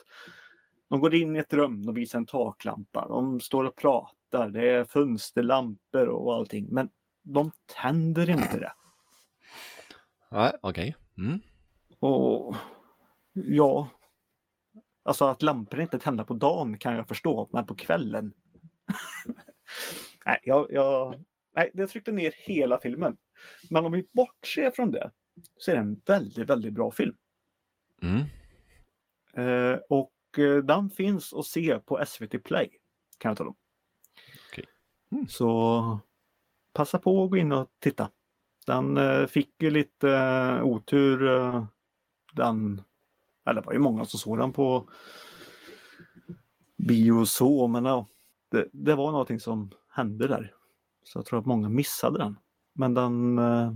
de 0.88 1.00
går 1.00 1.14
in 1.14 1.36
i 1.36 1.38
ett 1.38 1.52
rum, 1.52 1.86
de 1.86 1.94
visar 1.94 2.18
en 2.18 2.26
taklampa, 2.26 3.08
de 3.08 3.40
står 3.40 3.64
och 3.64 3.76
pratar, 3.76 4.48
det 4.48 4.70
är 4.70 4.84
fönsterlampor 4.84 6.08
och 6.08 6.34
allting. 6.34 6.66
Men 6.70 6.90
de 7.22 7.50
tänder 7.82 8.30
inte 8.30 8.58
det. 8.58 8.72
Nej, 10.30 10.52
okej. 10.60 10.96
Mm. 11.18 11.40
Och 11.98 12.56
ja, 13.32 13.88
alltså 15.02 15.24
att 15.24 15.42
lampor 15.42 15.80
inte 15.80 15.98
tända 15.98 16.24
på 16.24 16.34
dagen 16.34 16.78
kan 16.78 16.94
jag 16.94 17.08
förstå, 17.08 17.48
men 17.52 17.66
på 17.66 17.74
kvällen. 17.74 18.32
nej, 20.26 20.38
jag, 20.42 20.66
jag, 20.70 21.14
nej, 21.56 21.70
det 21.74 21.86
tryckte 21.86 22.12
ner 22.12 22.34
hela 22.36 22.78
filmen. 22.78 23.16
Men 23.70 23.84
om 23.84 23.92
vi 23.92 24.08
bortser 24.12 24.70
från 24.70 24.90
det 24.90 25.10
så 25.56 25.70
är 25.70 25.74
det 25.74 25.80
en 25.80 26.00
väldigt, 26.06 26.50
väldigt 26.50 26.72
bra 26.72 26.90
film. 26.90 27.16
Mm. 28.02 28.22
Eh, 29.34 29.78
och 29.88 30.38
eh, 30.38 30.56
den 30.56 30.90
finns 30.90 31.32
att 31.32 31.46
se 31.46 31.78
på 31.78 32.04
SVT 32.06 32.44
Play. 32.44 32.70
Kan 33.18 33.28
jag 33.30 33.38
tala 33.38 33.50
om. 33.50 33.56
Okej. 34.50 34.64
Mm. 35.12 35.28
Så 35.28 36.00
passa 36.72 36.98
på 36.98 37.24
att 37.24 37.30
gå 37.30 37.36
in 37.36 37.52
och 37.52 37.70
titta. 37.78 38.10
Den 38.66 38.96
eh, 38.96 39.26
fick 39.26 39.62
ju 39.62 39.70
lite 39.70 40.10
eh, 40.10 40.64
otur. 40.64 41.28
Eh, 41.28 41.64
den, 42.32 42.82
eller 43.46 43.60
det 43.60 43.66
var 43.66 43.72
ju 43.72 43.78
många 43.78 44.04
som 44.04 44.18
såg 44.20 44.38
den 44.38 44.52
på 44.52 44.88
bio 46.76 47.12
och 47.12 47.28
så, 47.28 47.66
men 47.66 47.84
ja, 47.84 48.06
det, 48.48 48.68
det 48.72 48.94
var 48.94 49.10
någonting 49.10 49.40
som 49.40 49.70
hände 49.88 50.28
där. 50.28 50.54
Så 51.04 51.18
jag 51.18 51.26
tror 51.26 51.38
att 51.38 51.46
många 51.46 51.68
missade 51.68 52.18
den. 52.18 52.38
Men 52.72 52.94
den... 52.94 53.38
Eh, 53.38 53.72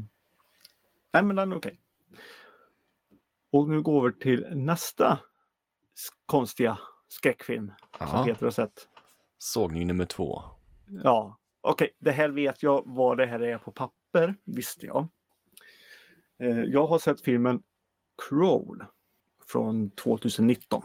nej, 1.13 1.23
men 1.23 1.37
den 1.37 1.53
är 1.53 1.57
okej. 1.57 1.81
Och 3.53 3.69
nu 3.69 3.83
går 3.83 4.11
vi 4.11 4.19
till 4.19 4.47
nästa 4.55 5.19
konstiga 6.27 6.79
skräckfilm 7.09 7.73
som 7.99 8.07
Ja, 8.13 8.25
Peter 8.25 8.47
har 8.47 8.51
sett. 8.51 8.89
sågning 9.39 9.87
nummer 9.87 10.05
två. 10.05 10.43
Ja, 11.05 11.39
okej, 11.61 11.91
det 11.99 12.11
här 12.13 12.29
vet 12.29 12.63
jag 12.63 12.83
vad 12.87 13.17
det 13.19 13.27
här 13.27 13.41
är 13.41 13.59
på 13.59 13.73
papper, 13.73 14.35
visste 14.45 14.87
jag. 14.87 15.09
Eh, 16.39 16.61
Jag 16.63 16.87
har 16.87 16.99
sett 16.99 17.21
filmen 17.21 17.63
Crawl 18.29 18.85
från 19.49 19.91
2019. 19.91 20.83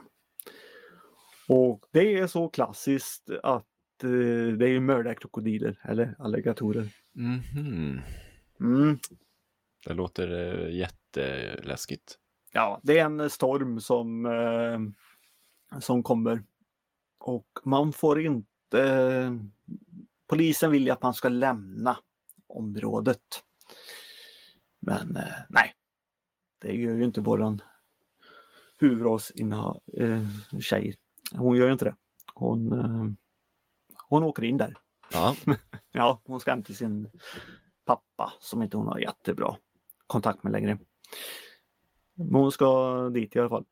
Och 1.48 1.86
det 1.92 2.14
är 2.20 2.28
så 2.28 2.50
klassiskt 2.50 3.30
att 3.44 4.04
eh, 4.04 4.10
det 4.58 4.70
är 4.70 4.80
mördarkrokodiler 4.80 5.80
eller 5.84 6.16
alligatorer. 6.20 6.90
Mhm. 7.14 8.02
Mm. 8.60 9.00
Det 9.86 9.94
låter 9.94 10.32
eh, 10.32 10.76
jätteläskigt. 10.76 12.18
Ja, 12.52 12.80
det 12.84 13.00
är 13.00 13.06
en 13.06 13.30
storm 13.30 13.80
som, 13.80 14.26
eh, 14.26 15.80
som 15.80 16.04
kommer. 16.04 16.44
Och 17.20 17.48
man 17.64 17.94
får 17.94 18.22
inte... 18.22 18.82
Eh, 18.84 19.34
polisen 20.28 20.72
vill 20.72 20.86
ju 20.86 20.90
att 20.90 21.04
man 21.04 21.14
ska 21.14 21.30
lämna 21.30 21.98
området. 22.48 23.44
Men 24.80 25.16
eh, 25.18 25.34
nej, 25.50 25.74
det 26.60 26.74
gör 26.74 26.96
ju 26.96 27.04
inte 27.04 27.22
våran 27.22 27.62
huvudrollsinnehav 28.80 29.82
eh, 29.98 30.28
tjej. 30.60 30.96
Hon 31.32 31.58
gör 31.58 31.66
ju 31.66 31.74
inte 31.74 31.86
det. 31.86 31.96
Hon, 32.34 33.18
hon 34.10 34.24
åker 34.24 34.44
in 34.44 34.58
där. 34.58 34.78
Ja, 35.14 35.36
Ja, 35.92 36.22
hon 36.26 36.40
ska 36.40 36.52
hem 36.52 36.64
till 36.64 36.76
sin 36.78 37.10
pappa 37.86 38.34
som 38.40 38.62
inte 38.64 38.78
hon 38.78 38.88
har 38.88 39.00
jättebra 39.00 39.56
kontakt 40.08 40.44
med 40.44 40.52
längre. 40.54 40.80
Men 42.14 42.36
hon 42.36 42.52
ska 42.52 43.00
dit 43.10 43.36
i 43.36 43.40
alla 43.40 43.50
fall. 43.50 43.66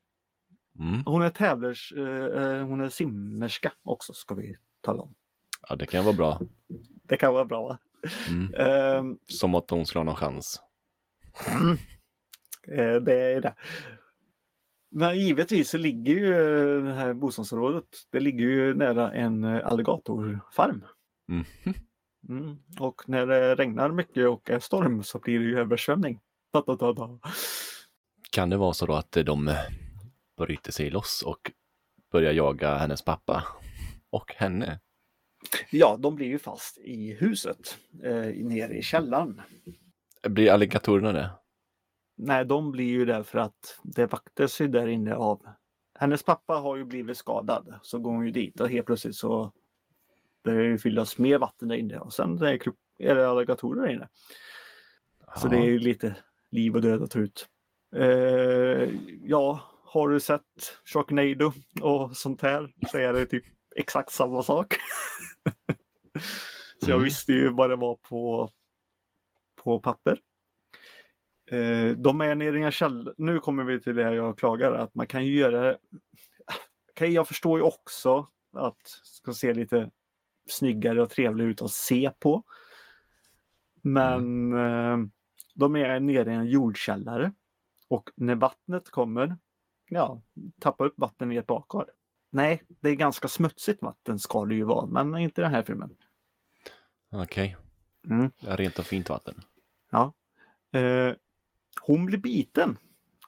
mm. 0.80 1.04
Hon 1.06 1.22
är 1.22 1.30
tävlers, 1.30 1.94
eh, 1.98 2.26
eh, 2.26 2.66
hon 2.68 2.82
är 2.82 2.90
simmerska 2.90 3.72
också 3.84 4.14
ska 4.14 4.36
vi 4.36 4.58
tala 4.82 5.02
om. 5.02 5.16
ja 5.70 5.76
det 5.76 5.86
kan 5.86 6.06
vara 6.06 6.16
bra. 6.16 6.40
Det 7.04 7.18
kan 7.18 7.34
vara 7.34 7.46
bra. 7.46 7.68
va? 7.68 7.78
Mm. 8.30 8.54
Eh, 8.54 9.16
Som 9.28 9.56
att 9.56 9.70
hon 9.70 9.86
skulle 9.86 10.00
ha 10.00 10.04
någon 10.04 10.16
chans. 10.16 10.62
eh, 12.68 12.96
det 12.96 13.14
är 13.34 13.42
det. 13.42 13.56
Men 14.92 15.20
givetvis 15.20 15.70
så 15.70 15.78
ligger 15.78 16.14
ju 16.14 16.34
eh, 16.34 16.84
det 16.84 16.94
här 16.94 17.14
bostadsområdet, 17.14 17.86
det 18.10 18.20
ligger 18.20 18.46
ju 18.46 18.74
nära 18.74 19.14
en 19.14 19.44
alligatorfarm. 19.46 20.86
Mm. 21.30 21.46
Mm. 22.30 22.58
Och 22.80 23.02
när 23.10 23.28
det 23.28 23.56
regnar 23.56 23.90
mycket 23.92 24.28
och 24.28 24.50
är 24.50 24.60
storm 24.60 25.04
så 25.04 25.20
blir 25.20 25.40
det 25.40 25.46
ju 25.46 25.60
översvämning. 25.60 26.20
Da, 26.54 26.64
da, 26.68 26.76
da, 26.76 26.94
da. 26.94 27.20
Kan 28.32 28.50
det 28.50 28.58
vara 28.58 28.74
så 28.74 28.86
då 28.86 28.94
att 28.94 29.12
de 29.12 29.48
eh, 29.48 29.56
bryter 30.38 30.72
sig 30.72 30.90
loss 30.90 31.24
och 31.26 31.52
börjar 32.12 32.32
jaga 32.32 32.78
hennes 32.78 33.02
pappa 33.06 33.44
och 34.10 34.34
henne? 34.34 34.80
Ja, 35.72 35.98
de 36.00 36.16
blir 36.16 36.28
ju 36.28 36.40
fast 36.40 36.78
i 36.78 37.14
huset 37.14 37.78
eh, 38.04 38.46
nere 38.46 38.74
i 38.74 38.82
källaren. 38.82 39.42
Blir 40.24 40.52
alligatorerna 40.52 41.12
det? 41.12 41.32
Nej, 42.18 42.46
de 42.46 42.72
blir 42.72 42.90
ju 42.90 43.06
där 43.06 43.24
för 43.24 43.40
att 43.40 43.80
det 43.84 44.06
vaktas 44.06 44.62
ju 44.62 44.68
där 44.68 44.88
inne 44.88 45.16
av... 45.16 45.48
Hennes 46.00 46.24
pappa 46.24 46.54
har 46.54 46.76
ju 46.76 46.86
blivit 46.86 47.18
skadad, 47.18 47.80
så 47.82 48.00
går 48.00 48.12
hon 48.12 48.26
ju 48.26 48.32
dit 48.32 48.60
och 48.60 48.70
helt 48.70 48.86
plötsligt 48.86 49.16
så 49.16 49.54
det 50.44 50.64
ju 50.64 50.78
fyllas 50.78 51.18
mer 51.18 51.38
vatten 51.38 51.68
där 51.68 51.76
inne 51.76 52.00
och 52.00 52.14
sen 52.14 52.42
är 52.42 52.52
det, 52.52 52.58
kro- 52.58 52.76
är 52.98 53.16
det 53.16 53.30
alligatorer 53.30 53.82
där 53.82 53.94
inne. 53.94 54.08
Så 55.38 55.48
det 55.48 55.58
är 55.58 55.80
lite 55.80 56.16
liv 56.52 56.76
och 56.76 56.82
död 56.82 57.04
att 57.04 57.12
ta 57.12 57.20
ut. 57.20 57.48
Eh, 57.96 58.90
ja, 59.24 59.60
har 59.86 60.10
du 60.10 60.20
sett 60.20 60.42
Sharknado 60.86 61.52
och 61.82 62.18
sånt 62.18 62.42
här 62.42 62.74
så 62.92 62.98
är 62.98 63.14
det 63.14 63.26
typ 63.26 63.44
exakt 63.76 64.12
samma 64.12 64.44
sak. 64.44 64.76
så 66.84 66.90
jag 66.90 66.96
Mm. 66.96 67.04
visste 67.04 67.34
ju 67.34 67.50
vad 67.50 67.70
det 67.70 67.76
var 67.76 67.96
på, 67.96 68.50
på 69.64 69.80
papper. 69.80 70.20
Eh, 71.52 71.92
de 71.98 72.22
är 72.22 72.36
nere 72.36 72.60
i 72.60 72.64
en 72.64 72.72
källa. 72.72 73.14
Nu 73.18 73.40
kommer 73.40 73.64
vi 73.64 73.82
till 73.82 73.96
det 73.96 74.14
jag 74.16 74.38
klagar 74.38 74.72
att 74.72 74.96
man 74.96 75.08
kan 75.08 75.26
ju 75.26 75.40
göra 75.40 75.78
Okej, 76.92 77.12
jag 77.14 77.28
förstår 77.28 77.60
ju 77.60 77.64
också 77.66 78.28
att 78.54 78.88
ska 79.04 79.34
se 79.34 79.54
lite 79.54 79.90
snyggare 80.52 81.02
och 81.02 81.10
trevligare 81.10 81.52
ut 81.52 81.62
att 81.62 81.72
se 81.72 82.12
på. 82.20 82.44
Men 83.82 84.54
eh, 84.54 84.98
de 85.56 85.76
är 85.76 86.00
nere 86.00 86.32
i 86.32 86.36
en 86.36 86.48
jordkällare 86.50 87.32
och 87.88 88.10
när 88.16 88.36
vattnet 88.36 88.90
kommer, 88.90 89.38
ja, 89.90 90.22
tappa 90.60 90.86
upp 90.86 90.94
vatten 90.98 91.32
i 91.32 91.36
ett 91.36 91.48
badkar. 91.48 91.86
Nej, 92.32 92.64
det 92.68 92.90
är 92.90 92.96
ganska 92.96 93.28
smutsigt 93.28 93.82
vatten 93.82 94.20
ska 94.20 94.46
det 94.46 94.56
ju 94.56 94.64
vara, 94.64 94.86
men 94.86 95.18
inte 95.18 95.42
den 95.42 95.52
här 95.52 95.64
filmen. 95.64 95.96
Okej, 97.12 97.58
Mm. 98.06 98.32
det 98.42 98.48
är 98.48 98.58
rent 98.58 98.80
och 98.80 98.86
fint 98.86 99.10
vatten. 99.10 99.42
Ja. 99.92 100.14
Eh, 100.80 101.14
hon 101.82 102.06
blir 102.06 102.18
biten, 102.18 102.78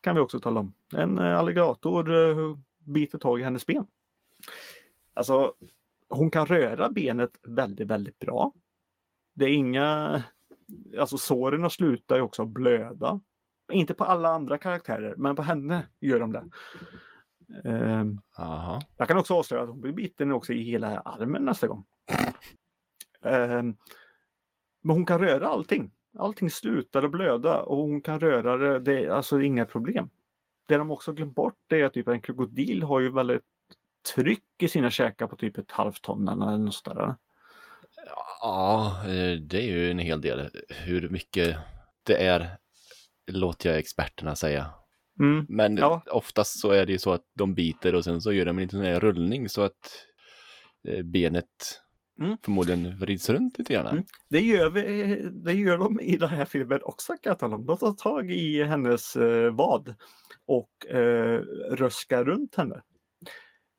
kan 0.01 0.15
vi 0.15 0.21
också 0.21 0.39
tala 0.39 0.59
om. 0.59 0.73
En 0.93 1.17
eh, 1.19 1.37
alligator 1.39 2.13
eh, 2.15 2.57
biter 2.79 3.17
tag 3.17 3.39
i 3.39 3.43
hennes 3.43 3.65
ben. 3.65 3.87
Alltså, 5.13 5.53
hon 6.11 6.31
kan 6.31 6.45
röra 6.45 6.89
benet 6.89 7.31
väldigt, 7.43 7.87
väldigt 7.87 8.19
bra. 8.19 8.53
Det 9.33 9.45
är 9.45 9.53
inga... 9.53 10.23
Alltså 10.99 11.17
såren 11.17 11.69
slutar 11.69 12.15
ju 12.15 12.21
också 12.21 12.45
blöda. 12.45 13.21
Inte 13.71 13.93
på 13.93 14.03
alla 14.03 14.29
andra 14.29 14.57
karaktärer, 14.57 15.15
men 15.17 15.35
på 15.35 15.41
henne 15.41 15.87
gör 15.99 16.19
de 16.19 16.31
det. 16.31 16.49
Aha. 18.37 18.81
jag 18.97 19.07
kan 19.07 19.17
också 19.17 19.33
avslöja 19.33 19.63
att 19.63 19.69
hon 19.69 19.81
blir 19.81 19.93
biten 19.93 20.31
också 20.31 20.53
i 20.53 20.63
hela 20.63 20.99
armen 20.99 21.45
nästa 21.45 21.67
gång. 21.67 21.83
Ehm, 23.21 23.75
men 24.81 24.95
hon 24.95 25.05
kan 25.05 25.19
röra 25.19 25.47
allting. 25.47 25.91
Allting 26.17 26.49
slutar 26.49 27.03
att 27.03 27.11
blöda 27.11 27.61
och 27.61 27.77
hon 27.77 28.01
kan 28.01 28.19
röra 28.19 28.57
det. 28.57 28.79
Det 28.79 29.09
alltså 29.09 29.41
inga 29.41 29.65
problem. 29.65 30.09
Det 30.65 30.77
de 30.77 30.91
också 30.91 31.13
glömt 31.13 31.35
bort 31.35 31.71
är 31.71 31.83
att 31.83 31.93
typ 31.93 32.07
en 32.07 32.21
krokodil 32.21 32.83
har 32.83 32.99
ju 32.99 33.11
väldigt 33.11 33.45
tryck 34.15 34.43
i 34.61 34.67
sina 34.67 34.91
käkar 34.91 35.27
på 35.27 35.35
typ 35.35 35.57
ett 35.57 35.71
halvt 35.71 36.01
ton 36.01 36.27
eller 36.27 36.57
något 36.57 36.73
sådär. 36.73 37.15
Ja, 38.41 38.95
eh, 39.05 39.37
det 39.39 39.57
är 39.57 39.65
ju 39.65 39.91
en 39.91 39.99
hel 39.99 40.21
del. 40.21 40.49
Hur 40.69 41.09
mycket 41.09 41.57
det 42.03 42.25
är 42.27 42.49
låter 43.31 43.69
jag 43.69 43.79
experterna 43.79 44.35
säga. 44.35 44.65
Mm. 45.19 45.45
Men 45.49 45.77
Ja. 45.77 46.03
oftast 46.11 46.59
så 46.59 46.71
är 46.71 46.85
det 46.85 46.91
ju 46.91 46.97
så 46.99 47.11
att 47.11 47.25
de 47.33 47.53
biter 47.53 47.95
och 47.95 48.03
sen 48.03 48.21
så 48.21 48.33
gör 48.33 48.45
de 48.45 48.57
en 48.57 48.63
liten 48.63 48.99
rullning 48.99 49.49
så 49.49 49.61
att 49.61 50.05
eh, 50.87 51.03
benet 51.03 51.47
Mm. 52.19 52.37
förmodligen 52.45 52.99
vrids 52.99 53.29
runt 53.29 53.57
lite 53.57 53.73
grann. 53.73 53.87
Mm. 53.87 54.03
Det 54.29 54.39
gör, 54.39 54.69
vi, 54.69 55.15
det 55.31 55.53
gör 55.53 55.77
de 55.77 55.99
i 55.99 56.17
den 56.17 56.29
här 56.29 56.45
filmen 56.45 56.79
också 56.83 57.13
kan 57.13 57.29
jag 57.29 57.39
tala 57.39 57.55
om. 57.55 57.65
De 57.65 57.77
tar 57.77 57.91
tag 57.93 58.31
i 58.31 58.63
hennes 58.63 59.15
eh, 59.15 59.51
vad 59.53 59.95
och 60.45 60.85
eh, 60.89 61.39
röskar 61.71 62.23
runt 62.25 62.55
henne. 62.55 62.81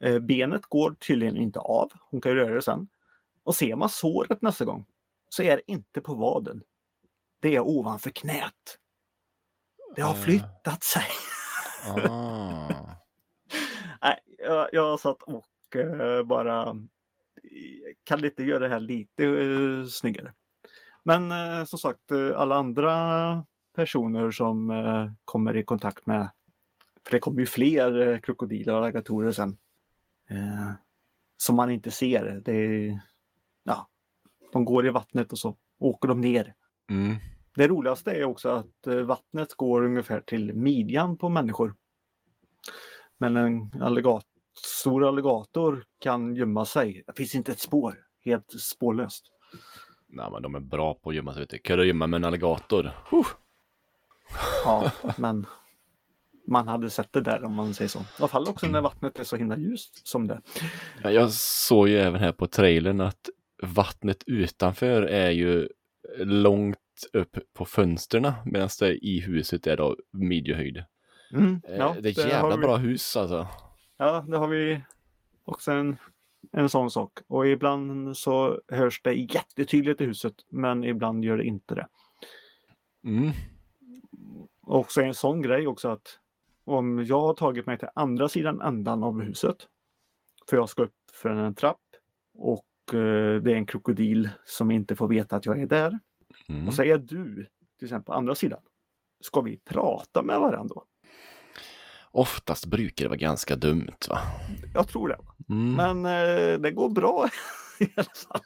Eh, 0.02 0.18
benet 0.18 0.66
går 0.66 0.94
tydligen 0.94 1.36
inte 1.36 1.58
av. 1.58 1.92
Hon 2.10 2.20
kan 2.20 2.32
ju 2.32 2.38
röra 2.38 2.54
det 2.54 2.62
sen. 2.62 2.88
Och 3.44 3.54
ser 3.56 3.76
man 3.76 3.88
såret 3.88 4.42
nästa 4.42 4.64
gång 4.64 4.86
så 5.28 5.42
är 5.42 5.56
det 5.56 5.62
inte 5.72 6.00
på 6.00 6.14
vaden. 6.14 6.62
Det 7.40 7.56
är 7.56 7.60
ovanför 7.60 8.10
knät. 8.10 8.78
Det 9.96 10.02
har 10.02 10.14
Eh. 10.14 10.20
flyttat 10.20 10.82
sig. 10.84 11.04
Ah. 12.08 12.68
Nej, 14.02 14.18
jag, 14.38 14.68
jag 14.72 15.00
satt 15.00 15.22
och 15.22 15.76
eh, 15.76 16.22
bara 16.22 16.76
kan 18.04 18.20
lite 18.20 18.42
göra 18.44 18.58
det 18.58 18.68
här 18.68 18.80
lite 18.80 19.24
eh, 19.24 19.86
snyggare. 19.86 20.32
Men 21.02 21.32
eh, 21.32 21.64
som 21.64 21.78
sagt, 21.78 22.10
eh, 22.10 22.40
alla 22.40 22.56
andra 22.56 22.94
personer 23.76 24.30
som 24.30 24.70
eh, 24.70 25.10
kommer 25.24 25.56
i 25.56 25.64
kontakt 25.64 26.06
med, 26.06 26.30
för 27.04 27.10
det 27.10 27.18
kommer 27.20 27.40
ju 27.40 27.46
fler 27.46 28.08
eh, 28.08 28.18
krokodiler 28.20 28.72
och 28.74 28.84
alligatorer 28.86 29.32
sen, 29.32 29.56
eh, 30.32 30.72
som 31.36 31.56
man 31.56 31.70
inte 31.70 31.90
ser. 31.90 32.42
Det 32.44 32.52
är, 32.52 33.00
ja, 33.62 33.88
de 34.52 34.64
går 34.64 34.86
i 34.86 34.90
vattnet 34.90 35.32
och 35.32 35.38
så 35.38 35.56
åker 35.78 36.08
de 36.08 36.20
ner. 36.20 36.54
Mm. 36.90 37.16
Det 37.54 37.68
roligaste 37.68 38.10
är 38.10 38.24
också 38.24 38.48
att 38.48 38.86
eh, 38.86 38.96
vattnet 38.96 39.54
går 39.54 39.84
ungefär 39.84 40.20
till 40.20 40.54
midjan 40.54 41.16
på 41.18 41.28
människor. 41.28 41.74
Men 43.18 43.36
en 43.36 43.82
alligat 43.82 44.26
stor 44.64 45.08
alligator 45.08 45.84
kan 45.98 46.36
gömma 46.36 46.64
sig. 46.64 47.02
Det 47.06 47.12
finns 47.12 47.34
inte 47.34 47.52
ett 47.52 47.60
spår. 47.60 47.98
Helt 48.24 48.60
spårlöst. 48.60 49.24
Nej 50.08 50.30
men 50.32 50.42
de 50.42 50.54
är 50.54 50.60
bra 50.60 50.94
på 50.94 51.10
att 51.10 51.16
gömma 51.16 51.32
sig. 51.32 51.42
vet 51.42 51.50
du. 51.50 51.58
Kan 51.58 51.78
du 51.78 51.86
gömma 51.86 52.06
med 52.06 52.16
en 52.16 52.24
alligator? 52.24 52.90
Huh. 53.10 53.26
Ja, 54.64 54.92
men 55.18 55.46
man 56.46 56.68
hade 56.68 56.90
sett 56.90 57.12
det 57.12 57.20
där 57.20 57.44
om 57.44 57.54
man 57.54 57.74
säger 57.74 57.88
så. 57.88 57.98
I 57.98 58.02
alla 58.18 58.28
fall 58.28 58.48
också 58.48 58.66
när 58.66 58.80
vattnet 58.80 59.18
är 59.18 59.24
så 59.24 59.36
himla 59.36 59.56
ljust 59.56 60.06
som 60.08 60.26
det. 60.26 60.40
Ja, 61.02 61.10
Jag 61.10 61.30
såg 61.32 61.88
ju 61.88 61.98
även 61.98 62.20
här 62.20 62.32
på 62.32 62.46
trailern 62.46 63.00
att 63.00 63.28
vattnet 63.62 64.22
utanför 64.26 65.02
är 65.02 65.30
ju 65.30 65.68
långt 66.18 66.78
upp 67.12 67.36
på 67.54 67.64
fönstren 67.64 68.32
medan 68.44 68.68
det 68.80 68.94
i 69.06 69.20
huset 69.20 69.66
är 69.66 69.76
då 69.76 69.96
midjehöjd. 70.10 70.84
Mm, 71.32 71.60
Eh, 71.68 71.94
det 72.00 72.08
är 72.18 72.22
har 72.22 72.30
jävla 72.30 72.56
vi- 72.56 72.62
bra 72.62 72.76
hus 72.76 73.16
alltså. 73.16 73.48
Ja, 73.98 74.24
det 74.28 74.36
har 74.36 74.48
vi 74.48 74.80
också 75.44 75.72
en, 75.72 75.96
en 76.52 76.68
sån 76.68 76.90
sak. 76.90 77.12
Och 77.28 77.46
ibland 77.46 78.16
så 78.16 78.60
hörs 78.68 79.00
det 79.02 79.12
jättetydligt 79.14 80.00
i 80.00 80.04
huset, 80.04 80.34
men 80.50 80.84
ibland 80.84 81.24
gör 81.24 81.36
det 81.36 81.44
inte 81.44 81.74
det. 81.74 81.86
Mm. 83.04 83.30
Och 84.62 84.78
också 84.78 85.02
en 85.02 85.14
sån 85.14 85.42
grej 85.42 85.66
också 85.66 85.88
att 85.88 86.18
om 86.64 87.04
jag 87.04 87.20
har 87.20 87.34
tagit 87.34 87.66
mig 87.66 87.78
till 87.78 87.88
andra 87.94 88.28
sidan 88.28 88.60
ändan 88.60 89.02
av 89.02 89.20
huset, 89.20 89.56
för 90.50 90.56
jag 90.56 90.68
ska 90.68 90.82
upp 90.82 90.94
för 91.12 91.30
en 91.30 91.54
trapp 91.54 91.80
och 92.34 92.94
eh, 92.94 93.42
det 93.42 93.52
är 93.52 93.56
en 93.56 93.66
krokodil 93.66 94.30
som 94.44 94.70
inte 94.70 94.96
får 94.96 95.08
veta 95.08 95.36
att 95.36 95.46
jag 95.46 95.62
är 95.62 95.66
där. 95.66 95.98
Mm. 96.48 96.68
Och 96.68 96.74
så 96.74 96.82
är 96.82 96.98
du 96.98 97.46
till 97.78 97.86
exempel 97.86 98.04
på 98.04 98.12
andra 98.12 98.34
sidan. 98.34 98.60
Ska 99.20 99.40
vi 99.40 99.58
prata 99.64 100.22
med 100.22 100.40
varandra 100.40 100.74
då? 100.74 100.84
Oftast 102.10 102.66
brukar 102.66 103.04
det 103.04 103.08
vara 103.08 103.16
ganska 103.16 103.56
dumt 103.56 103.96
va? 104.08 104.18
Jag 104.74 104.88
tror 104.88 105.08
det. 105.08 105.18
Mm. 105.48 105.74
Men 105.74 106.06
eh, 106.06 106.60
det 106.60 106.70
går 106.70 106.88
bra 106.88 107.28
i 107.80 107.88
alla 107.96 108.04
fall. 108.04 108.40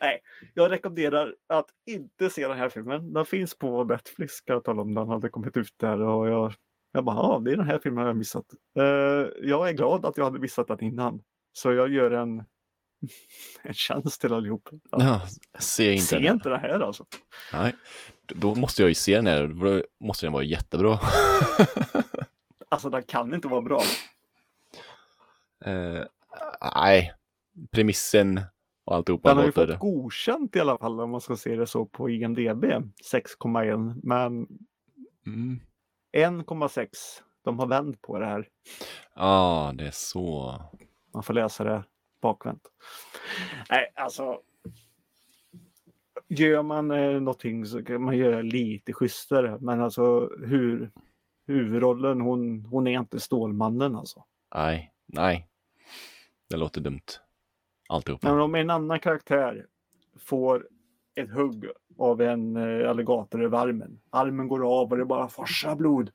Nej, 0.00 0.20
jag 0.54 0.70
rekommenderar 0.70 1.34
att 1.46 1.66
inte 1.86 2.30
se 2.30 2.48
den 2.48 2.58
här 2.58 2.68
filmen. 2.68 3.12
Den 3.12 3.26
finns 3.26 3.58
på 3.58 3.84
Netflix 3.84 4.34
ska 4.34 4.52
jag 4.52 4.64
tala 4.64 4.82
om. 4.82 4.94
Den 4.94 5.08
hade 5.08 5.28
kommit 5.28 5.56
ut 5.56 5.74
där 5.76 6.00
och 6.00 6.28
jag, 6.28 6.54
jag 6.94 7.04
bara, 7.04 7.16
ja, 7.16 7.42
det 7.44 7.52
är 7.52 7.56
den 7.56 7.66
här 7.66 7.78
filmen 7.82 8.02
jag 8.02 8.08
har 8.08 8.14
missat. 8.14 8.44
Eh, 8.78 8.84
jag 9.48 9.68
är 9.68 9.72
glad 9.72 10.06
att 10.06 10.16
jag 10.16 10.24
hade 10.24 10.38
missat 10.38 10.68
den 10.68 10.80
innan. 10.84 11.22
Så 11.52 11.72
jag 11.72 11.92
gör 11.92 12.10
en, 12.10 12.38
en 13.62 13.74
tjänst 13.74 14.20
till 14.20 14.32
allihop. 14.32 14.68
Ja, 14.90 15.20
se 15.58 15.92
inte 15.92 16.04
se 16.04 16.18
den. 16.18 16.34
inte 16.34 16.48
det 16.48 16.58
här 16.58 16.80
alltså. 16.80 17.04
Nej. 17.52 17.74
Då 18.26 18.54
måste 18.54 18.82
jag 18.82 18.88
ju 18.88 18.94
se 18.94 19.16
den 19.16 19.26
här. 19.26 19.46
Då 19.46 19.82
måste 20.06 20.26
den 20.26 20.32
vara 20.32 20.44
jättebra. 20.44 20.98
Alltså 22.68 22.90
den 22.90 23.02
kan 23.02 23.34
inte 23.34 23.48
vara 23.48 23.62
bra. 23.62 23.82
Eh, 25.64 26.04
nej, 26.74 27.12
premissen 27.70 28.40
och 28.84 28.94
alltihopa 28.94 29.28
Den 29.28 29.38
har 29.38 29.44
ju 29.44 29.52
fått 29.52 29.78
godkänt 29.78 30.56
i 30.56 30.60
alla 30.60 30.78
fall 30.78 31.00
om 31.00 31.10
man 31.10 31.20
ska 31.20 31.36
se 31.36 31.56
det 31.56 31.66
så 31.66 31.86
på 31.86 32.10
IMDB. 32.10 32.64
6,1 33.12 34.00
men 34.02 34.46
Mm. 35.26 35.60
1,6. 36.14 36.88
De 37.42 37.58
har 37.58 37.66
vänt 37.66 38.02
på 38.02 38.18
det 38.18 38.26
här. 38.26 38.48
Ja, 39.14 39.72
det 39.74 39.86
är 39.86 39.90
så. 39.90 40.60
Man 41.14 41.22
får 41.22 41.34
läsa 41.34 41.64
det 41.64 41.84
bakvänt. 42.22 42.62
Nej, 43.70 43.92
alltså. 43.94 44.40
Gör 46.28 46.62
man 46.62 46.90
eh, 46.90 47.20
någonting 47.20 47.66
så 47.66 47.84
kan 47.84 48.02
man 48.02 48.16
göra 48.16 48.42
lite 48.42 48.92
schysstare. 48.92 49.58
Men 49.60 49.80
alltså 49.80 50.30
hur 50.46 50.90
huvudrollen, 51.46 52.20
hon, 52.20 52.64
hon 52.64 52.86
är 52.86 52.98
inte 52.98 53.20
Stålmannen 53.20 53.96
alltså. 53.96 54.24
Nej, 54.54 54.92
nej. 55.06 55.48
Det 56.50 56.56
låter 56.56 56.80
dumt. 56.80 57.20
Alltihopa. 57.88 58.30
Men 58.30 58.40
om 58.40 58.54
en 58.54 58.70
annan 58.70 59.00
karaktär 59.00 59.66
får 60.18 60.68
ett 61.14 61.30
hugg 61.30 61.70
av 61.98 62.20
en 62.20 62.56
eh, 62.56 62.90
alligator 62.90 63.44
över 63.44 63.58
armen. 63.58 64.00
Armen 64.10 64.48
går 64.48 64.80
av 64.80 64.90
och 64.90 64.98
det 64.98 65.04
bara 65.04 65.28
forsar 65.28 65.76
blod. 65.76 66.10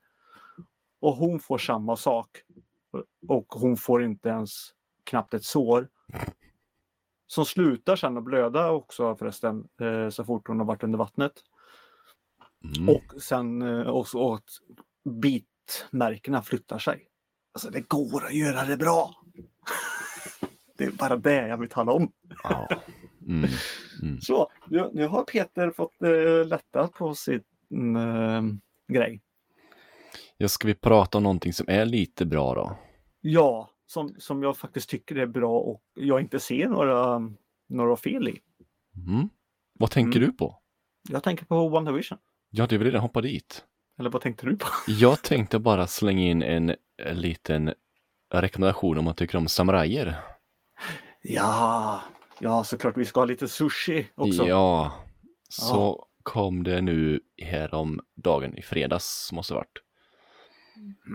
Och 1.00 1.16
hon 1.16 1.40
får 1.40 1.58
samma 1.58 1.96
sak. 1.96 2.42
Och 3.28 3.46
hon 3.48 3.76
får 3.76 4.02
inte 4.02 4.28
ens 4.28 4.50
knappt 5.04 5.34
ett 5.34 5.44
sår. 5.44 5.88
Som 7.26 7.44
slutar 7.44 7.96
sen 7.96 8.16
att 8.16 8.24
blöda 8.24 8.70
också 8.70 9.16
förresten. 9.16 9.68
Eh, 9.80 10.08
så 10.08 10.24
fort 10.24 10.48
hon 10.48 10.58
har 10.58 10.66
varit 10.66 10.82
under 10.82 10.98
vattnet. 10.98 11.32
Mm. 12.78 12.88
Och 12.88 13.22
sen 13.22 13.62
eh, 13.62 13.86
också 13.88 14.32
att 14.32 14.48
bitmärkena 15.04 16.42
flyttar 16.42 16.78
sig. 16.78 17.06
Alltså 17.52 17.70
det 17.70 17.80
går 17.80 18.26
att 18.26 18.34
göra 18.34 18.64
det 18.64 18.76
bra. 18.76 19.14
Det 20.76 20.86
är 20.86 20.90
bara 20.90 21.16
det 21.16 21.48
jag 21.48 21.58
vill 21.58 21.68
tala 21.68 21.92
om. 21.92 22.12
Ja. 22.42 22.68
Mm. 23.26 23.50
Mm. 24.02 24.20
Så, 24.20 24.50
nu, 24.66 24.90
nu 24.92 25.06
har 25.06 25.22
Peter 25.24 25.70
fått 25.70 26.02
eh, 26.02 26.46
lätta 26.48 26.88
på 26.88 27.14
sin 27.14 27.96
eh, 27.96 28.42
grej. 28.88 29.20
Ja, 30.36 30.48
ska 30.48 30.66
vi 30.66 30.74
prata 30.74 31.18
om 31.18 31.22
någonting 31.24 31.52
som 31.52 31.66
är 31.68 31.84
lite 31.84 32.26
bra 32.26 32.54
då? 32.54 32.78
Ja, 33.20 33.70
som, 33.86 34.14
som 34.18 34.42
jag 34.42 34.56
faktiskt 34.56 34.90
tycker 34.90 35.16
är 35.16 35.26
bra 35.26 35.58
och 35.60 35.82
jag 35.94 36.20
inte 36.20 36.40
ser 36.40 36.68
några, 36.68 37.22
några 37.68 37.96
fel 37.96 38.28
i. 38.28 38.40
Mm. 39.08 39.28
Vad 39.78 39.90
tänker 39.90 40.18
Mm. 40.18 40.30
du 40.30 40.36
på? 40.36 40.56
Jag 41.08 41.22
tänker 41.22 41.44
på 41.44 41.68
WandaVision. 41.68 42.18
Ja, 42.50 42.66
du 42.66 42.78
vill 42.78 42.86
redan 42.86 43.00
hoppa 43.00 43.20
dit. 43.20 43.64
Eller 43.98 44.10
vad 44.10 44.22
tänkte 44.22 44.46
du 44.46 44.56
på? 44.56 44.66
Jag 44.86 45.22
tänkte 45.22 45.58
bara 45.58 45.86
slänga 45.86 46.22
in 46.22 46.42
en, 46.42 46.74
en 47.02 47.20
liten 47.20 47.74
rekommendation 48.32 48.98
om 48.98 49.04
man 49.04 49.14
tycker 49.14 49.38
om 49.38 49.48
samurajer. 49.48 50.16
Ja, 51.22 52.00
ja 52.40 52.64
såklart 52.64 52.96
vi 52.96 53.04
ska 53.04 53.20
ha 53.20 53.24
lite 53.24 53.48
sushi 53.48 54.06
också. 54.14 54.46
Ja, 54.46 54.92
så 55.48 56.06
kom 56.22 56.62
det 56.62 56.80
nu 56.80 57.20
härom 57.42 58.00
dagen 58.16 58.56
i 58.56 58.62
fredags 58.62 59.32
måste 59.32 59.54
det 59.54 59.58
varit. 59.58 59.82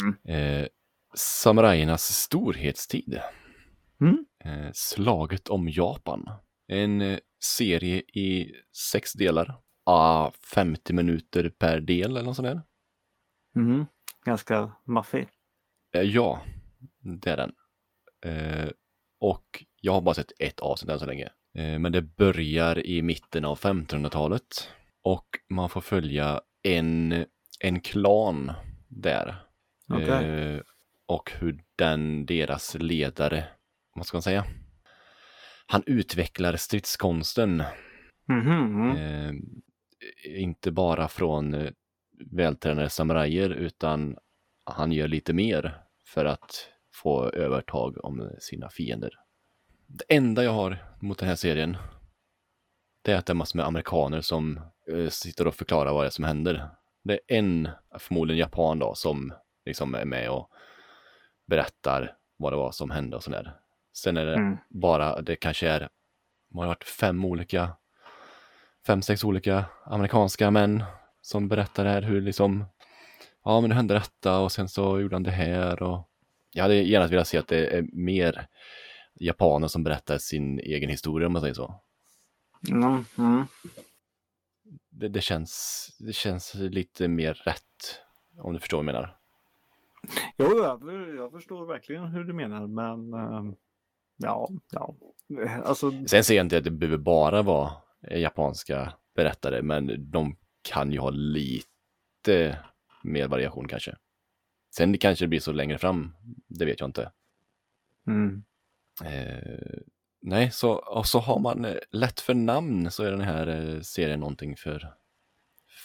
Mm. 0.02 0.18
Eh, 0.24 0.68
samurajernas 1.16 2.04
storhetstid. 2.04 3.22
Mm. 4.02 4.26
Eh, 4.44 4.72
slaget 4.74 5.48
om 5.48 5.70
Japan. 5.70 6.30
En 6.68 7.02
eh, 7.02 7.20
serie 7.44 7.98
i 8.00 8.52
sex 8.92 9.14
delar. 9.14 9.62
Ah, 9.84 10.32
50 10.54 10.94
minuter 10.94 11.50
per 11.50 11.80
del 11.80 12.12
eller 12.12 12.24
något 12.24 12.36
sånt 12.36 12.48
där. 12.48 12.62
Mhm. 13.56 13.86
Ganska 14.26 14.72
maffig. 14.84 15.28
Eh, 15.96 16.02
ja, 16.02 16.42
det 17.00 17.32
är 17.32 17.38
den. 17.38 17.54
Eh, 18.26 18.70
och 19.20 19.66
jag 19.86 19.94
har 19.94 20.02
bara 20.02 20.16
sett 20.16 20.32
ett 20.40 20.60
avsnitt 20.60 20.92
än 20.92 21.00
så 21.00 21.06
länge. 21.06 21.30
Eh, 21.58 21.80
men 21.80 21.92
det 21.92 22.02
börjar 22.02 22.86
i 22.86 23.02
mitten 23.02 23.46
av 23.46 23.60
1500-talet. 23.60 24.70
Och 25.04 25.26
man 25.50 25.70
får 25.70 25.82
följa 25.82 26.42
en, 26.64 27.26
en 27.60 27.82
klan 27.82 28.52
där. 28.88 29.36
Okej. 29.90 30.08
Eh, 30.08 30.62
och 31.06 31.32
hur 31.32 31.64
den, 31.76 32.26
deras 32.26 32.76
ledare, 32.80 33.44
vad 33.96 34.06
ska 34.06 34.18
man 34.18 34.22
säga? 34.22 34.46
Han 35.68 35.84
utvecklar 35.86 36.56
stridskonsten. 36.56 37.64
Mhm. 38.28 38.92
Eh, 38.98 39.34
inte 40.42 40.72
bara 40.72 41.08
från 41.08 41.68
vältränade 42.32 42.90
samurajer 42.90 43.50
utan 43.50 44.18
han 44.66 44.92
gör 44.92 45.08
lite 45.08 45.34
mer 45.34 45.78
för 46.08 46.26
att 46.26 46.70
få 46.96 47.30
övertag 47.30 48.06
om 48.06 48.30
sina 48.40 48.70
fiender. 48.70 49.25
Det 49.98 50.16
enda 50.16 50.44
jag 50.44 50.52
har 50.52 50.78
mot 51.00 51.18
den 51.20 51.30
här 51.30 51.36
serien 51.36 51.78
det 53.02 53.12
är 53.12 53.18
att 53.18 53.26
det 53.26 53.32
är 53.32 53.36
massor 53.36 53.58
med 53.58 53.66
amerikaner 53.66 54.22
som 54.22 54.60
eh, 54.92 55.10
sitter 55.10 55.48
och 55.48 55.56
förklarar 55.56 55.94
vad 55.94 56.04
det 56.04 56.08
är 56.08 56.12
som 56.12 56.24
händer. 56.24 56.70
Det 57.04 57.14
är 57.14 57.20
en, 57.38 57.70
förmodligen 58.00 58.40
japan 58.40 58.80
då, 58.80 58.94
som 58.96 59.34
liksom 59.66 59.96
är 59.96 60.06
med 60.06 60.30
och 60.30 60.50
berättar 61.48 62.16
vad 62.38 62.54
det 62.54 62.58
var 62.58 62.72
som 62.72 62.92
hände 62.92 63.16
och 63.16 63.24
sådär. 63.24 63.56
Sen 63.94 64.18
är 64.18 64.26
det 64.26 64.34
Mm. 64.36 64.58
bara, 64.70 65.22
det 65.22 65.36
kanske 65.36 65.70
är, 65.70 65.90
vad 66.50 66.60
har 66.62 66.66
det 66.66 66.70
varit, 66.70 66.84
fem 66.84 67.26
olika, 67.26 67.70
fem, 68.88 69.02
sex 69.02 69.24
olika 69.24 69.66
amerikanska 69.86 70.52
män 70.52 70.84
som 71.22 71.48
berättar 71.48 71.86
här 71.86 72.02
hur 72.02 72.22
liksom, 72.22 72.66
ja 73.44 73.62
men 73.62 73.70
det 73.70 73.76
hände 73.76 73.94
detta 73.94 74.40
och 74.40 74.52
sen 74.52 74.70
så 74.70 75.00
gjorde 75.00 75.16
han 75.16 75.24
det 75.24 75.32
här 75.32 75.84
och 75.84 76.10
jag 76.52 76.64
hade 76.64 76.76
gärna 76.76 77.08
velat 77.08 77.28
se 77.28 77.38
att 77.38 77.48
det 77.48 77.68
är 77.78 77.86
mer 77.94 78.48
japaner 79.20 79.68
som 79.68 79.84
berättar 79.84 80.18
sin 80.18 80.60
egen 80.60 80.90
historia 80.90 81.28
om 81.28 81.34
man 81.34 81.42
säger 81.42 81.54
så. 81.54 81.82
Mm. 82.72 83.06
Mm. 83.18 83.46
Det, 84.90 85.08
det, 85.08 85.22
känns, 85.22 85.88
det 86.00 86.14
känns 86.14 86.54
lite 86.56 87.08
mer 87.08 87.34
rätt, 87.34 88.00
om 88.38 88.54
du 88.54 88.60
förstår 88.60 88.78
vad 88.78 88.86
jag 88.86 88.94
menar. 88.94 89.18
Jo, 90.38 90.58
jag, 90.64 91.16
jag 91.18 91.32
förstår 91.32 91.66
verkligen 91.66 92.06
hur 92.06 92.24
du 92.24 92.34
menar, 92.34 92.68
men 92.68 93.14
ehm, 93.14 93.56
ja, 94.18 94.50
ja. 94.72 94.96
Alltså, 95.64 95.92
Sen 96.08 96.24
ser 96.24 96.36
jag 96.36 96.46
inte 96.46 96.58
att 96.58 96.64
det 96.64 96.72
behöver 96.72 96.98
bara 96.98 97.42
vara 97.42 97.72
japanska 98.12 98.94
berättare, 99.16 99.62
men 99.62 100.12
de 100.12 100.38
kan 100.62 100.92
ju 100.92 101.00
ha 101.00 101.10
lite 101.10 102.58
mer 103.04 103.28
variation 103.28 103.68
kanske. 103.68 103.96
Sen 104.76 104.98
kanske 104.98 105.26
det 105.26 105.30
blir 105.30 105.40
så 105.40 105.52
längre 105.52 105.78
fram, 105.78 106.16
det 106.48 106.66
vet 106.66 106.80
jag 106.80 106.90
inte. 106.90 107.12
mm. 108.08 108.44
Eh, 109.04 109.80
Nej, 110.28 110.52
så, 110.52 110.72
och 110.72 111.08
så 111.08 111.20
har 111.20 111.40
man 111.40 111.66
eh, 111.66 111.76
lätt 111.92 112.20
för 112.20 112.34
namn 112.34 112.92
så 112.92 113.04
är 113.04 113.12
den 113.12 113.22
här 113.22 113.48
eh, 113.48 113.82
serien 113.82 114.20
någonting 114.20 114.58
för, 114.58 114.94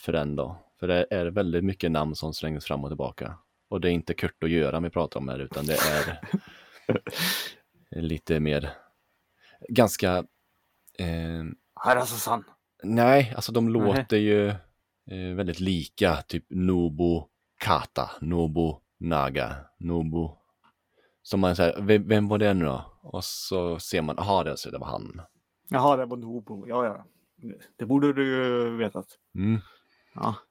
för 0.05 0.13
den 0.13 0.37
då. 0.37 0.57
För 0.81 0.89
det 0.89 1.07
är 1.11 1.27
väldigt 1.27 1.65
mycket 1.65 1.91
namn 1.91 2.17
som 2.17 2.35
slängs 2.35 2.65
fram 2.65 2.85
och 2.85 2.91
tillbaka. 2.91 3.39
Och 3.69 3.81
det 3.81 3.89
är 3.89 3.93
inte 3.93 4.15
Kurt 4.15 4.43
och 4.43 4.49
Göran 4.49 4.83
vi 4.83 4.91
pratar 4.91 5.21
om 5.21 5.29
här 5.29 5.39
utan 5.39 5.67
det 5.67 5.77
är 5.77 6.21
lite 8.03 8.41
mer 8.41 8.71
ganska 9.69 10.25
eh, 10.99 11.45
Harasasan. 11.75 12.45
Nej, 12.83 13.33
alltså 13.37 13.53
de 13.53 13.69
låter 13.69 14.17
ju 14.17 14.49
eh, 15.11 15.35
väldigt 15.35 15.61
lika, 15.61 16.17
typ 16.17 16.45
Nobu 16.49 17.23
Kata, 17.59 18.11
Nobu 18.21 18.75
Naga, 18.99 19.57
Nobu. 19.79 20.29
Som 21.23 21.41
man 21.41 21.57
säger, 21.57 21.81
vem, 21.81 22.09
vem 22.09 22.29
var 22.29 22.39
det 22.39 22.55
nu 22.55 22.65
då? 22.65 22.90
Och 23.03 23.25
så 23.25 23.79
ser 23.79 24.03
man, 24.03 24.19
aha, 24.19 24.45
det, 24.45 24.51
alltså, 24.51 24.71
det 24.71 24.79
var 24.79 24.87
han. 24.87 25.23
Jaha, 25.69 25.97
det 25.97 26.07
var 26.07 26.17
Nobo. 26.17 26.69
Ja, 26.69 26.85
ja. 26.85 27.05
Det 27.77 27.87
borde 27.87 28.13
du 28.13 28.27
ju 28.27 28.77
vetat. 28.77 29.07
Mm. 29.35 29.61
Ja. 30.15 30.35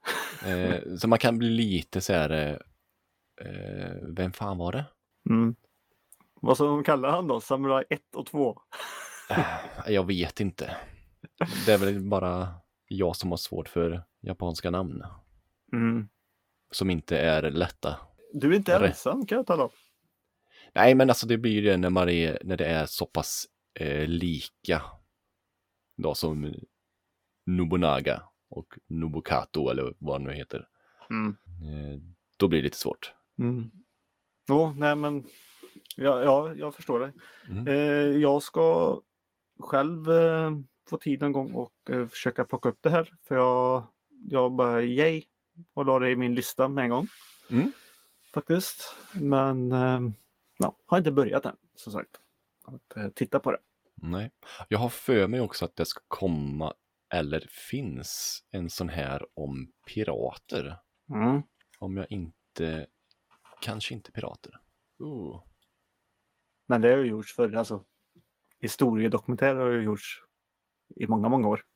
Eh, 0.46 0.96
så 0.98 1.08
man 1.08 1.20
kan 1.20 1.38
bli 1.38 1.50
lite 1.50 2.02
så 2.02 2.14
här, 2.14 2.30
eh, 2.30 3.48
eh, 3.48 3.92
vem 4.02 4.32
fan 4.32 4.58
var 4.58 4.72
det? 4.72 4.86
Mm. 5.30 5.56
Vad 6.42 6.58
som 6.58 6.84
kallar 6.84 7.10
han 7.12 7.28
då? 7.28 7.42
Samurai 7.42 7.84
1 7.90 8.02
och 8.16 8.26
2? 8.26 8.62
Eh, 9.30 9.46
Jag 9.94 10.08
vet 10.08 10.40
inte. 10.40 10.78
Det 11.66 11.72
är 11.72 11.78
väl 11.78 12.00
bara 12.02 12.48
jag 12.88 13.16
som 13.16 13.30
har 13.30 13.38
svårt 13.38 13.70
för 13.70 14.04
japanska 14.22 14.72
namn. 14.72 15.04
Mm. 15.74 16.10
Som 16.72 16.90
inte 16.90 17.18
är 17.18 17.52
lätta. 17.52 17.96
Du 18.34 18.52
är 18.52 18.56
inte 18.56 18.80
Rätt. 18.80 18.90
ensam 18.90 19.26
kan 19.26 19.36
jag 19.36 19.48
tala 19.48 19.64
om. 19.64 19.70
Nej, 20.74 20.96
men 20.96 21.10
alltså 21.10 21.28
det 21.28 21.38
blir 21.38 21.52
ju 21.52 21.62
det 21.62 21.78
när, 21.78 21.90
man 21.90 22.10
är, 22.10 22.42
när 22.44 22.58
det 22.58 22.66
är 22.66 22.86
så 22.86 23.06
pass 23.06 23.48
eh, 23.74 24.08
lika. 24.08 24.82
Då 25.98 26.16
som 26.16 26.54
Nobunaga 27.46 28.24
och 28.50 28.78
Nobukato 28.88 29.70
eller 29.70 29.94
vad 29.98 30.22
det 30.22 30.28
nu 30.28 30.34
heter. 30.34 30.68
Mm. 31.10 31.38
Eh, 31.46 32.02
då 32.38 32.48
blir 32.48 32.60
det 32.60 32.64
lite 32.64 32.78
svårt. 32.78 33.14
Mm. 33.40 33.72
Jo, 34.48 34.74
nej 34.78 34.96
men 34.96 35.24
ja, 35.96 36.24
ja, 36.24 36.54
jag 36.56 36.76
förstår 36.76 37.00
dig. 37.00 37.12
Mm. 37.50 37.68
Eh, 37.68 38.22
jag 38.22 38.44
ska 38.44 39.00
själv 39.60 40.12
eh, 40.12 40.52
få 40.90 40.98
tid 40.98 41.24
en 41.24 41.32
gång 41.32 41.54
och 41.54 41.74
eh, 41.90 42.08
försöka 42.08 42.46
plocka 42.46 42.70
upp 42.70 42.80
det 42.82 42.90
här. 42.90 43.14
För 43.28 43.36
jag, 43.36 43.84
jag 44.30 44.52
bara 44.52 44.84
yay 44.84 45.24
och 45.74 45.86
la 45.86 46.00
det 46.00 46.10
i 46.10 46.16
min 46.16 46.36
lista 46.36 46.68
med 46.68 46.84
en 46.84 46.90
gång. 46.90 47.08
Mm. 47.50 47.72
Faktiskt. 48.34 48.96
Men 49.14 49.72
eh, 49.72 50.00
ja, 50.60 50.78
har 50.86 50.98
inte 50.98 51.12
börjat 51.12 51.46
än 51.46 51.56
som 51.76 51.94
sagt. 51.94 52.20
Att 52.66 52.98
eh, 52.98 53.10
titta 53.10 53.40
på 53.40 53.52
det. 53.52 53.60
Nej. 53.96 54.32
Jag 54.68 54.80
har 54.80 54.90
för 54.90 55.28
mig 55.28 55.42
också 55.42 55.66
att 55.66 55.76
det 55.76 55.86
ska 55.86 56.02
komma 56.08 56.74
eller 57.14 57.48
finns 57.50 58.44
en 58.52 58.70
sån 58.70 58.90
här 58.90 59.26
om 59.34 59.72
pirater. 59.88 60.78
Mm. 61.10 61.42
Om 61.80 61.98
jag 61.98 62.12
inte, 62.12 62.88
kanske 63.62 63.94
inte 63.94 64.12
pirater. 64.12 64.60
Oh. 65.00 65.44
Men 66.68 66.82
det 66.82 66.90
har 66.90 66.98
ju 66.98 67.06
gjorts 67.06 67.36
förr. 67.36 67.56
Alltså, 67.56 67.86
historiedokumentärer 68.60 69.56
har 69.56 69.72
ju 69.72 69.84
gjorts 69.84 70.24
i 70.96 71.08
många, 71.08 71.30
många 71.30 71.48
år. 71.48 71.62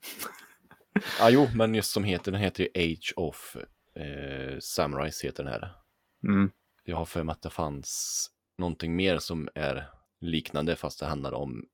Ah, 1.21 1.29
jo, 1.29 1.47
men 1.55 1.75
just 1.75 1.91
som 1.91 2.03
heter, 2.03 2.31
den 2.31 2.41
heter 2.41 2.63
ju 2.63 2.69
Age 2.93 3.13
of 3.15 3.57
eh, 3.95 4.59
Samurais 4.59 5.23
heter 5.23 5.43
den 5.43 5.53
här. 5.53 5.75
Mm. 6.23 6.51
Jag 6.83 6.97
har 6.97 7.05
för 7.05 7.23
mig 7.23 7.33
att 7.33 7.41
det 7.41 7.49
fanns 7.49 8.29
någonting 8.57 8.95
mer 8.95 9.17
som 9.17 9.49
är 9.55 9.89
liknande 10.19 10.75
fast 10.75 10.99
det 10.99 11.05
handlar 11.05 11.31
om 11.31 11.65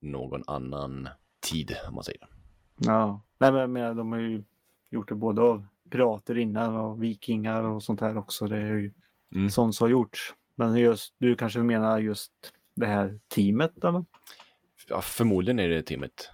någon 0.00 0.42
annan 0.46 1.08
tid 1.40 1.76
om 1.88 1.94
man 1.94 2.04
säger. 2.04 2.28
Ja, 2.76 3.20
nej 3.38 3.52
men 3.52 3.60
jag 3.60 3.70
menar, 3.70 3.94
de 3.94 4.12
har 4.12 4.18
ju 4.18 4.44
gjort 4.90 5.08
det 5.08 5.14
både 5.14 5.42
av 5.42 5.66
pirater 5.90 6.38
innan 6.38 6.76
och 6.76 7.02
vikingar 7.02 7.62
och 7.64 7.82
sånt 7.82 8.00
här 8.00 8.16
också. 8.16 8.46
Det 8.46 8.56
är 8.56 8.60
ju 8.74 8.92
Mm. 9.34 9.50
sånt 9.50 9.74
som 9.74 9.84
har 9.84 9.90
gjorts. 9.90 10.34
Men 10.54 10.76
just, 10.76 11.14
du 11.18 11.36
kanske 11.36 11.58
menar 11.58 11.98
just 11.98 12.32
det 12.74 12.86
här 12.86 13.20
teamet 13.28 13.84
eller? 13.84 14.04
Ja, 14.88 15.00
förmodligen 15.00 15.58
är 15.58 15.68
det 15.68 15.82
teamet 15.82 16.30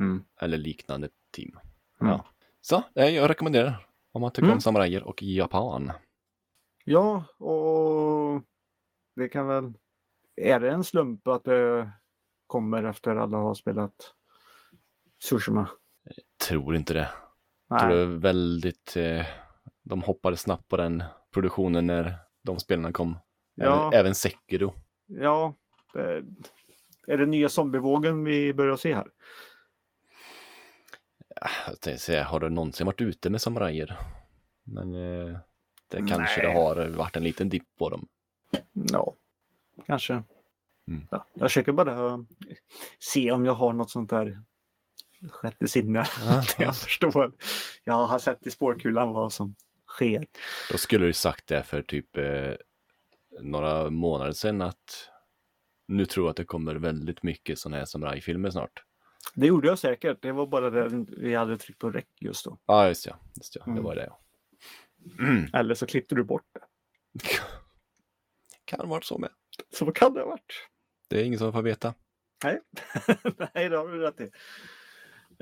Mm. 0.00 0.24
eller 0.40 0.58
liknande 0.58 1.08
team. 1.30 1.58
Mm. 2.00 2.12
Ja. 2.12 2.24
Så 2.60 2.82
eh, 2.94 3.08
jag 3.08 3.30
rekommenderar 3.30 3.86
om 4.12 4.20
man 4.20 4.30
tycker 4.30 4.42
Mm. 4.46 4.54
om 4.54 4.60
samurajer 4.60 5.02
och 5.02 5.22
Japan. 5.22 5.92
Ja, 6.84 7.24
och 7.38 8.42
det 9.16 9.28
kan 9.28 9.46
väl... 9.46 9.72
Är 10.36 10.60
det 10.60 10.70
en 10.70 10.84
slump 10.84 11.28
att 11.28 11.44
det 11.44 11.90
kommer 12.46 12.84
efter 12.84 13.16
alla 13.16 13.36
har 13.36 13.54
spelat 13.54 14.14
Tsushima? 15.20 15.68
Tror 16.48 16.76
inte 16.76 16.94
det. 16.94 17.08
Tror 17.80 17.88
det 17.88 18.06
Nej. 18.06 18.18
väldigt, 18.18 18.96
eh, 18.96 19.26
de 19.82 20.02
hoppade 20.02 20.36
snabbt 20.36 20.68
på 20.68 20.76
den 20.76 21.04
produktionen 21.30 21.86
när 21.86 22.14
de 22.42 22.58
spelarna 22.58 22.92
kom. 22.92 23.18
Ja. 23.54 23.88
Även, 23.88 24.00
även 24.00 24.14
Sekiro. 24.14 24.74
Ja, 25.06 25.54
det, 25.92 26.24
är 27.06 27.18
det 27.18 27.26
nya 27.26 27.48
zombievågen 27.48 28.24
vi 28.24 28.54
börjar 28.54 28.76
se 28.76 28.94
här? 28.94 29.06
Jag 31.66 31.80
tänkte 31.80 31.98
säga, 31.98 32.24
har 32.24 32.40
du 32.40 32.50
någonsin 32.50 32.86
varit 32.86 33.00
ute 33.00 33.30
med 33.30 33.40
samurajer? 33.40 33.98
Men 34.64 34.94
eh, 34.94 35.38
det 35.88 35.96
kanske 35.96 36.42
Nej. 36.42 36.46
det 36.46 36.52
har 36.52 36.88
varit 36.88 37.16
en 37.16 37.24
liten 37.24 37.48
dipp 37.48 37.76
på 37.78 37.88
dem. 37.88 38.08
Ja, 38.72 39.14
kanske. 39.86 40.12
Mm. 40.88 41.06
Ja, 41.10 41.26
jag 41.34 41.50
försöker 41.50 41.72
bara 41.72 42.24
se 42.98 43.32
om 43.32 43.44
jag 43.44 43.54
har 43.54 43.72
något 43.72 43.90
sånt 43.90 44.10
där 44.10 44.42
sjätte 45.30 45.68
sinne. 45.68 46.06
Ja, 46.24 46.42
jag 46.58 46.76
förstår. 46.76 47.32
Jag 47.84 48.06
har 48.06 48.18
sett 48.18 48.46
i 48.46 48.50
spårkulan 48.50 49.12
vad 49.12 49.32
som 49.32 49.54
sker. 49.86 50.26
Då 50.70 50.78
skulle 50.78 51.06
du 51.06 51.12
sagt 51.12 51.46
det 51.46 51.62
för 51.62 51.82
typ 51.82 52.16
eh, 52.16 52.52
några 53.40 53.90
månader 53.90 54.32
sedan 54.32 54.62
att 54.62 55.08
nu 55.88 56.06
tror 56.06 56.26
jag 56.26 56.30
att 56.30 56.36
det 56.36 56.44
kommer 56.44 56.74
väldigt 56.74 57.22
mycket 57.22 57.58
sådana 57.58 57.76
här 57.76 57.84
samurajfilmer 57.84 58.50
snart. 58.50 58.84
Det 59.34 59.46
gjorde 59.46 59.68
jag 59.68 59.78
säkert. 59.78 60.22
Det 60.22 60.32
var 60.32 60.46
bara 60.46 60.70
det 60.70 61.04
vi 61.08 61.34
hade 61.34 61.58
tryckt 61.58 61.78
på 61.80 61.90
räck 61.90 62.08
just 62.20 62.44
då. 62.44 62.58
Ja, 62.66 62.88
just 62.88 63.06
ja. 63.06 63.16
Just 63.36 63.56
ja. 63.56 63.62
Det 63.64 63.70
Mm. 63.70 63.82
var 63.84 63.94
det. 63.94 64.06
ja. 64.06 64.18
Mm. 65.18 65.46
Eller 65.52 65.74
så 65.74 65.86
klippte 65.86 66.14
du 66.14 66.24
bort 66.24 66.46
det. 66.52 66.60
Kan 68.76 68.88
varit 68.88 69.04
så 69.04 69.18
med. 69.18 69.30
Så 69.78 69.92
kan 69.92 70.14
det 70.14 70.20
ha 70.20 70.26
varit. 70.28 70.68
Det 71.08 71.20
är 71.20 71.24
ingen 71.24 71.38
som 71.38 71.52
får 71.52 71.62
veta. 71.62 71.94
Nej, 72.44 72.60
Nej 73.54 73.68
det 73.68 73.76
har 73.76 73.88
du 73.88 73.98
rätt 74.00 74.20
i. 74.20 74.30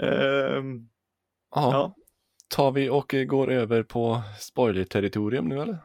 Ehm, 0.03 0.89
Ja, 1.55 1.72
ja. 1.72 1.95
tar 2.49 2.70
vi 2.72 2.89
och 2.91 3.14
går 3.26 3.51
över 3.51 3.83
på 3.83 4.22
spoiler-territorium 4.39 5.49
nu 5.49 5.61
eller? 5.62 5.78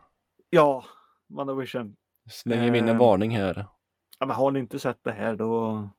ja, 0.49 0.85
WandaVision. 1.27 1.95
Slänger 2.29 2.71
vi 2.71 2.77
in 2.77 2.83
en 2.83 2.89
Ehm. 2.89 2.97
varning 2.97 3.37
här. 3.37 3.65
Ja, 4.19 4.25
men 4.25 4.35
har 4.35 4.51
ni 4.51 4.59
inte 4.59 4.79
sett 4.79 5.03
det 5.03 5.11
här 5.11 5.35
då? 5.35 5.89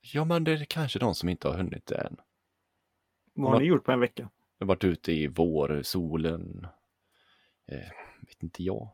Ja, 0.00 0.24
men 0.24 0.44
det 0.44 0.52
är 0.52 0.64
kanske 0.64 0.98
de 0.98 1.14
som 1.14 1.28
inte 1.28 1.48
har 1.48 1.54
hunnit 1.56 1.86
det 1.86 1.96
än. 1.98 2.16
Vad 3.34 3.52
har 3.52 3.60
ni 3.60 3.66
gjort 3.66 3.84
på 3.84 3.92
en 3.92 4.00
vecka? 4.00 4.30
Jag 4.58 4.66
har 4.66 4.68
varit 4.68 4.84
ute 4.84 5.12
i 5.12 5.26
vårsolen. 5.26 6.66
Eh, 7.72 7.90
vet 8.28 8.42
inte 8.42 8.62
jag. 8.62 8.90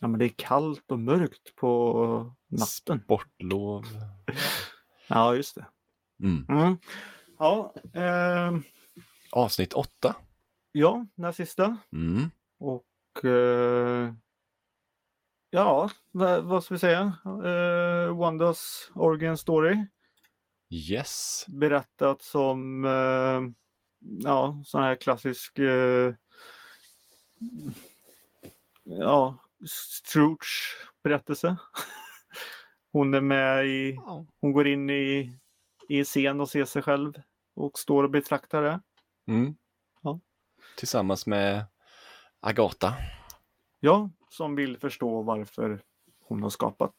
Ja, 0.00 0.08
men 0.08 0.18
det 0.18 0.24
är 0.24 0.34
kallt 0.36 0.90
och 0.90 0.98
mörkt 0.98 1.54
på 1.56 2.34
natten. 2.48 3.00
Sportlov. 3.04 3.84
Ja, 5.08 5.34
just 5.34 5.54
det. 5.54 5.66
Mm. 6.22 6.46
Mm. 6.48 6.78
Ja, 7.38 7.74
ehm, 7.94 8.62
Avsnitt 9.32 9.72
åtta. 9.72 10.16
ja, 10.72 11.06
näst 11.14 11.36
sista. 11.36 11.76
Mm. 11.92 12.30
Och 12.58 13.24
eh, 13.24 14.14
ja, 15.50 15.90
vad, 16.10 16.44
vad 16.44 16.64
ska 16.64 16.74
vi 16.74 16.78
säga? 16.78 17.12
Eh, 17.24 18.16
Wandas 18.18 18.90
origin 18.94 19.36
story. 19.36 19.86
Yes. 20.70 21.44
Berättat 21.48 22.22
som 22.22 22.84
eh, 22.84 23.40
ja, 24.22 24.62
sån 24.66 24.82
här 24.82 24.94
klassisk 24.96 25.58
eh, 25.58 26.14
ja, 28.84 29.38
Scrooge 29.66 30.76
berättelse. 31.02 31.56
Hon 32.92 33.14
är 33.14 33.20
med 33.20 33.66
i, 33.66 33.98
hon 34.40 34.52
går 34.52 34.66
in 34.66 34.90
i, 34.90 35.38
i 35.88 36.04
scen 36.04 36.40
och 36.40 36.48
ser 36.48 36.64
sig 36.64 36.82
själv 36.82 37.12
och 37.54 37.78
står 37.78 38.04
och 38.04 38.10
betraktar 38.10 38.62
det. 38.62 38.80
Mm. 39.28 39.56
Ja. 40.02 40.20
Tillsammans 40.76 41.26
med 41.26 41.64
Agatha. 42.40 42.94
Ja, 43.80 44.10
som 44.28 44.56
vill 44.56 44.78
förstå 44.78 45.22
varför 45.22 45.82
hon 46.20 46.42
har 46.42 46.50
skapat. 46.50 46.94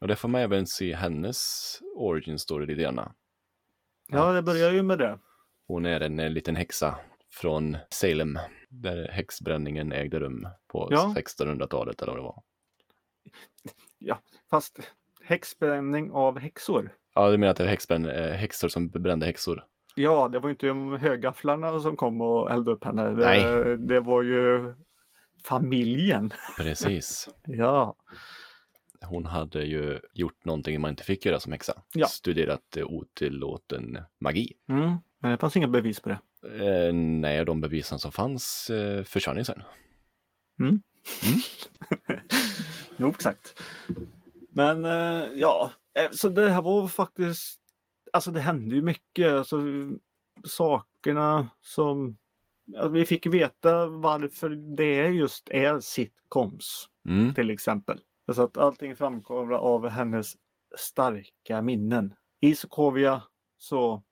Och 0.00 0.08
det 0.08 0.16
får 0.16 0.28
man 0.28 0.40
även 0.40 0.66
se 0.66 0.94
hennes 0.94 1.80
origin 1.96 2.38
story 2.38 2.66
lite 2.66 2.82
grann. 2.82 3.12
Ja, 4.08 4.32
det 4.32 4.42
börjar 4.42 4.72
ju 4.72 4.82
med 4.82 4.98
det. 4.98 5.18
Hon 5.66 5.86
är 5.86 6.00
en 6.00 6.20
eh, 6.20 6.30
liten 6.30 6.56
häxa 6.56 6.98
från 7.40 7.76
Salem. 7.90 8.38
Där 8.68 9.08
häxbränningen 9.08 9.92
ägde 9.92 10.20
rum 10.20 10.48
på 10.68 10.88
Ja. 10.90 11.14
1600-talet 11.16 12.02
eller 12.02 12.12
vad 12.12 12.18
det 12.20 12.24
var. 12.24 12.42
Fast 14.50 14.78
häxbränning 15.24 16.10
av 16.12 16.38
häxor. 16.38 16.92
Ja, 17.14 17.30
du 17.30 17.38
menar 17.38 17.50
att 17.50 17.56
det 17.56 17.66
häxbränn, 17.66 18.08
eh, 18.08 18.32
häxor 18.32 18.68
som 18.68 18.88
brände 18.88 19.26
häxor? 19.26 19.64
Ja, 19.94 20.28
det 20.28 20.38
var 20.38 20.48
ju 20.48 20.52
inte 20.52 20.66
de 20.66 20.92
högafflarna 20.98 21.80
som 21.80 21.96
kom 21.96 22.20
och 22.20 22.50
eldade 22.50 22.76
upp 22.76 22.84
henne. 22.84 23.02
Det, 23.02 23.14
Nej. 23.26 23.76
det 23.78 24.00
var 24.00 24.22
ju 24.22 24.74
familjen. 25.44 26.32
Precis. 26.56 27.28
Ja, 27.46 27.96
Hon 29.06 29.26
hade 29.26 29.64
ju 29.64 30.00
gjort 30.14 30.44
någonting 30.44 30.80
man 30.80 30.90
inte 30.90 31.04
fick 31.04 31.26
göra 31.26 31.40
som 31.40 31.52
häxa. 31.52 31.82
Ja. 31.94 32.06
Studerat 32.06 32.76
otillåten 32.84 33.98
magi. 34.20 34.52
mm. 34.68 34.96
men 35.18 35.30
det 35.30 35.38
fanns 35.38 35.56
inga 35.56 35.68
bevis 35.68 36.00
på 36.00 36.08
det. 36.08 36.18
Eh, 36.44 36.92
nej, 36.94 37.44
de 37.44 37.60
bevisen 37.60 37.98
som 37.98 38.12
fanns 38.12 38.70
eh, 38.70 39.04
försvann 39.04 39.44
sen. 39.44 39.62
Jo, 42.96 43.08
exakt. 43.08 43.62
Men 44.50 44.84
eh, 44.84 45.24
ja, 45.34 45.70
eh, 45.98 46.10
så 46.10 46.28
det 46.28 46.50
här 46.50 46.62
var 46.62 46.88
faktiskt, 46.88 47.60
alltså 48.12 48.30
det 48.30 48.40
hände 48.40 48.74
ju 48.74 48.82
mycket. 48.82 49.32
Alltså, 49.32 49.56
sakerna 50.44 51.48
som, 51.60 52.16
alltså, 52.76 52.88
vi 52.88 53.06
fick 53.06 53.26
veta 53.26 53.86
varför 53.86 54.48
det 54.76 55.08
just 55.08 55.48
är 55.48 55.80
sitcoms 55.80 56.88
Mm. 57.08 57.34
till 57.34 57.50
exempel. 57.50 58.00
Så 58.32 58.42
att 58.42 58.56
allting 58.56 58.96
framkommer 58.96 59.54
av 59.54 59.88
hennes 59.88 60.32
starka 60.76 61.62
minnen. 61.62 62.14
I 62.40 62.54
Sokovia 62.54 63.22
så, 63.58 64.02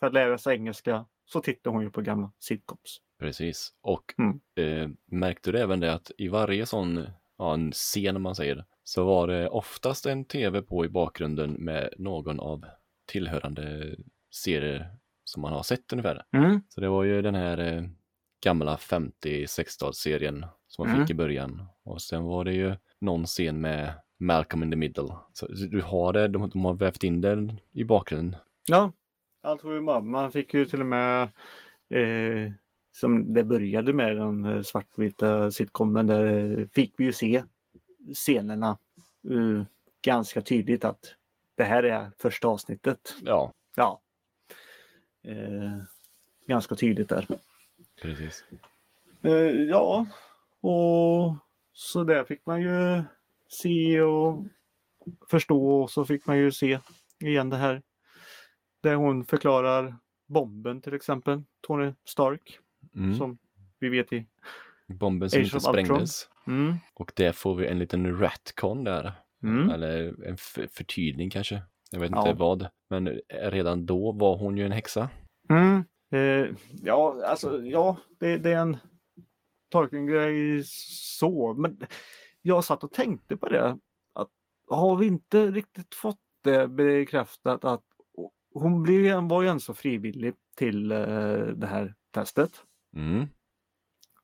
för 0.00 0.06
att 0.06 0.12
lära 0.12 0.38
sig 0.38 0.54
engelska, 0.56 1.06
så 1.32 1.40
tittar 1.40 1.70
hon 1.70 1.82
ju 1.82 1.90
på 1.90 2.00
gamla 2.00 2.32
sitcoms. 2.38 3.00
Precis. 3.18 3.72
Och 3.80 4.14
Mm. 4.18 4.40
eh, 4.56 4.88
märkte 5.06 5.52
du 5.52 5.58
även 5.58 5.80
det 5.80 5.92
att 5.94 6.10
i 6.18 6.28
varje 6.28 6.66
sån 6.66 7.06
ja, 7.38 7.54
en 7.54 7.72
scen, 7.72 8.22
man 8.22 8.34
säger, 8.34 8.64
så 8.84 9.04
var 9.04 9.26
det 9.26 9.48
oftast 9.48 10.06
en 10.06 10.24
tv 10.24 10.62
på 10.62 10.84
i 10.84 10.88
bakgrunden 10.88 11.52
med 11.52 11.94
någon 11.98 12.40
av 12.40 12.64
tillhörande 13.06 13.96
serier 14.34 14.88
som 15.24 15.42
man 15.42 15.52
har 15.52 15.62
sett 15.62 15.92
ungefär. 15.92 16.22
Mm. 16.32 16.60
Så 16.68 16.80
det 16.80 16.88
var 16.88 17.04
ju 17.04 17.22
den 17.22 17.34
här 17.34 17.58
eh, 17.58 17.82
gamla 18.44 18.76
50-60-talsserien 18.76 20.46
som 20.66 20.86
man 20.86 20.94
Mm. 20.94 21.06
fick 21.06 21.10
i 21.10 21.14
början. 21.18 21.64
Och 21.84 22.02
sen 22.02 22.24
var 22.24 22.44
det 22.44 22.52
ju 22.52 22.76
någon 23.00 23.26
scen 23.26 23.60
med 23.60 23.92
Malcolm 24.18 24.62
in 24.62 24.70
the 24.70 24.76
Middle. 24.76 25.14
Så 25.32 25.46
du 25.46 25.80
har 25.82 26.12
det, 26.12 26.28
de, 26.28 26.48
de 26.50 26.64
har 26.64 26.74
vävt 26.74 27.04
in 27.04 27.20
den 27.20 27.60
i 27.72 27.84
bakgrunden. 27.84 28.36
Ja, 28.68 28.92
allt 29.40 29.64
var 29.64 29.72
ju 29.72 29.80
bra. 29.80 30.00
Man 30.00 30.32
fick 30.32 30.54
ju 30.54 30.66
till 30.66 30.80
och 30.80 30.86
med 30.86 31.22
eh, 31.88 32.52
som 32.92 33.34
det 33.34 33.44
började 33.44 33.92
med 33.92 34.16
den 34.16 34.44
eh, 34.44 34.62
svartvita 34.62 35.50
sitcomen 35.50 36.06
där 36.06 36.68
fick 36.72 36.94
vi 36.96 37.04
ju 37.04 37.12
se 37.12 37.42
scenerna 38.14 38.78
eh, 39.30 39.64
ganska 40.02 40.40
tydligt 40.40 40.84
att 40.84 41.14
det 41.54 41.64
här 41.64 41.82
är 41.82 42.10
första 42.18 42.48
avsnittet. 42.48 43.16
Ja, 43.22 43.52
Ja. 43.78 44.00
Eh, 45.22 45.78
ganska 46.46 46.74
tydligt 46.74 47.08
där. 47.08 47.26
precis. 48.02 48.44
Eh, 49.22 49.32
ja, 49.70 50.06
och 50.60 51.34
så 51.72 52.04
där 52.04 52.24
fick 52.24 52.46
man 52.46 52.62
ju 52.62 53.02
se 53.48 54.00
och 54.00 54.44
förstå 55.30 55.82
och 55.82 55.90
så 55.90 56.04
fick 56.04 56.26
man 56.26 56.38
ju 56.38 56.52
se 56.52 56.78
igen 57.20 57.50
det 57.50 57.56
här. 57.56 57.82
Där 58.82 58.94
hon 58.94 59.24
förklarar 59.24 59.96
bomben 60.26 60.80
till 60.80 60.94
exempel, 60.94 61.42
Tony 61.66 61.92
Stark, 62.04 62.58
Mm. 62.94 63.14
som 63.14 63.38
vi 63.78 63.88
vet 63.88 64.12
i. 64.12 64.26
Bomben 64.86 65.30
som 65.30 65.40
Age 65.40 65.44
inte 65.44 65.60
sprängdes. 65.60 66.28
Mm. 66.46 66.74
Och 66.94 67.12
där 67.16 67.32
får 67.32 67.54
vi 67.54 67.66
en 67.66 67.78
liten 67.78 68.18
ratcon 68.20 68.84
där. 68.84 69.12
Mm. 69.42 69.70
Eller 69.70 70.24
en 70.26 70.36
förtydning 70.76 71.30
kanske. 71.30 71.62
Jag 71.90 72.00
vet 72.00 72.10
Ja. 72.10 72.28
inte 72.28 72.38
vad. 72.38 72.68
Men 72.90 73.20
redan 73.30 73.86
då 73.86 74.12
var 74.12 74.36
hon 74.38 74.56
ju 74.56 74.64
en 74.66 74.72
häxa. 74.72 75.08
Mm. 75.50 75.84
Eh, 76.12 76.54
ja, 76.82 77.16
alltså 77.26 77.62
ja, 77.62 77.96
det, 78.20 78.38
det 78.38 78.52
är 78.52 78.60
en 78.60 78.76
tolkning 79.68 80.08
så. 81.18 81.54
Men 81.54 81.80
jag 82.42 82.64
satt 82.64 82.84
och 82.84 82.92
tänkte 82.92 83.36
på 83.36 83.48
det. 83.48 83.78
Att 84.14 84.28
har 84.70 84.96
vi 84.96 85.06
inte 85.06 85.46
riktigt 85.50 85.94
fått 85.94 86.20
det 86.44 86.68
bekräftat 86.68 87.64
att 87.64 87.84
hon 88.54 88.82
blev, 88.82 89.22
var 89.22 89.42
ju 89.42 89.48
ändå 89.48 89.74
frivillig 89.74 90.34
till 90.56 90.92
eh, 90.92 91.46
det 91.46 91.66
här 91.66 91.94
testet. 92.10 92.52
Mm. 92.96 93.26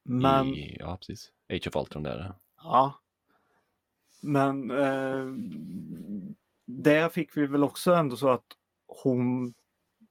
Men 0.02 0.46
I, 0.46 0.76
ja, 0.80 0.96
precis. 0.96 1.32
Age 1.52 1.68
of 1.68 1.76
Ultron 1.76 2.02
där. 2.02 2.34
Ja. 2.56 3.00
Men 4.22 4.70
eh, 4.70 5.26
där 6.66 7.08
fick 7.08 7.36
vi 7.36 7.46
väl 7.46 7.64
också 7.64 7.92
ändå 7.92 8.16
så 8.16 8.28
att 8.28 8.46
hon, 8.86 9.54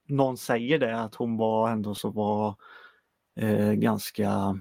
någon 0.08 0.36
säger 0.36 0.78
det, 0.78 1.00
att 1.00 1.14
hon 1.14 1.36
var 1.36 1.70
ändå 1.70 1.94
så 1.94 2.10
var 2.10 2.56
eh, 3.36 3.72
ganska, 3.72 4.60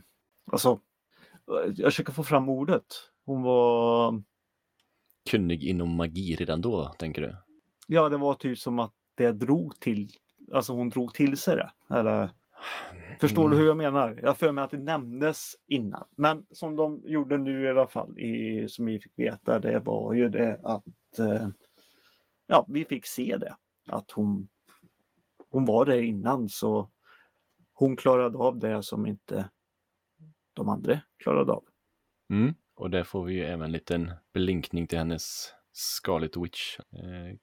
alltså, 0.51 0.79
jag 1.75 1.85
försöker 1.85 2.13
få 2.13 2.23
fram 2.23 2.49
ordet. 2.49 2.85
Hon 3.25 3.41
var, 3.41 4.23
Kunnig 5.29 5.63
inom 5.63 5.95
magi 5.95 6.35
redan 6.35 6.61
då, 6.61 6.85
tänker 6.87 7.21
du? 7.21 7.35
ja 7.87 8.09
det 8.09 8.17
var 8.17 8.33
typ 8.33 8.59
som 8.59 8.79
att 8.79 8.93
det 9.15 9.31
drog 9.31 9.79
till, 9.79 10.09
alltså 10.53 10.73
hon 10.73 10.89
drog 10.89 11.13
till 11.13 11.37
sig 11.37 11.55
det. 11.55 11.71
Eller, 11.95 12.29
Förstår 13.19 13.49
du 13.49 13.57
hur 13.57 13.67
jag 13.67 13.77
menar? 13.77 14.19
Jag 14.23 14.37
för 14.37 14.51
mig 14.51 14.63
att 14.63 14.71
det 14.71 14.77
nämndes 14.77 15.55
innan. 15.67 16.03
Men 16.15 16.45
som 16.51 16.75
de 16.75 17.01
gjorde 17.05 17.37
nu 17.37 17.63
i 17.63 17.69
alla 17.69 17.87
fall, 17.87 18.19
i, 18.19 18.65
som 18.69 18.85
vi 18.85 18.99
fick 18.99 19.19
veta, 19.19 19.59
det 19.59 19.79
var 19.79 20.13
ju 20.13 20.29
det 20.29 20.59
att 20.63 21.19
eh, 21.19 21.47
ja, 22.47 22.65
vi 22.69 22.85
fick 22.85 23.05
se 23.05 23.37
det. 23.37 23.55
Att 23.87 24.11
hon, 24.11 24.47
hon 25.49 25.65
var 25.65 25.85
där 25.85 26.01
innan 26.01 26.49
så 26.49 26.89
hon 27.73 27.95
klarade 27.95 28.37
av 28.37 28.59
det 28.59 28.83
som 28.83 29.05
inte 29.05 29.49
de 30.53 30.69
andra 30.69 30.99
klarade 31.17 31.51
av. 31.51 31.63
Mm. 32.29 32.53
Och 32.75 32.89
där 32.89 33.03
får 33.03 33.25
vi 33.25 33.33
ju 33.33 33.43
även 33.43 33.61
en 33.61 33.71
liten 33.71 34.11
blinkning 34.33 34.87
till 34.87 34.97
hennes 34.97 35.53
Scarlet 35.71 36.37
Witch 36.37 36.79
eh, 36.79 37.37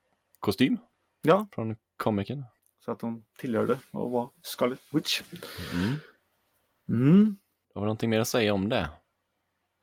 Ja, 1.23 1.49
från 1.53 1.77
komikern. 1.97 2.45
så 2.85 2.93
att 2.93 3.03
hon 3.03 3.25
tillhörde 3.39 3.79
och 3.93 4.11
var 4.11 4.31
Scarlet 4.43 4.81
Witch. 4.93 5.23
Mm. 5.75 5.95
Mm. 6.89 7.37
Har 7.75 7.81
vi 7.81 7.85
någonting 7.85 8.11
mer 8.11 8.21
att 8.21 8.29
säga 8.29 8.55
om 8.55 8.69
det? 8.69 8.91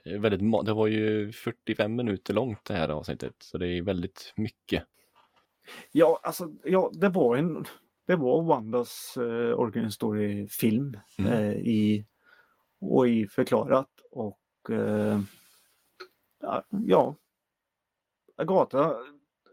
Det 0.03 0.17
Väldigt, 0.17 0.65
det 0.65 0.73
var 0.73 0.87
ju 0.87 1.31
45 1.31 1.95
minuter 1.95 2.33
långt 2.33 2.65
det 2.65 2.73
här 2.73 2.89
avsnittet, 2.89 3.35
så 3.39 3.57
det 3.57 3.67
är 3.67 3.81
väldigt 3.81 4.33
mycket. 4.35 4.83
Ja, 5.91 6.19
alltså, 6.23 6.51
ja, 6.63 6.91
det 6.93 7.09
var 7.09 7.35
en, 7.35 7.65
det 8.07 8.15
var 8.15 8.43
Wandas 8.43 9.17
eh, 9.17 9.59
origin 9.59 9.91
story-film 9.91 10.99
Mm. 11.19 11.33
eh, 11.33 11.51
i, 11.51 12.05
och 12.79 13.07
i 13.07 13.27
förklarat 13.27 13.89
och 14.11 14.39
eh, 14.69 15.19
ja, 16.41 16.63
ja, 16.69 17.15
Agatha, 18.37 18.95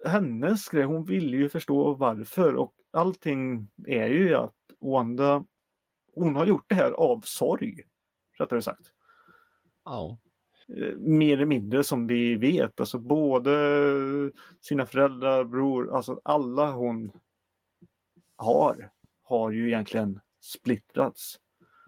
hennes 0.05 0.69
grej, 0.69 0.85
hon 0.85 1.05
ville 1.05 1.37
ju 1.37 1.49
förstå 1.49 1.95
varför 1.95 2.55
och 2.55 2.75
allting 2.93 3.69
är 3.87 4.07
ju 4.07 4.35
att 4.35 4.55
Wanda, 4.81 5.45
hon 6.15 6.37
har 6.37 6.47
gjort 6.47 6.65
det 6.69 6.75
här 6.75 6.91
av 6.93 7.21
sorg, 7.21 7.81
rättare 8.39 8.63
sagt 8.63 8.93
Ja. 9.85 10.19
eh, 10.69 10.97
mer 10.97 11.33
eller 11.33 11.47
mindre 11.47 11.85
som 11.85 12.07
vi 12.07 12.35
vet. 12.37 12.81
Alltså 12.81 12.99
både 12.99 13.51
sina 14.61 14.87
föräldrar, 14.87 15.45
bror, 15.45 15.97
alltså 15.97 16.21
alla 16.25 16.71
hon 16.71 17.13
har, 18.37 18.91
har 19.23 19.51
ju 19.51 19.67
egentligen 19.69 20.21
splittrats. 20.41 21.41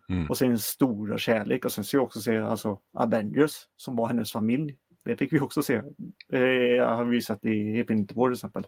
Mm. 0.09 0.31
Och 0.31 0.39
sin 0.39 0.59
stora 0.59 1.19
kärlek 1.19 1.65
och 1.65 1.73
sen 1.73 1.85
ser 1.85 1.99
vi 1.99 2.05
också 2.05 2.21
se 2.21 2.39
alltså 2.39 2.81
Avengers 2.93 3.53
som 3.77 3.97
var 3.97 4.07
hennes 4.09 4.33
familj. 4.33 4.77
Det 5.07 5.17
fick 5.17 5.33
vi 5.33 5.41
också 5.41 5.63
se. 5.63 5.83
Det 6.29 6.79
har 6.79 7.05
vi 7.05 7.23
sett 7.23 7.45
i 7.45 7.83
War 8.15 8.29
till 8.29 8.33
exempel. 8.33 8.67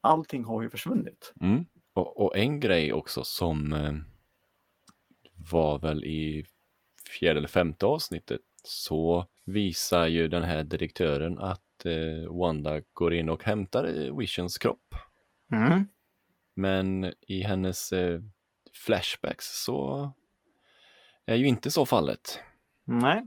Allting 0.00 0.44
har 0.44 0.62
ju 0.62 0.70
försvunnit. 0.70 1.34
Mm. 1.40 1.64
Och, 1.92 2.20
och 2.20 2.36
en 2.36 2.60
grej 2.60 2.92
också 2.92 3.24
som 3.24 3.72
eh, 3.72 3.92
var 5.50 5.78
väl 5.78 6.04
i 6.04 6.44
fjärde 7.18 7.38
eller 7.38 7.48
femte 7.48 7.86
avsnittet 7.86 8.40
så 8.64 9.26
visar 9.44 10.06
ju 10.06 10.28
den 10.28 10.42
här 10.42 10.64
direktören 10.64 11.38
att 11.38 11.86
eh, 11.86 12.32
Wanda 12.38 12.80
går 12.92 13.14
in 13.14 13.28
och 13.28 13.44
hämtar 13.44 13.84
eh, 13.84 14.16
Visions 14.16 14.58
kropp. 14.58 14.94
Men 16.54 17.12
i 17.20 17.42
hennes 17.42 17.92
eh, 17.92 18.20
flashbacks 18.72 19.64
så 19.64 20.10
är 21.26 21.36
ju 21.36 21.46
inte 21.46 21.70
så 21.70 21.86
fallet. 21.86 22.40
Nej. 22.84 23.26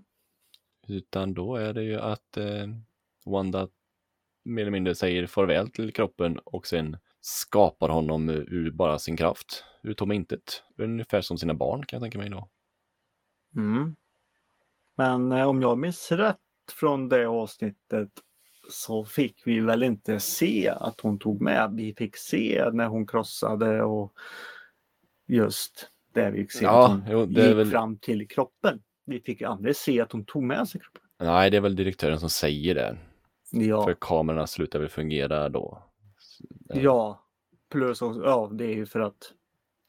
Utan 0.92 1.34
då 1.34 1.56
är 1.56 1.74
det 1.74 1.84
ju 1.84 2.00
att 2.00 2.38
eh, 2.38 2.68
Wanda 3.26 3.68
mer 4.44 4.62
eller 4.62 4.72
mindre 4.72 4.96
säger 4.96 5.28
farväl 5.28 5.70
till 5.72 5.94
kroppen 5.94 6.40
och 6.40 6.68
sen 6.68 6.98
skapar 7.22 7.90
honom 7.90 8.30
ur 8.30 8.72
bara 8.72 9.00
sin 9.00 9.18
kraft, 9.18 9.64
ur 9.84 9.94
tom 9.94 10.12
intet. 10.12 10.64
Ungefär 10.78 11.22
som 11.22 11.38
sina 11.38 11.54
barn 11.54 11.86
kan 11.86 11.98
jag 11.98 12.04
tänka 12.04 12.18
mig 12.18 12.30
då. 12.30 12.50
Mm. 13.56 13.96
Men 14.98 15.32
eh, 15.32 15.48
om 15.48 15.62
jag 15.62 15.78
minns 15.78 16.12
rätt 16.12 16.38
från 16.80 17.10
det 17.10 17.26
avsnittet 17.28 18.10
så 18.70 19.06
fick 19.06 19.48
vi 19.48 19.60
väl 19.60 19.84
inte 19.84 20.20
se 20.20 20.70
att 20.70 21.02
hon 21.02 21.20
tog 21.20 21.42
med. 21.42 21.72
Vi 21.76 21.94
fick 21.94 22.18
se 22.18 22.70
när 22.74 22.88
hon 22.88 23.08
krossade 23.08 23.84
och 23.84 24.14
just 25.28 25.90
där 26.14 26.32
vi 26.32 26.42
fick 26.42 26.52
se 26.52 26.66
Ja, 26.66 26.86
att 26.86 26.92
hon 26.92 27.04
jo, 27.10 27.26
det 27.26 27.48
gick 27.48 27.58
väl- 27.58 27.72
fram 27.72 27.98
till 27.98 28.28
kroppen. 28.28 28.84
Vi 29.12 29.20
fick 29.22 29.42
aldrig 29.42 29.76
se 29.76 30.02
att 30.02 30.12
hon 30.12 30.26
tog 30.26 30.44
med 30.44 30.68
sig 30.68 30.82
kroppen. 30.82 31.02
Nej, 31.20 31.50
det 31.52 31.58
är 31.58 31.62
väl 31.62 31.76
direktören 31.76 32.20
som 32.20 32.30
säger 32.30 32.76
det. 32.76 32.98
Ja, 33.52 33.84
För 33.84 33.96
kamerorna 34.02 34.48
slutar 34.48 34.80
väl 34.80 34.90
fungera 34.90 35.50
då. 35.50 35.84
ja. 36.74 37.26
plus 37.72 38.02
också, 38.02 38.24
ja 38.24 38.50
det 38.54 38.66
är 38.66 38.76
ju 38.76 38.86
för 38.86 39.00
att 39.00 39.34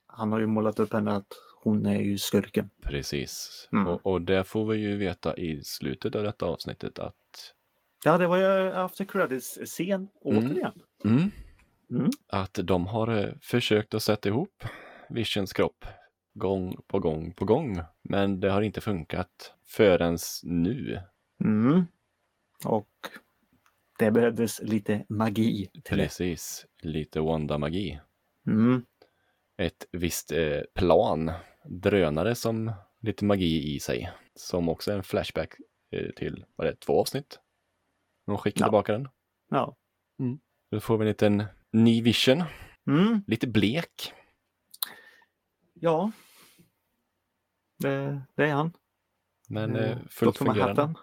han 0.06 0.32
har 0.32 0.40
ju 0.40 0.46
målat 0.46 0.78
upp 0.80 0.92
henne 0.92 1.12
att 1.12 1.26
hon 1.62 1.86
är 1.86 2.00
ju 2.00 2.18
skurken. 2.18 2.70
Precis. 2.82 3.68
Mm. 3.72 3.86
Och, 3.86 4.06
och 4.06 4.22
det 4.22 4.44
får 4.44 4.66
vi 4.66 4.76
ju 4.78 4.96
veta 4.96 5.36
i 5.36 5.64
slutet 5.64 6.14
av 6.14 6.22
detta 6.22 6.46
avsnittet 6.46 6.98
att, 6.98 7.14
Ja, 8.04 8.18
det 8.18 8.26
var 8.26 8.36
ju 8.36 8.72
after 8.72 9.04
credits-scen 9.04 10.08
Mm. 10.24 10.38
återigen. 10.44 10.72
mm, 11.04 11.30
Mm. 11.90 12.10
att 12.28 12.58
de 12.62 12.86
har 12.86 13.08
eh, 13.18 13.28
försökt 13.42 13.94
att 13.94 14.02
sätta 14.02 14.28
ihop 14.28 14.64
Visions 15.10 15.52
kropp 15.52 15.84
gång 16.34 16.76
på 16.86 16.98
gång 16.98 17.32
på 17.32 17.44
gång. 17.44 17.80
Men 18.02 18.40
det 18.40 18.50
har 18.50 18.62
inte 18.62 18.80
funkat 18.80 19.54
förrän 19.66 20.18
nu. 20.42 21.00
Mm. 21.44 21.84
Och 22.64 22.90
det 23.98 24.10
behövdes 24.10 24.62
lite 24.62 25.04
magi. 25.08 25.70
Precis, 25.84 26.66
lite 26.82 27.20
Wanda-magi. 27.20 28.00
Mm. 28.46 28.84
Ett 29.56 29.86
visst 29.92 30.32
eh, 30.32 30.60
plan, 30.74 31.32
drönare 31.64 32.34
som 32.34 32.72
lite 33.00 33.24
magi 33.24 33.74
i 33.74 33.80
sig. 33.80 34.10
Som 34.34 34.68
också 34.68 34.92
är 34.92 34.96
en 34.96 35.02
flashback 35.02 35.54
eh, 35.90 36.10
till, 36.16 36.44
vad 36.56 36.66
det 36.66 36.76
två 36.76 37.00
avsnitt? 37.00 37.40
De 38.26 38.38
skickar 38.38 38.60
Ja. 38.64 38.66
tillbaka 38.68 38.92
den. 38.92 39.08
Ja. 39.50 39.76
Då 40.70 40.80
får 40.80 40.98
vi 40.98 41.02
en 41.02 41.08
liten 41.08 41.44
ny 41.72 42.02
vision, 42.02 42.42
Mm. 42.86 43.24
lite 43.26 43.46
blek. 43.46 44.12
Ja. 45.74 46.12
Det, 47.82 48.22
det 48.34 48.44
är 48.44 48.52
han. 48.54 48.72
Men 49.48 49.76
Eh, 49.76 49.90
eh, 49.90 49.98
fullt 50.10 50.38
Dr. 50.38 50.44
fungerande. 50.44 50.94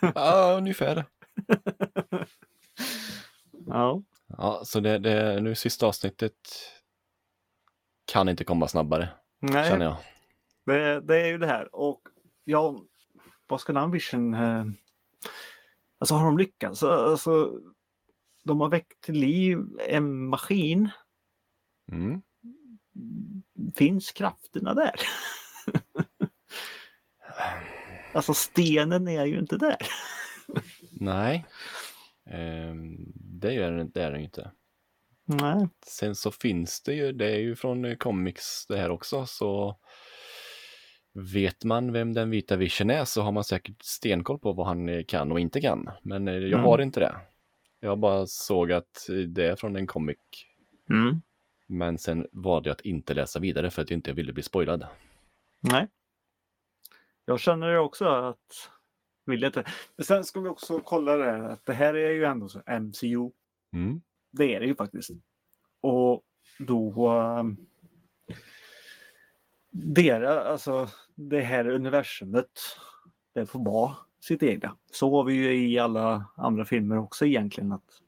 Ja, 0.14 0.54
ungefär. 0.56 1.04
Ja. 3.66 4.02
Ja, 4.26 4.62
så 4.64 4.80
det, 4.80 4.98
det 4.98 5.40
nu 5.40 5.54
sista 5.54 5.86
avsnittet 5.86 6.34
kan 8.04 8.28
inte 8.28 8.44
komma 8.44 8.68
snabbare, 8.68 9.08
Nej, 9.40 9.70
känner 9.70 9.84
jag. 9.84 9.96
det, 10.66 11.00
det 11.00 11.22
är 11.22 11.26
ju 11.26 11.38
det 11.38 11.46
här. 11.46 11.74
Och 11.74 12.00
ja, 12.44 12.82
vad 13.46 13.60
ska 13.60 13.72
den 13.72 13.90
vision... 13.90 14.34
Eh, 14.34 14.64
alltså 15.98 16.14
har 16.14 16.24
de 16.24 16.38
lyckats? 16.38 16.82
Alltså, 16.82 17.60
de 18.44 18.60
har 18.60 18.68
väckt 18.68 19.00
till 19.00 19.14
liv 19.14 19.58
en 19.88 20.28
maskin. 20.28 20.88
Mm. 21.92 22.22
Finns 23.74 24.12
krafterna 24.12 24.74
där? 24.74 24.94
alltså 28.12 28.34
stenen 28.34 29.08
är 29.08 29.24
ju 29.26 29.38
inte 29.38 29.56
där. 29.56 29.76
Nej, 30.90 31.44
Ehm, 32.30 32.96
det 33.14 33.54
är 33.54 33.70
den 33.72 33.90
det 33.90 34.02
är 34.02 34.10
den 34.10 34.20
ju 34.20 34.24
inte. 34.24 34.50
Nej. 35.24 35.68
Sen 35.86 36.14
så 36.14 36.30
finns 36.30 36.82
det 36.82 36.94
ju, 36.94 37.12
det 37.12 37.30
är 37.30 37.38
ju 37.38 37.56
från 37.56 37.84
eh, 37.84 37.96
comics 37.96 38.66
det 38.68 38.76
här 38.76 38.90
också, 38.90 39.26
så 39.26 39.76
vet 41.14 41.64
man 41.64 41.92
vem 41.92 42.12
den 42.12 42.30
vita 42.30 42.56
vision 42.56 42.90
är 42.90 43.04
så 43.04 43.22
har 43.22 43.32
man 43.32 43.44
säkert 43.44 43.82
stenkoll 43.82 44.38
på 44.38 44.52
vad 44.52 44.66
han 44.66 44.88
eh, 44.88 45.04
kan 45.04 45.32
och 45.32 45.40
inte 45.40 45.60
kan. 45.60 45.90
Men 46.02 46.28
eh, 46.28 46.34
jag 46.34 46.52
Mm. 46.52 46.64
har 46.64 46.78
inte 46.82 47.00
det. 47.00 47.14
Jag 47.80 47.98
bara 47.98 48.26
såg 48.26 48.72
att 48.72 49.06
det 49.28 49.44
är 49.46 49.56
från 49.56 49.76
en 49.76 49.86
comic, 49.86 50.18
Mm. 50.90 51.22
men 51.66 51.98
sen 51.98 52.26
valde 52.32 52.68
jag 52.68 52.74
att 52.74 52.80
inte 52.80 53.14
läsa 53.14 53.38
vidare 53.40 53.70
för 53.70 53.82
att 53.82 53.90
jag 53.90 53.96
inte 53.96 54.12
ville 54.12 54.32
bli 54.32 54.42
spoilad. 54.42 54.86
Nej. 55.60 55.88
Jag 57.24 57.40
känner 57.40 57.68
det 57.68 57.78
också 57.78 58.04
att 58.04 58.70
vill 59.24 59.44
inte. 59.44 59.64
Men 59.96 60.04
sen 60.04 60.24
ska 60.24 60.40
vi 60.40 60.48
också 60.48 60.80
kolla 60.80 61.16
det 61.16 61.52
att 61.52 61.66
det 61.66 61.72
här 61.72 61.94
är 61.94 62.10
ju 62.10 62.24
ändå 62.24 62.48
så 62.48 62.62
MCU. 62.80 63.30
Mm. 63.72 64.02
Det 64.30 64.54
är 64.54 64.60
det 64.60 64.66
ju 64.66 64.74
faktiskt. 64.74 65.10
Och 65.80 66.22
då 66.58 67.10
um, 67.10 67.56
deras, 69.70 70.46
alltså 70.46 70.88
det 71.14 71.40
här 71.40 71.68
universumet, 71.68 72.50
det 73.34 73.46
får 73.46 73.64
vara 73.64 73.96
sitt 74.20 74.42
egna. 74.42 74.76
Så 74.92 75.16
har 75.16 75.24
vi 75.24 75.34
ju 75.34 75.68
i 75.68 75.78
alla 75.78 76.26
andra 76.36 76.64
filmer 76.64 76.98
också 76.98 77.26
egentligen 77.26 77.72
att 77.72 78.00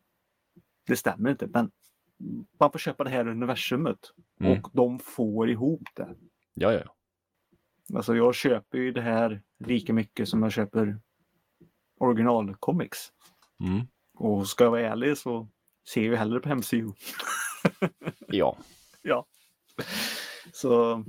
det 0.87 0.97
stämmer 0.97 1.31
inte 1.31 1.47
men 1.47 1.71
man 2.59 2.73
får 2.73 2.79
köpa 2.79 3.05
det 3.05 3.11
här 3.11 3.29
universumet 3.29 3.99
Mm. 4.41 4.53
och 4.63 4.71
de 4.73 4.99
får 4.99 5.51
ihop 5.51 5.89
det. 5.95 6.15
Ja, 6.55 6.73
ja. 6.73 6.94
Alltså 7.95 8.17
jag 8.17 8.35
köper 8.35 8.79
ju 8.79 8.93
det 8.93 9.01
här 9.01 9.43
lika 9.59 9.93
mycket 9.93 10.29
som 10.29 10.43
jag 10.43 10.53
köper 10.53 11.01
originalcomics. 12.01 13.13
Mm. 13.61 13.87
Och 14.15 14.49
ska 14.49 14.65
jag 14.65 14.71
vara 14.71 14.81
ärlig 14.91 15.19
så 15.19 15.49
ser 15.89 16.03
jag 16.03 16.19
hellre 16.19 16.41
på 16.41 16.49
MCU. 16.55 16.89
ja. 18.29 18.57
Ja. 19.03 19.27
Så... 20.53 21.05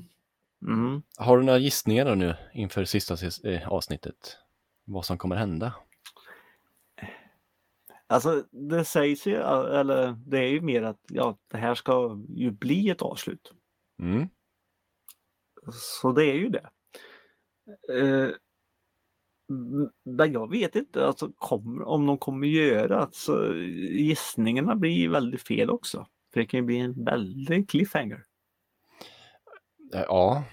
Mm. 0.67 1.01
Har 1.17 1.38
du 1.38 1.43
några 1.43 1.59
gissningar 1.59 2.15
nu 2.15 2.36
inför 2.53 2.86
sista 2.86 3.15
sis- 3.15 3.45
eh, 3.45 3.69
avsnittet? 3.69 4.38
Vad 4.86 5.05
som 5.05 5.17
kommer 5.17 5.36
hända? 5.36 5.73
Alltså 8.07 8.43
det 8.51 8.86
sägs 8.86 9.26
ju, 9.28 9.36
eller 9.36 10.11
det 10.26 10.38
är 10.38 10.47
ju 10.47 10.61
mer 10.61 10.84
att 10.84 10.99
ja, 11.09 11.38
det 11.51 11.57
här 11.57 11.76
ska 11.76 12.23
ju 12.30 12.51
bli 12.51 12.89
ett 12.89 13.01
avslut. 13.01 13.53
Mm. 13.99 14.30
Så 15.72 16.11
det 16.11 16.26
är 16.26 16.34
ju 16.34 16.49
det. 16.49 16.70
Eh, 17.93 18.30
men 20.03 20.32
jag 20.34 20.49
vet 20.51 20.76
inte 20.76 21.07
alltså, 21.07 21.32
kommer, 21.36 21.88
om 21.88 22.05
de 22.05 22.18
kommer 22.18 22.47
göra 22.47 22.99
alltså, 22.99 23.55
gissningarna 23.91 24.76
blir 24.76 25.09
väldigt 25.09 25.41
fel 25.41 25.70
också. 25.70 26.07
För 26.34 26.39
det 26.39 26.45
kan 26.45 26.57
ju 26.59 26.66
bli 26.66 26.80
en 26.80 27.03
väldig 27.03 27.70
cliffhanger. 27.70 28.24
Eh, 29.93 30.03
Ja. 30.07 30.43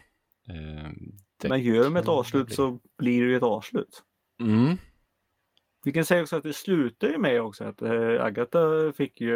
Det 1.36 1.48
Men 1.48 1.62
gör 1.62 1.84
de 1.84 1.96
ett 1.96 2.08
avslut 2.08 2.46
bli. 2.46 2.54
så 2.54 2.80
blir 2.98 3.22
det 3.22 3.28
ju 3.28 3.36
ett 3.36 3.42
avslut. 3.42 4.02
Mm. 4.40 4.76
Vi 5.84 5.92
kan 5.92 6.04
säga 6.04 6.22
också 6.22 6.36
att 6.36 6.42
det 6.42 6.52
slutar 6.52 7.08
ju 7.08 7.18
med 7.18 7.42
också 7.42 7.64
att 7.64 7.82
äh, 7.82 8.24
Agatha 8.24 8.92
fick 8.96 9.20
ju... 9.20 9.34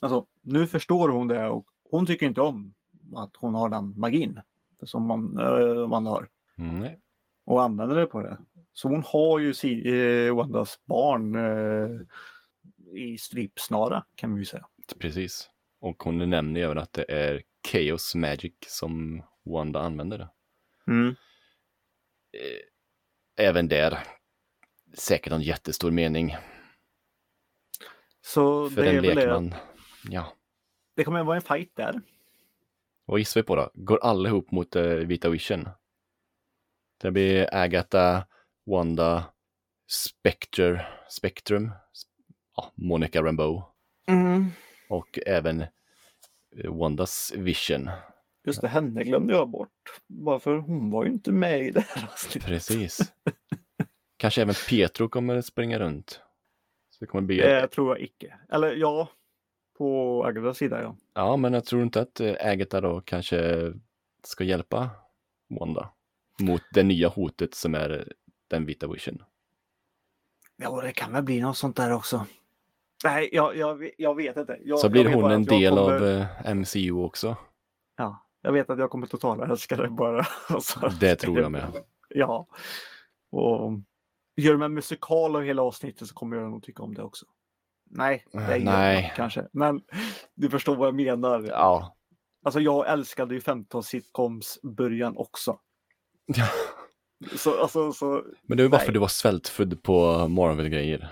Alltså 0.00 0.26
nu 0.40 0.66
förstår 0.66 1.08
hon 1.08 1.28
det 1.28 1.48
och 1.48 1.66
hon 1.90 2.06
tycker 2.06 2.26
inte 2.26 2.40
om 2.40 2.74
att 3.14 3.36
hon 3.36 3.54
har 3.54 3.68
den 3.68 4.00
magin 4.00 4.40
som 4.84 5.06
man, 5.06 5.38
äh, 5.38 5.88
man 5.88 6.06
har 6.06 6.28
Mm. 6.58 6.88
och 7.44 7.62
använder 7.62 7.96
det 7.96 8.06
på 8.06 8.22
det. 8.22 8.38
Så 8.72 8.88
hon 8.88 9.02
har 9.06 9.38
ju 9.38 9.54
si, 9.54 9.88
äh, 9.88 10.34
Wandas 10.36 10.80
barn 10.84 11.34
äh, 11.34 12.00
i 13.00 13.18
strypsnara 13.18 14.04
kan 14.14 14.34
vi 14.34 14.40
ju 14.40 14.44
säga. 14.44 14.66
Precis. 14.98 15.50
Och 15.80 16.02
hon 16.02 16.30
nämner 16.30 16.60
ju 16.60 16.64
även 16.66 16.78
att 16.78 16.92
det 16.92 17.04
är 17.12 17.42
Chaos 17.72 18.14
Magic 18.14 18.54
som 18.66 19.22
Wanda 19.44 19.80
använder. 19.80 20.18
det. 20.18 20.28
Mm. 20.86 21.08
Eh, 21.08 21.14
Även 23.46 23.68
där, 23.68 23.98
säkert 24.94 25.30
någon 25.30 25.42
jättestor 25.42 25.90
mening 25.90 26.36
Så 28.20 28.70
för 28.70 28.82
det 28.82 28.88
är 28.90 28.94
en 28.96 29.02
väl 29.02 29.16
det. 29.16 29.24
lekman. 29.24 29.54
Ja. 30.10 30.32
Det 30.96 31.04
kommer 31.04 31.20
att 31.20 31.26
vara 31.26 31.36
en 31.36 31.42
fight 31.42 31.76
där. 31.76 32.00
Vad 33.06 33.18
gissar 33.18 33.40
vi 33.40 33.44
på 33.44 33.56
då? 33.56 33.70
Går 33.74 33.98
alla 34.02 34.28
ihop 34.28 34.50
mot 34.50 34.76
eh, 34.76 34.84
Vita 34.84 35.28
Vision? 35.28 35.68
Det 37.02 37.10
blir 37.10 37.54
Agatha, 37.54 38.26
Wanda, 38.66 39.24
Spectre, 39.90 40.86
Spectrum, 41.08 41.70
ja, 42.56 42.72
Monica 42.74 43.22
Rambeau 43.22 43.62
Mm. 44.06 44.46
och 44.88 45.18
även 45.26 45.60
eh, 45.60 46.74
Wandas 46.78 47.32
Vision. 47.36 47.90
Just 48.44 48.60
det, 48.60 48.68
henne 48.68 49.04
glömde 49.04 49.32
jag 49.34 49.48
bort. 49.48 50.00
Bara 50.08 50.40
för 50.40 50.56
hon 50.56 50.90
var 50.90 51.04
ju 51.04 51.10
inte 51.10 51.32
med 51.32 51.60
i 51.66 51.70
det 51.70 51.80
här 51.80 52.04
avsnittet. 52.12 52.44
Precis. 52.48 53.12
Kanske 54.16 54.42
även 54.42 54.54
Pietro 54.68 55.08
kommer 55.08 55.36
att 55.36 55.46
springa 55.46 55.78
runt. 55.78 56.20
Så 56.90 56.96
det 57.00 57.06
kommer 57.06 57.22
bli... 57.22 57.36
Det 57.36 57.68
tror 57.68 57.88
jag 57.88 58.00
icke. 58.04 58.38
Eller 58.52 58.72
ja, 58.76 59.08
på 59.82 60.24
Agadas 60.24 60.58
sida 60.58 60.82
ja. 60.82 60.96
Ja, 61.14 61.36
men 61.36 61.52
jag 61.52 61.64
tror 61.64 61.82
inte 61.82 62.00
att 62.00 62.20
eh, 62.20 62.34
Agatha 62.40 62.80
då 62.80 63.00
kanske 63.00 63.72
ska 64.24 64.44
hjälpa 64.44 64.90
Wanda 65.60 65.88
mot 66.40 66.62
det 66.72 66.82
nya 66.82 67.08
hotet 67.08 67.54
som 67.54 67.74
är 67.74 68.12
den 68.48 68.66
vita 68.66 68.86
vision. 68.86 69.22
Ja, 70.56 70.80
det 70.80 70.92
kan 70.92 71.12
väl 71.12 71.22
bli 71.22 71.40
något 71.40 71.56
sånt 71.56 71.76
där 71.76 71.92
också. 71.92 72.26
Nej, 73.04 73.28
jag, 73.32 73.56
jag, 73.56 73.90
jag 73.98 74.14
vet 74.14 74.36
inte. 74.36 74.58
Jag, 74.64 74.78
Så 74.78 74.88
blir 74.88 75.14
hon 75.14 75.30
en 75.30 75.44
del 75.44 75.74
kommer, 75.74 75.94
av 75.94 76.06
eh, 76.46 76.54
MCU 76.54 76.92
också. 76.92 77.36
Ja, 77.96 78.26
jag 78.42 78.52
vet 78.52 78.70
att 78.70 78.78
jag 78.78 78.90
kommer 78.90 79.06
totala 79.06 79.46
älska 79.46 79.76
det 79.76 79.88
bara. 79.88 80.26
Det 81.00 81.16
tror 81.16 81.40
jag 81.40 81.52
med. 81.52 81.84
Ja. 82.08 82.46
Och 83.30 83.72
gör 84.36 84.52
de 84.52 84.62
en 84.62 84.74
musikal 84.74 85.36
av 85.36 85.42
hela 85.42 85.62
avsnittet 85.62 86.08
så 86.08 86.14
kommer 86.14 86.36
jag 86.36 86.50
nog 86.50 86.62
tycka 86.62 86.82
om 86.82 86.94
det 86.94 87.02
också. 87.02 87.26
Nej, 87.94 88.24
det 88.32 88.38
Eh, 88.38 88.50
gör 88.50 88.64
nej. 88.64 89.02
jag 89.08 89.16
kanske. 89.16 89.48
Men 89.52 89.80
du 90.34 90.50
förstår 90.50 90.76
vad 90.76 90.88
jag 90.88 90.94
menar. 90.94 91.42
Ja. 91.48 91.96
Alltså 92.44 92.60
jag 92.60 92.88
älskade 92.92 93.34
ju 93.34 93.40
15 93.40 93.82
sitcoms 93.82 94.58
början 94.62 95.16
också. 95.16 95.58
Så, 97.36 97.60
alltså, 97.62 97.92
så 97.92 98.24
Men 98.42 98.56
det 98.56 98.62
är 98.62 98.64
ju 98.64 98.68
bara 98.70 98.76
Nej. 98.76 98.84
för 98.84 98.90
att 98.90 98.94
du 98.94 99.00
var 99.00 99.08
svältfödd 99.08 99.82
på 99.82 100.28
Marvel-grejer. 100.28 101.08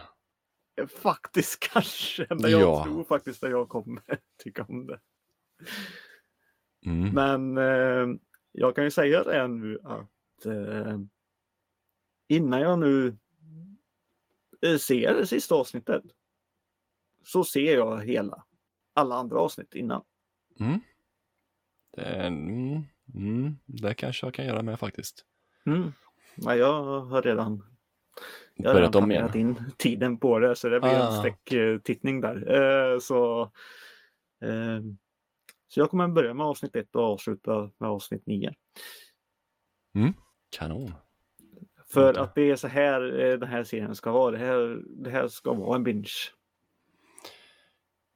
faktiskt 1.03 1.61
kanske. 1.73 2.27
Men 2.31 2.51
jag 2.51 2.61
Ja. 2.61 2.85
tror 2.85 3.05
faktiskt 3.05 3.45
att 3.45 3.51
jag 3.51 3.69
kommer 3.69 4.03
tycka 4.45 4.63
om 4.69 4.87
det. 4.87 5.01
Mm. 6.87 7.15
Men 7.15 7.59
eh, 7.59 8.17
jag 8.53 8.75
kan 8.75 8.85
ju 8.85 8.91
säga 8.91 9.23
det 9.25 9.49
nu 9.49 9.79
att 9.85 10.47
eh, 10.47 10.99
innan 12.29 12.61
jag 12.61 12.79
nu 12.79 13.17
eh, 14.63 14.77
ser 14.77 15.15
det 15.15 15.27
sista 15.27 15.55
avsnittet 15.55 16.03
så 17.25 17.45
ser 17.45 17.75
jag 17.75 18.05
hela 18.05 18.45
alla 18.95 19.15
andra 19.15 19.39
avsnitt 19.41 19.75
innan. 19.75 20.03
Mm. 20.61 20.81
Det, 21.97 22.03
är- 22.03 22.27
mm. 22.27 22.83
Mm. 23.15 23.57
det 23.67 23.95
kanske 23.95 24.27
jag 24.27 24.35
kan 24.35 24.45
göra 24.47 24.63
med 24.63 24.79
faktiskt. 24.79 25.25
Mm. 25.67 25.93
Ja, 26.37 26.57
jag 26.57 26.83
har 27.03 27.23
redan, 27.23 27.63
jag 28.55 28.69
har 28.69 28.75
Börjat 28.75 28.89
redan 28.95 29.05
om 29.05 29.11
igen. 29.11 29.29
planerat 29.33 29.59
in 29.61 29.73
tiden 29.79 30.19
på 30.19 30.39
det 30.39 30.57
så 30.57 30.69
det 30.69 30.81
blir 30.81 30.91
en 30.91 31.03
Ah. 31.03 31.19
sträcktittning 31.19 32.21
där. 32.21 32.53
Eh, 32.93 32.99
så, 32.99 33.43
eh, 34.43 34.81
så 35.69 35.81
jag 35.81 35.91
kommer 35.91 36.09
börja 36.09 36.35
med 36.35 36.47
avsnitt 36.47 36.77
1 36.77 36.97
och 36.97 37.03
avsluta 37.03 37.71
med 37.79 37.91
avsnitt 37.91 38.27
9. 38.27 38.55
Kanon. 40.51 40.93
För 41.93 42.19
att 42.19 42.35
det 42.35 42.51
är 42.51 42.57
så 42.57 42.69
här 42.69 43.21
eh, 43.21 43.39
den 43.39 43.49
här 43.49 43.65
serien 43.65 43.95
ska 43.95 44.13
vara. 44.13 44.31
Det 44.31 44.39
här, 44.39 44.83
det 45.05 45.11
här 45.11 45.29
ska 45.29 45.53
vara 45.53 45.77
en 45.77 45.85
binge. 45.85 46.09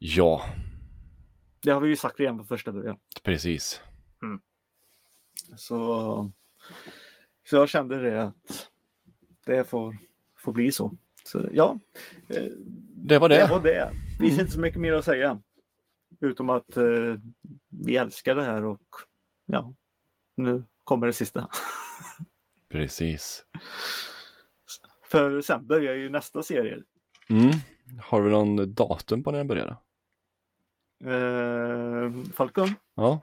Ja, 0.06 0.44
Det 1.62 1.70
har 1.70 1.80
vi 1.80 1.88
ju 1.88 1.96
sagt 1.96 2.20
redan 2.20 2.38
på 2.38 2.44
första 2.44 2.72
början. 2.72 2.96
precis. 3.22 3.80
Så, 5.56 6.30
så 7.48 7.56
jag 7.56 7.68
kände 7.68 8.00
det 8.02 8.22
att 8.22 8.70
det 9.46 9.64
får, 9.68 9.96
får 10.38 10.52
bli 10.52 10.72
så. 10.72 10.96
Så 11.24 11.48
ja, 11.52 11.78
eh, 12.28 12.42
Det 12.94 13.18
var 13.18 13.28
det. 13.28 13.36
det 13.36 13.46
var 13.50 13.60
det. 13.60 13.92
Det 14.18 14.24
finns 14.26 14.38
inte 14.40 14.52
så 14.52 14.60
mycket 14.60 14.80
mer 14.80 14.92
att 14.92 15.04
säga. 15.04 15.42
Utom 16.20 16.50
att 16.50 16.76
eh, 16.76 17.14
vi 17.68 17.96
älskar 17.96 18.34
det 18.34 18.44
här 18.44 18.64
och 18.64 18.88
ja, 19.46 19.74
nu 20.36 20.64
kommer 20.84 21.06
det 21.06 21.12
sista. 21.12 21.48
Precis. 22.68 23.44
För 25.04 25.40
sen 25.40 25.66
börjar 25.66 25.94
ju 25.94 26.08
nästa 26.10 26.42
serie. 26.42 26.82
Mm. 27.28 27.50
Har 28.02 28.20
vi 28.22 28.30
någon 28.30 28.74
datum 28.74 29.22
på 29.22 29.30
när 29.30 29.38
den 29.38 29.46
börjar? 29.48 29.76
Eh, 31.04 32.32
Falcon. 32.34 32.68
Ja, 32.94 33.20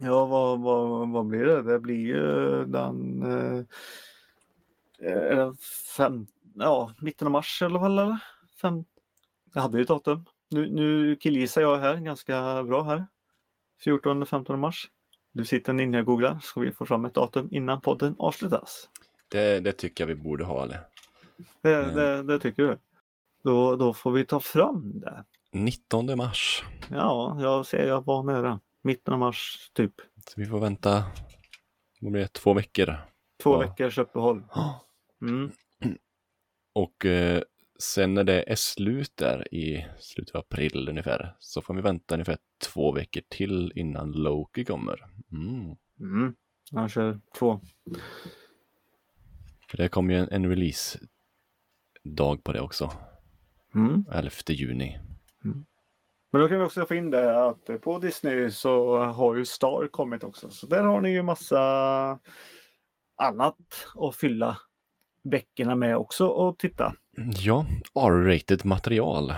Ja, 0.00 0.26
vad, 0.26 0.60
vad, 0.60 1.08
vad 1.08 1.26
blir 1.26 1.44
det? 1.44 1.62
Det 1.62 1.78
blir 1.78 2.06
ju 2.06 2.64
den 2.64 3.22
eh, 5.00 5.52
fem, 5.96 6.26
ja, 6.54 6.94
mitten 7.00 7.26
av 7.26 7.32
mars 7.32 7.62
eller 7.62 7.78
vad? 7.78 7.90
Eller? 7.90 8.18
Fem, 8.62 8.84
jag 9.54 9.62
hade 9.62 9.78
ju 9.78 9.84
datum. 9.84 10.24
Nu, 10.50 10.70
nu 10.70 11.16
killgissar 11.16 11.60
jag 11.60 11.78
här 11.78 11.96
ganska 11.96 12.62
bra 12.64 12.82
här. 12.82 13.06
14-15 13.84 14.56
mars. 14.56 14.90
Du 15.32 15.44
sitter 15.44 15.72
ninja 15.72 16.00
och 16.00 16.06
googlar 16.06 16.38
så 16.42 16.60
vi 16.60 16.72
får 16.72 16.86
fram 16.86 17.04
ett 17.04 17.14
datum 17.14 17.48
innan 17.50 17.80
podden 17.80 18.14
avslutas. 18.18 18.88
det, 19.28 19.60
det 19.60 19.72
tycker 19.72 20.04
jag 20.04 20.08
vi 20.08 20.14
borde 20.22 20.44
ha. 20.44 20.62
Eller? 20.62 20.80
Det, 21.62 21.74
Mm. 21.74 21.94
det, 21.94 22.22
det 22.22 22.38
tycker 22.38 22.62
du? 22.62 22.78
Då, 23.42 23.76
då 23.76 23.94
får 23.94 24.10
vi 24.10 24.24
ta 24.24 24.40
fram 24.40 25.00
det. 25.00 25.24
19 25.52 26.16
mars. 26.16 26.64
Ja, 26.90 27.36
jag 27.40 27.66
ser 27.66 27.86
jag 27.88 28.04
var 28.04 28.22
nära. 28.22 28.60
Mitten 28.82 29.14
av 29.14 29.20
mars 29.20 29.70
typ. 29.74 29.94
Så 30.26 30.40
vi 30.40 30.46
får 30.46 30.60
vänta, 30.60 31.04
vad 32.00 32.12
blir 32.12 32.22
det, 32.22 32.28
två 32.32 32.54
veckor. 32.54 32.96
Två 33.42 33.52
Ja. 33.52 33.58
veckors 33.58 33.98
uppehåll. 33.98 34.42
Mm. 35.22 35.50
Och 36.72 37.06
eh, 37.06 37.42
sen 37.78 38.14
när 38.14 38.24
det 38.24 38.42
är 38.50 38.54
slut 38.56 39.12
där 39.16 39.54
i 39.54 39.86
slutet 39.98 40.34
av 40.34 40.40
april 40.40 40.88
ungefär 40.88 41.36
så 41.38 41.62
får 41.62 41.74
vi 41.74 41.80
vänta 41.80 42.14
ungefär 42.14 42.38
två 42.72 42.92
veckor 42.92 43.22
till 43.28 43.72
innan 43.74 44.12
Loki 44.12 44.64
kommer. 44.64 45.04
Mm. 45.32 45.76
Mm. 46.00 46.34
Jag 46.70 46.90
kör 46.90 47.20
två. 47.38 47.60
För 49.70 49.76
det 49.76 49.88
kommer 49.88 50.14
ju 50.14 50.20
en, 50.20 50.28
en 50.30 50.48
release 50.48 50.98
dag 52.04 52.44
på 52.44 52.52
det 52.52 52.60
också, 52.60 52.92
Mm. 53.74 54.04
11 54.12 54.30
juni. 54.48 54.98
Men 56.38 56.42
då 56.44 56.48
kan 56.48 56.58
vi 56.58 56.64
också 56.64 56.86
få 56.86 56.94
in 56.94 57.10
det 57.10 57.44
att 57.46 57.82
på 57.82 57.98
Disney 57.98 58.50
så 58.50 58.98
har 58.98 59.34
ju 59.34 59.44
Star 59.44 59.88
kommit 59.88 60.24
också. 60.24 60.50
Så 60.50 60.66
där 60.66 60.82
har 60.82 61.00
ni 61.00 61.10
ju 61.10 61.22
massa 61.22 61.60
annat 63.16 63.56
att 63.94 64.16
fylla 64.16 64.58
veckorna 65.24 65.74
med 65.74 65.96
också 65.96 66.26
och 66.26 66.58
titta. 66.58 66.94
Ja, 67.36 67.66
R-rated 67.94 68.64
material. 68.64 69.34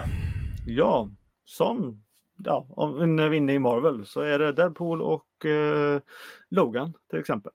Ja, 0.67 1.09
som 1.45 2.03
ja, 2.45 2.67
om 2.71 3.17
vi 3.17 3.23
är 3.23 3.33
inne 3.33 3.53
i 3.55 3.59
Marvel 3.59 4.07
så 4.07 4.21
är 4.21 4.39
det 4.39 4.53
Deadpool 4.53 5.03
och 5.03 5.47
eh, 5.47 6.01
Logan 6.51 6.93
till 7.11 7.19
exempel. 7.19 7.53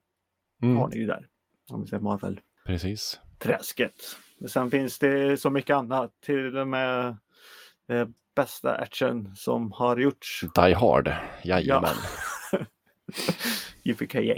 Har 0.62 0.68
Mm, 0.70 0.90
ni 0.90 0.98
ju 0.98 1.06
där. 1.06 1.28
Om 1.70 1.82
vi 1.82 1.88
säger 1.88 2.04
Marvel. 2.04 2.40
precis. 2.66 3.20
Träsket. 3.40 3.96
Sen 4.48 4.72
finns 4.72 5.00
det 5.00 5.38
så 5.42 5.50
mycket 5.50 5.76
annat. 5.76 6.12
Till 6.22 6.58
och 6.58 6.68
med 6.68 7.08
eh, 7.88 8.08
bästa 8.36 8.76
action 8.76 9.36
som 9.36 9.72
har 9.72 9.98
gjorts. 9.98 10.42
Die 10.56 10.74
Hard, 10.74 11.12
jajamän. 11.44 11.96
JPKA. 13.84 14.38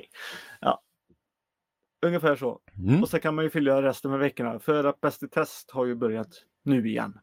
Ja. 0.61 0.81
Ungefär 2.05 2.35
så. 2.35 2.59
Mm. 2.77 3.03
Och 3.03 3.09
så 3.09 3.19
kan 3.19 3.35
man 3.35 3.43
ju 3.45 3.49
fylla 3.49 3.81
resten 3.81 4.11
med 4.11 4.19
veckorna. 4.19 4.59
För 4.59 4.83
att 4.83 5.01
Bäst 5.01 5.23
i 5.23 5.27
test 5.27 5.71
har 5.71 5.85
ju 5.85 5.95
börjat 5.95 6.43
nu 6.63 6.87
igen. 6.87 7.19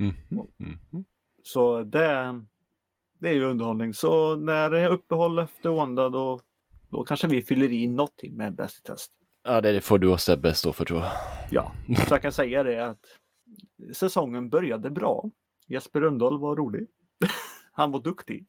Mm. 0.00 0.14
Mm. 0.30 1.04
Så 1.42 1.82
det, 1.82 2.44
det 3.20 3.28
är 3.28 3.34
ju 3.34 3.44
underhållning. 3.44 3.94
Så 3.94 4.36
när 4.36 4.70
det 4.70 4.80
är 4.80 4.88
uppehåll 4.88 5.38
efter 5.38 5.70
Wanda 5.70 6.08
då, 6.08 6.40
då 6.90 7.04
kanske 7.04 7.26
vi 7.26 7.42
fyller 7.42 7.72
i 7.72 7.86
någonting 7.86 8.36
med 8.36 8.54
Bäst 8.54 8.78
i 8.78 8.82
test. 8.82 9.12
Ja, 9.44 9.60
det 9.60 9.80
får 9.80 9.98
du 9.98 10.08
och 10.08 10.20
Sebbe 10.20 10.54
stå 10.54 10.72
för 10.72 10.84
tror 10.84 11.00
jag. 11.00 11.12
Ja, 11.50 11.72
så 12.08 12.14
jag 12.14 12.22
kan 12.22 12.32
säga 12.32 12.62
det 12.62 12.86
att 12.86 13.04
säsongen 13.94 14.50
började 14.50 14.90
bra. 14.90 15.30
Jesper 15.68 16.00
Rönndahl 16.00 16.38
var 16.38 16.56
rolig. 16.56 16.86
Han 17.72 17.90
var 17.92 18.00
duktig. 18.00 18.46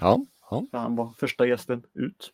Ja, 0.00 0.24
ja. 0.50 0.66
Han 0.72 0.96
var 0.96 1.12
första 1.18 1.46
gästen 1.46 1.82
ut. 1.94 2.32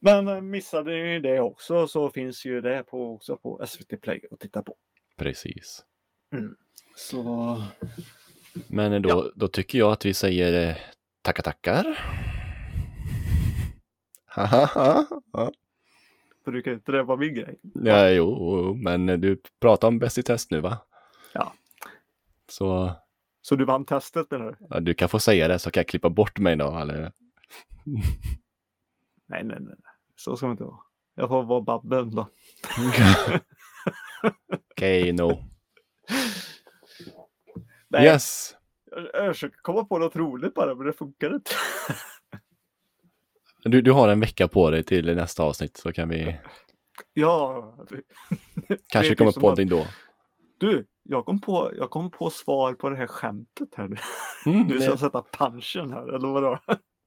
Men 0.00 0.28
eh, 0.28 0.40
missade 0.40 0.90
ni 0.90 1.20
det 1.20 1.40
också 1.40 1.86
så 1.88 2.10
finns 2.10 2.44
ju 2.44 2.60
det 2.60 2.82
på, 2.82 3.14
också 3.14 3.36
på 3.36 3.66
SVT 3.66 4.00
Play 4.00 4.20
att 4.30 4.40
titta 4.40 4.62
på. 4.62 4.74
precis. 5.16 5.84
Så 6.96 7.62
Men 8.68 9.02
då, 9.02 9.08
Ja. 9.08 9.24
då 9.34 9.48
tycker 9.48 9.78
jag 9.78 9.92
att 9.92 10.04
vi 10.06 10.14
säger 10.14 10.68
eh, 10.70 10.76
tacka 11.22 11.42
tackar. 11.42 11.98
Brukar 16.44 16.72
inte 16.72 16.92
det 16.92 17.02
vara 17.02 17.18
min 17.18 17.34
grej. 17.34 17.58
ja, 17.74 18.08
jo, 18.10 18.74
men 18.74 19.06
du 19.06 19.40
pratar 19.60 19.88
om 19.88 19.98
Bäst 19.98 20.18
i 20.18 20.22
test 20.22 20.50
nu 20.50 20.60
va? 20.60 20.78
Ja. 21.32 21.52
Så 22.52 22.92
Så 23.42 23.56
du 23.56 23.64
vann 23.64 23.84
testet 23.84 24.30
menar 24.30 24.46
du? 24.46 24.56
ja, 24.70 24.80
du 24.80 24.94
kan 24.94 25.08
få 25.08 25.18
säga 25.18 25.48
det 25.48 25.58
så 25.58 25.70
kan 25.70 25.80
jag 25.80 25.88
klippa 25.88 26.10
bort 26.10 26.38
mig 26.38 26.56
då. 26.56 26.78
Eller? 26.78 27.00
Nej, 29.26 29.44
nej, 29.44 29.56
nej. 29.60 29.76
Så 30.16 30.36
ska 30.36 30.46
det 30.46 30.52
inte 30.52 30.64
vara. 30.64 30.78
Jag 31.14 31.28
får 31.28 31.42
vara 31.42 31.60
Babben 31.60 32.10
då. 32.10 32.28
Okej, 34.72 35.12
no. 35.12 35.28
Nej, 37.88 38.04
Yes. 38.04 38.54
jag, 38.90 39.08
jag 39.12 39.34
försöker 39.34 39.56
komma 39.56 39.84
på 39.84 39.98
något 39.98 40.16
roligt 40.16 40.54
bara, 40.54 40.74
men 40.74 40.86
det 40.86 40.92
funkar 40.92 41.34
inte. 41.34 41.50
Du, 43.64 43.82
du 43.82 43.92
har 43.92 44.08
en 44.08 44.20
vecka 44.20 44.48
på 44.48 44.70
dig 44.70 44.82
till 44.82 45.16
nästa 45.16 45.42
avsnitt 45.42 45.76
så 45.76 45.92
kan 45.92 46.08
vi 46.08 46.38
ja. 47.12 47.74
kanske 48.86 49.16
som 49.16 49.32
på 49.32 49.40
någonting 49.40 49.68
då. 49.68 49.86
Du, 50.58 50.86
jag 51.02 51.24
kom, 51.26 51.40
på, 51.40 51.72
jag 51.76 51.90
kom 51.90 52.10
på 52.10 52.30
svar 52.30 52.74
på 52.74 52.90
det 52.90 52.96
här 52.96 53.06
skämtet 53.06 53.68
här 53.76 53.88
nu. 53.88 53.96
Mm, 54.46 54.68
Du 54.68 54.80
ska 54.80 54.90
det- 54.90 54.98
sätta 54.98 55.22
punchen 55.22 55.92
här, 55.92 56.08
eller 56.14 56.28
vadå? 56.28 56.58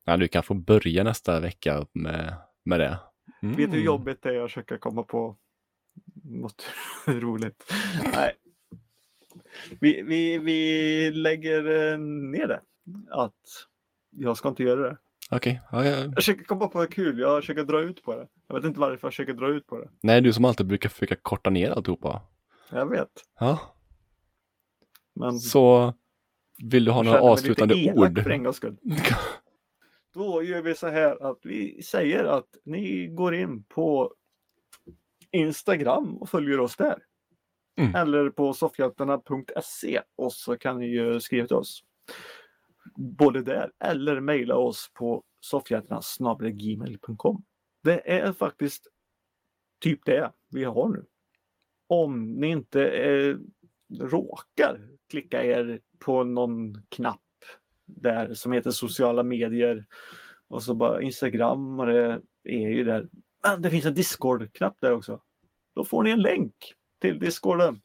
ja, 0.06 0.18
du 0.18 0.28
kan 0.28 0.44
få 0.44 0.54
börja 0.54 1.04
nästa 1.04 1.40
vecka 1.40 1.86
med, 1.94 2.34
med 2.64 2.80
det. 2.80 3.00
Mm. 3.42 3.56
Vet 3.56 3.72
du 3.72 3.78
hur 3.78 3.84
jobbigt 3.86 4.22
det 4.22 4.36
är 4.36 4.42
att 4.42 4.52
försöka 4.52 4.78
komma 4.78 5.04
på 5.04 5.36
något 6.24 6.66
roligt? 7.08 7.74
Nej. 8.14 8.34
Vi, 9.80 10.02
vi, 10.02 10.38
vi 10.38 11.12
lägger 11.12 11.92
eh, 11.94 11.98
ner 12.00 12.48
det. 12.48 12.62
Att 13.12 13.34
jag 14.10 14.38
ska 14.38 14.50
inte 14.50 14.64
göra 14.64 14.82
det. 14.90 14.98
Okej. 15.32 15.62
Ja, 15.72 15.86
ja. 15.86 15.92
Jag 15.98 16.16
försöker 16.16 16.44
komma 16.44 16.68
på 16.68 16.78
vad 16.78 16.94
kul, 16.94 17.20
jag 17.20 17.42
försöker 17.42 17.64
dra 17.64 17.82
ut 17.82 18.04
på 18.04 18.16
det. 18.16 18.28
Jag 18.48 18.56
vet 18.56 18.66
inte 18.66 18.80
varför 18.80 18.94
jag 19.08 19.12
försöker 19.14 19.34
dra 19.34 19.48
ut 19.50 19.68
på 19.68 19.78
det. 19.80 19.90
Nej, 20.04 20.22
du 20.22 20.34
som 20.34 20.46
alltid 20.46 20.68
brukar 20.68 20.90
försöka 20.90 21.16
korta 21.16 21.50
ner 21.50 21.72
alltihopa. 21.72 22.22
Jag 22.72 22.90
vet. 22.90 23.10
Ja. 23.40 23.60
Men 25.16 25.40
Så 25.40 25.94
vill 26.64 26.86
du 26.86 26.92
ha 26.92 27.04
några 27.04 27.22
avslutande 27.22 27.94
ord? 27.96 28.24
för 28.24 28.30
en 28.30 28.44
gångs 28.44 28.56
skull. 28.56 28.78
Då 30.14 30.44
gör 30.44 30.62
vi 30.62 30.76
så 30.76 30.88
här 30.88 31.32
att 31.32 31.40
vi 31.44 31.84
säger 31.84 32.24
att 32.24 32.48
ni 32.64 33.08
går 33.08 33.36
in 33.36 33.64
på 33.64 34.14
Instagram 35.32 36.18
och 36.18 36.30
följer 36.30 36.60
oss 36.60 36.76
där. 36.76 37.04
Mm. 37.78 37.96
Eller 37.96 38.30
på 38.30 38.54
soffhjältarna.se 38.54 40.02
och 40.16 40.34
så 40.34 40.58
kan 40.58 40.80
ni 40.80 40.88
ju 40.88 41.20
skriva 41.20 41.48
till 41.48 41.56
oss. 41.56 41.84
Både 42.96 43.42
där 43.42 43.72
eller 43.80 44.20
mejla 44.20 44.56
oss 44.56 44.92
på 44.94 45.24
soffhjältarna.gmail.com. 45.42 47.44
Det 47.84 48.12
är 48.12 48.34
faktiskt 48.34 48.88
typ 49.80 50.06
det 50.06 50.32
vi 50.50 50.64
har 50.64 50.90
nu. 50.90 51.06
Om 51.88 52.32
ni 52.32 52.48
inte 52.48 52.88
eh, 52.88 53.38
råkar 53.99 54.80
klicka 55.10 55.44
er 55.44 55.80
på 55.99 56.24
någon 56.24 56.84
knapp 56.90 57.22
där 57.86 58.34
som 58.34 58.52
heter 58.52 58.72
sociala 58.72 59.24
medier 59.24 59.86
och 60.48 60.64
så 60.64 60.74
bara 60.76 61.02
Instagram 61.02 61.80
och 61.80 61.86
det 61.86 62.22
är 62.44 62.70
ju 62.70 62.84
där. 62.84 63.10
Men 63.44 63.62
det 63.62 63.70
finns 63.70 63.86
en 63.86 63.94
Discord-knapp 63.94 64.78
där 64.82 64.91
också. 64.91 65.22
Då 65.76 65.86
får 65.86 66.03
ni 66.03 66.10
en 66.10 66.22
länk 66.22 66.74
till 67.02 67.20
Discorden 67.20 67.82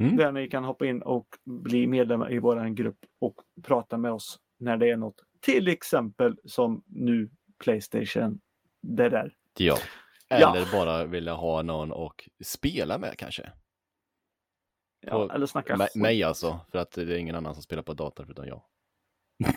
Mm. 0.00 0.16
där 0.16 0.32
ni 0.32 0.48
kan 0.48 0.64
hoppa 0.64 0.86
in 0.86 1.02
och 1.02 1.26
bli 1.44 1.86
medlemmar 1.86 2.32
i 2.32 2.38
vår 2.38 2.68
grupp 2.68 2.98
och 3.18 3.34
prata 3.62 3.98
med 3.98 4.12
oss 4.12 4.38
när 4.58 4.76
det 4.76 4.90
är 4.90 4.96
något. 4.96 5.24
Till 5.40 5.68
exempel 5.68 6.36
som 6.44 6.82
nu 6.86 7.30
Playstation. 7.64 8.40
Det 8.82 9.08
där. 9.08 9.34
Ja. 9.58 9.76
Ja. 10.28 10.56
Eller 10.56 10.72
bara 10.72 11.04
vilja 11.04 11.34
ha 11.34 11.62
någon 11.62 11.92
och 11.92 12.28
spela 12.44 12.98
med 12.98 13.14
kanske. 13.18 13.52
Ja, 15.00 15.32
eller 15.34 15.46
snacka 15.46 15.76
Mig, 15.76 15.86
skit. 15.86 16.02
mig 16.02 16.22
alltså, 16.22 16.60
för 16.70 16.78
att 16.78 16.90
det 16.92 17.02
är 17.02 17.16
ingen 17.16 17.34
annan 17.36 17.54
som 17.54 17.62
spelar 17.62 17.82
på 17.82 17.94
dator 17.94 18.24
förutom 18.24 18.46
jag. 18.46 18.62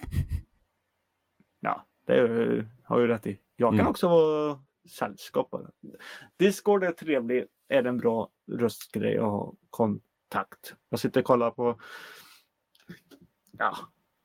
Ja, 1.60 1.86
det 2.06 2.14
är, 2.14 2.68
har 2.84 3.00
ju 3.00 3.08
rätt 3.08 3.28
i. 3.28 3.40
Jag 3.56 3.72
kan 3.72 3.80
Mm. 3.80 3.88
också 3.90 4.08
vara 4.08 4.60
sällskapare. 4.90 5.68
Discord 6.38 6.84
är 6.84 6.92
trevlig, 6.92 7.46
är 7.68 7.84
en 7.84 7.98
bra 7.98 8.30
röstgrej 8.52 9.18
att 9.18 9.24
ha 9.24 9.54
kontakt. 9.70 10.76
Jag 10.90 11.00
sitter 11.00 11.20
och 11.22 11.26
kollar 11.26 11.52
på, 11.52 11.80
ja, 13.52 13.78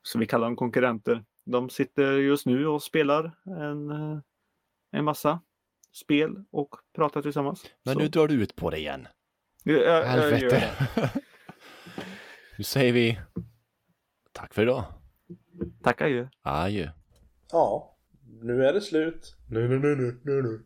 så 0.03 0.19
vi 0.19 0.27
kallar 0.27 0.47
dem 0.47 0.57
konkurrenter. 0.57 1.25
De 1.45 1.71
sitter 1.71 2.13
just 2.13 2.47
nu 2.47 2.67
och 2.67 2.83
spelar 2.83 3.33
en, 3.45 3.91
eh, 3.91 4.19
en 4.91 5.05
massa 5.05 5.41
spel 5.93 6.45
och 6.51 6.75
pratar 6.95 7.23
tillsammans. 7.23 7.67
Men 7.83 7.95
Så- 7.95 8.01
nu 8.01 8.09
drar 8.09 8.29
du 8.29 8.35
ut 8.43 8.57
på 8.57 8.71
det 8.71 8.79
igen. 8.79 9.09
Jag- 9.65 9.81
jag 9.85 10.05
Helvete. 10.05 10.71
nu 12.59 12.65
säger 12.65 12.93
vi 12.93 13.21
tack 14.33 14.55
för 14.55 14.63
idag. 14.63 14.85
Tackar 15.83 16.07
ju. 16.07 16.29
Adjö. 16.43 16.91
Ja, 17.53 17.97
nu 18.43 18.65
är 18.67 18.73
det 18.73 18.81
slut. 18.81 19.37
Nu, 19.49 19.69
nu, 19.69 19.79
nu, 19.79 20.21
nu, 20.25 20.43
nu. 20.43 20.65